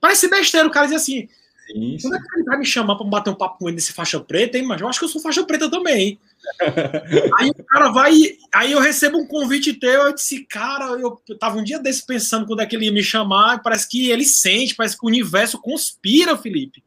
[0.00, 1.28] Parece besteira, o cara diz assim.
[1.72, 1.96] Sim.
[2.00, 4.20] Quando é que ele vai me chamar para bater um papo com ele nesse faixa
[4.20, 4.66] preta, hein?
[4.66, 6.18] Mas eu acho que eu sou faixa preta também.
[7.38, 8.12] aí o cara vai.
[8.54, 10.02] Aí eu recebo um convite teu.
[10.02, 12.92] Eu disse, cara, eu, eu tava um dia desse pensando quando é que ele ia
[12.92, 13.62] me chamar.
[13.62, 16.84] Parece que ele sente, parece que o universo conspira, Felipe.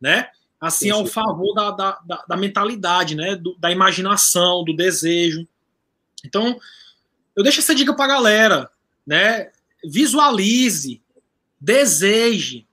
[0.00, 0.28] Né?
[0.60, 3.36] Assim, ao favor da, da, da, da mentalidade, né?
[3.36, 5.46] Do, da imaginação, do desejo.
[6.24, 6.58] Então,
[7.36, 8.70] eu deixo essa dica pra galera,
[9.06, 9.50] né?
[9.84, 11.00] Visualize,
[11.60, 12.66] deseje,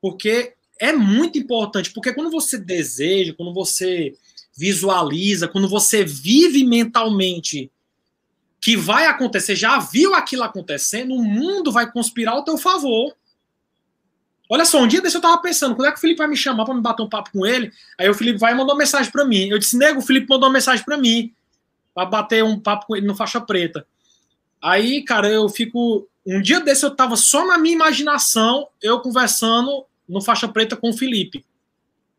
[0.00, 4.14] porque é muito importante, porque quando você deseja, quando você
[4.56, 7.70] visualiza, quando você vive mentalmente
[8.60, 13.14] que vai acontecer, já viu aquilo acontecendo, o mundo vai conspirar ao teu favor.
[14.48, 16.36] Olha só, um dia desse eu tava pensando, quando é que o Felipe vai me
[16.36, 17.70] chamar para me bater um papo com ele?
[17.98, 19.48] Aí o Felipe vai e mandou uma mensagem para mim.
[19.48, 21.32] Eu disse, nego, o Felipe mandou uma mensagem para mim,
[21.94, 23.86] para bater um papo com ele no faixa preta.
[24.62, 26.08] Aí, cara, eu fico.
[26.24, 30.90] Um dia desse eu tava só na minha imaginação, eu conversando no faixa preta com
[30.90, 31.44] o Felipe,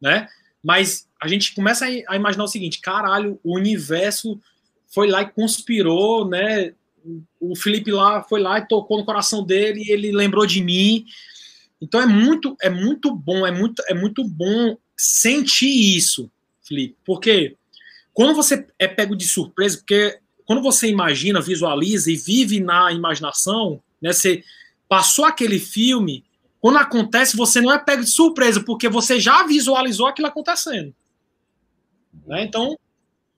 [0.01, 0.27] né?
[0.63, 4.39] Mas a gente começa a imaginar o seguinte: caralho, o universo
[4.87, 6.73] foi lá e conspirou, né?
[7.39, 11.05] O Felipe lá foi lá e tocou no coração dele, e ele lembrou de mim.
[11.81, 16.29] Então é muito, é muito bom, é muito, é muito bom sentir isso,
[16.63, 17.55] Felipe, porque
[18.13, 23.81] quando você é pego de surpresa, porque quando você imagina, visualiza e vive na imaginação,
[24.01, 24.11] né?
[24.11, 24.43] Você
[24.89, 26.23] passou aquele filme,
[26.67, 30.93] quando acontece, você não é pego de surpresa, porque você já visualizou aquilo acontecendo.
[32.25, 32.43] Né?
[32.43, 32.77] Então,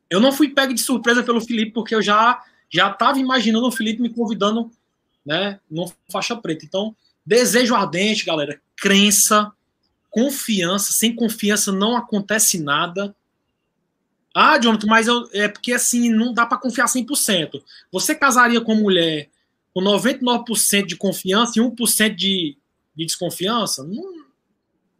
[0.09, 3.71] eu não fui pego de surpresa pelo Felipe, porque eu já já estava imaginando o
[3.71, 4.71] Felipe me convidando
[5.23, 6.65] né, no faixa preta.
[6.65, 9.51] Então, desejo ardente, galera, crença,
[10.09, 10.91] confiança.
[10.91, 13.15] Sem confiança não acontece nada.
[14.33, 17.61] Ah, Jonathan, mas eu, é porque assim, não dá para confiar 100%.
[17.91, 19.29] Você casaria com mulher
[19.71, 22.57] com 99% de confiança e 1% de,
[22.99, 24.25] de desconfiança, não,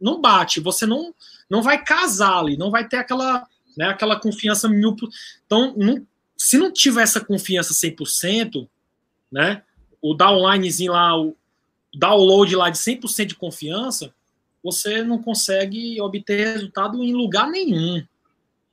[0.00, 0.60] não bate.
[0.60, 1.14] Você não,
[1.48, 3.46] não vai casar ali, não vai ter aquela,
[3.76, 4.96] né, aquela confiança mil.
[5.44, 6.06] Então, não,
[6.36, 8.66] se não tiver essa confiança 100%,
[9.30, 9.62] né,
[10.00, 11.36] o downlinezinho lá, o
[11.94, 14.14] download lá de 100% de confiança,
[14.62, 18.02] você não consegue obter resultado em lugar nenhum.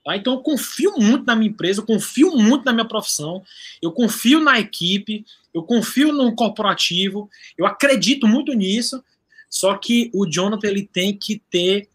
[0.04, 0.16] Tá?
[0.16, 3.44] Então, eu confio muito na minha empresa, eu confio muito na minha profissão,
[3.82, 9.04] eu confio na equipe, eu confio no corporativo, eu acredito muito nisso,
[9.50, 11.90] só que o Jonathan ele tem que ter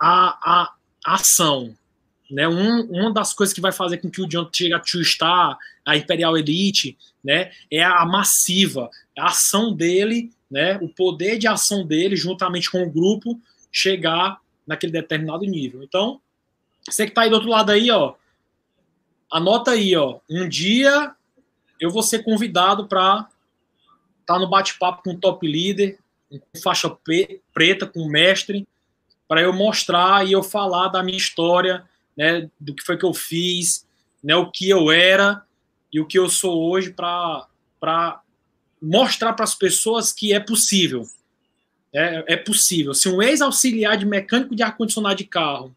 [0.00, 1.74] a, a ação.
[2.30, 2.48] Né?
[2.48, 5.96] Um, uma das coisas que vai fazer com que o Jonathan chegue a two-star, a
[5.96, 12.16] Imperial Elite, né, é a massiva, a ação dele, né, o poder de ação dele,
[12.16, 13.40] juntamente com o grupo,
[13.70, 15.82] chegar naquele determinado nível.
[15.82, 16.20] Então,
[16.86, 18.14] você que está aí do outro lado aí, ó,
[19.30, 21.14] anota aí, ó, um dia
[21.80, 23.28] eu vou ser convidado para
[24.20, 25.98] estar tá no bate-papo com o top líder,
[26.62, 26.90] faixa
[27.52, 28.66] preta, com mestre,
[29.26, 31.84] para eu mostrar e eu falar da minha história,
[32.16, 33.86] né, do que foi que eu fiz,
[34.22, 35.42] né, o que eu era
[35.92, 38.20] e o que eu sou hoje para
[38.80, 41.06] mostrar para as pessoas que é possível.
[41.92, 42.92] É, é possível.
[42.92, 45.74] Se um ex-auxiliar de mecânico de ar-condicionado de carro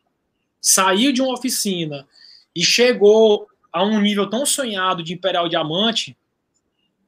[0.59, 2.07] saiu de uma oficina
[2.55, 6.17] e chegou a um nível tão sonhado de Imperial Diamante,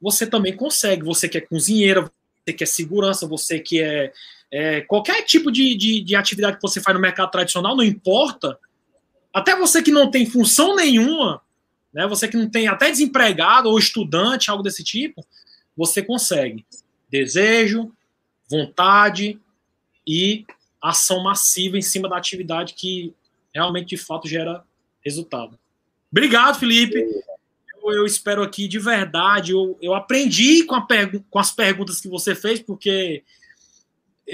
[0.00, 1.04] você também consegue.
[1.04, 2.10] Você que é cozinheira,
[2.50, 4.12] você que é segurança, você que é,
[4.50, 8.58] é qualquer tipo de, de, de, atividade que você faz no mercado tradicional, não importa.
[9.32, 11.40] Até você que não tem função nenhuma,
[11.92, 15.24] né, você que não tem até desempregado ou estudante, algo desse tipo,
[15.76, 16.64] você consegue.
[17.08, 17.92] Desejo,
[18.48, 19.38] vontade
[20.06, 20.44] e
[20.82, 23.14] ação massiva em cima da atividade que
[23.54, 24.64] realmente, de fato, gera
[25.04, 25.58] resultado.
[26.10, 27.06] Obrigado, Felipe
[27.84, 29.52] eu espero aqui de verdade.
[29.52, 30.76] Eu, eu aprendi com,
[31.30, 33.22] com as perguntas que você fez, porque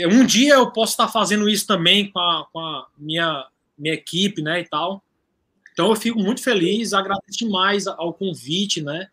[0.09, 3.47] um dia eu posso estar fazendo isso também com a, com a minha,
[3.79, 5.03] minha equipe, né, e tal.
[5.73, 9.09] Então eu fico muito feliz, agradeço demais ao convite, né?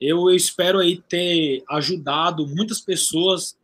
[0.00, 3.56] Eu, eu espero aí ter ajudado muitas pessoas,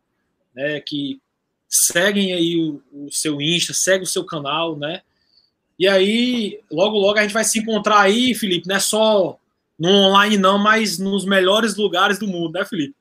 [0.55, 1.21] né, que
[1.69, 5.01] seguem aí o, o seu Insta, segue o seu canal, né?
[5.77, 9.37] E aí, logo, logo a gente vai se encontrar aí, Felipe, não é só
[9.81, 12.93] no online não, mas nos melhores lugares do mundo, né, Felipe?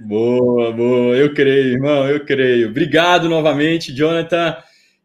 [0.00, 2.70] Boa, boa, eu creio, irmão, eu creio.
[2.70, 4.56] Obrigado novamente, Jonathan.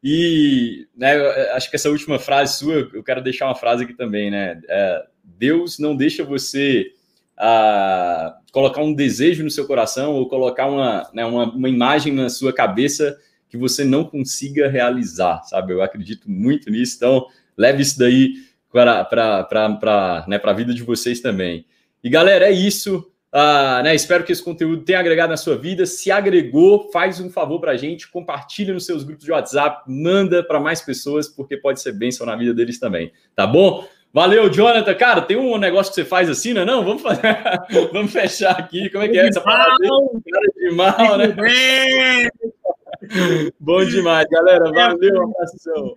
[0.02, 1.20] E né,
[1.52, 4.62] acho que essa última frase sua, eu quero deixar uma frase aqui também, né?
[4.70, 6.94] É, Deus não deixa você
[7.38, 12.30] ah, colocar um desejo no seu coração ou colocar uma, né, uma, uma imagem na
[12.30, 13.18] sua cabeça
[13.50, 15.74] que você não consiga realizar, sabe?
[15.74, 17.26] Eu acredito muito nisso, então
[17.58, 18.36] leve isso daí
[18.72, 21.66] para né, a vida de vocês também.
[22.04, 23.12] E galera, é isso.
[23.32, 25.86] Uh, né, espero que esse conteúdo tenha agregado na sua vida.
[25.86, 30.44] Se agregou, faz um favor para a gente, compartilha nos seus grupos de WhatsApp, manda
[30.44, 33.12] para mais pessoas, porque pode ser bênção na vida deles também.
[33.36, 33.88] Tá bom?
[34.12, 34.96] Valeu, Jonathan.
[34.96, 36.66] Cara, tem um negócio que você faz assim, não é?
[36.66, 37.22] Não, vamos fazer.
[37.94, 38.90] vamos fechar aqui.
[38.90, 39.76] Como é que é essa palavra?
[39.78, 41.28] Cara de mal, né?
[43.60, 44.72] Bom demais, galera.
[44.72, 45.94] Valeu, abração.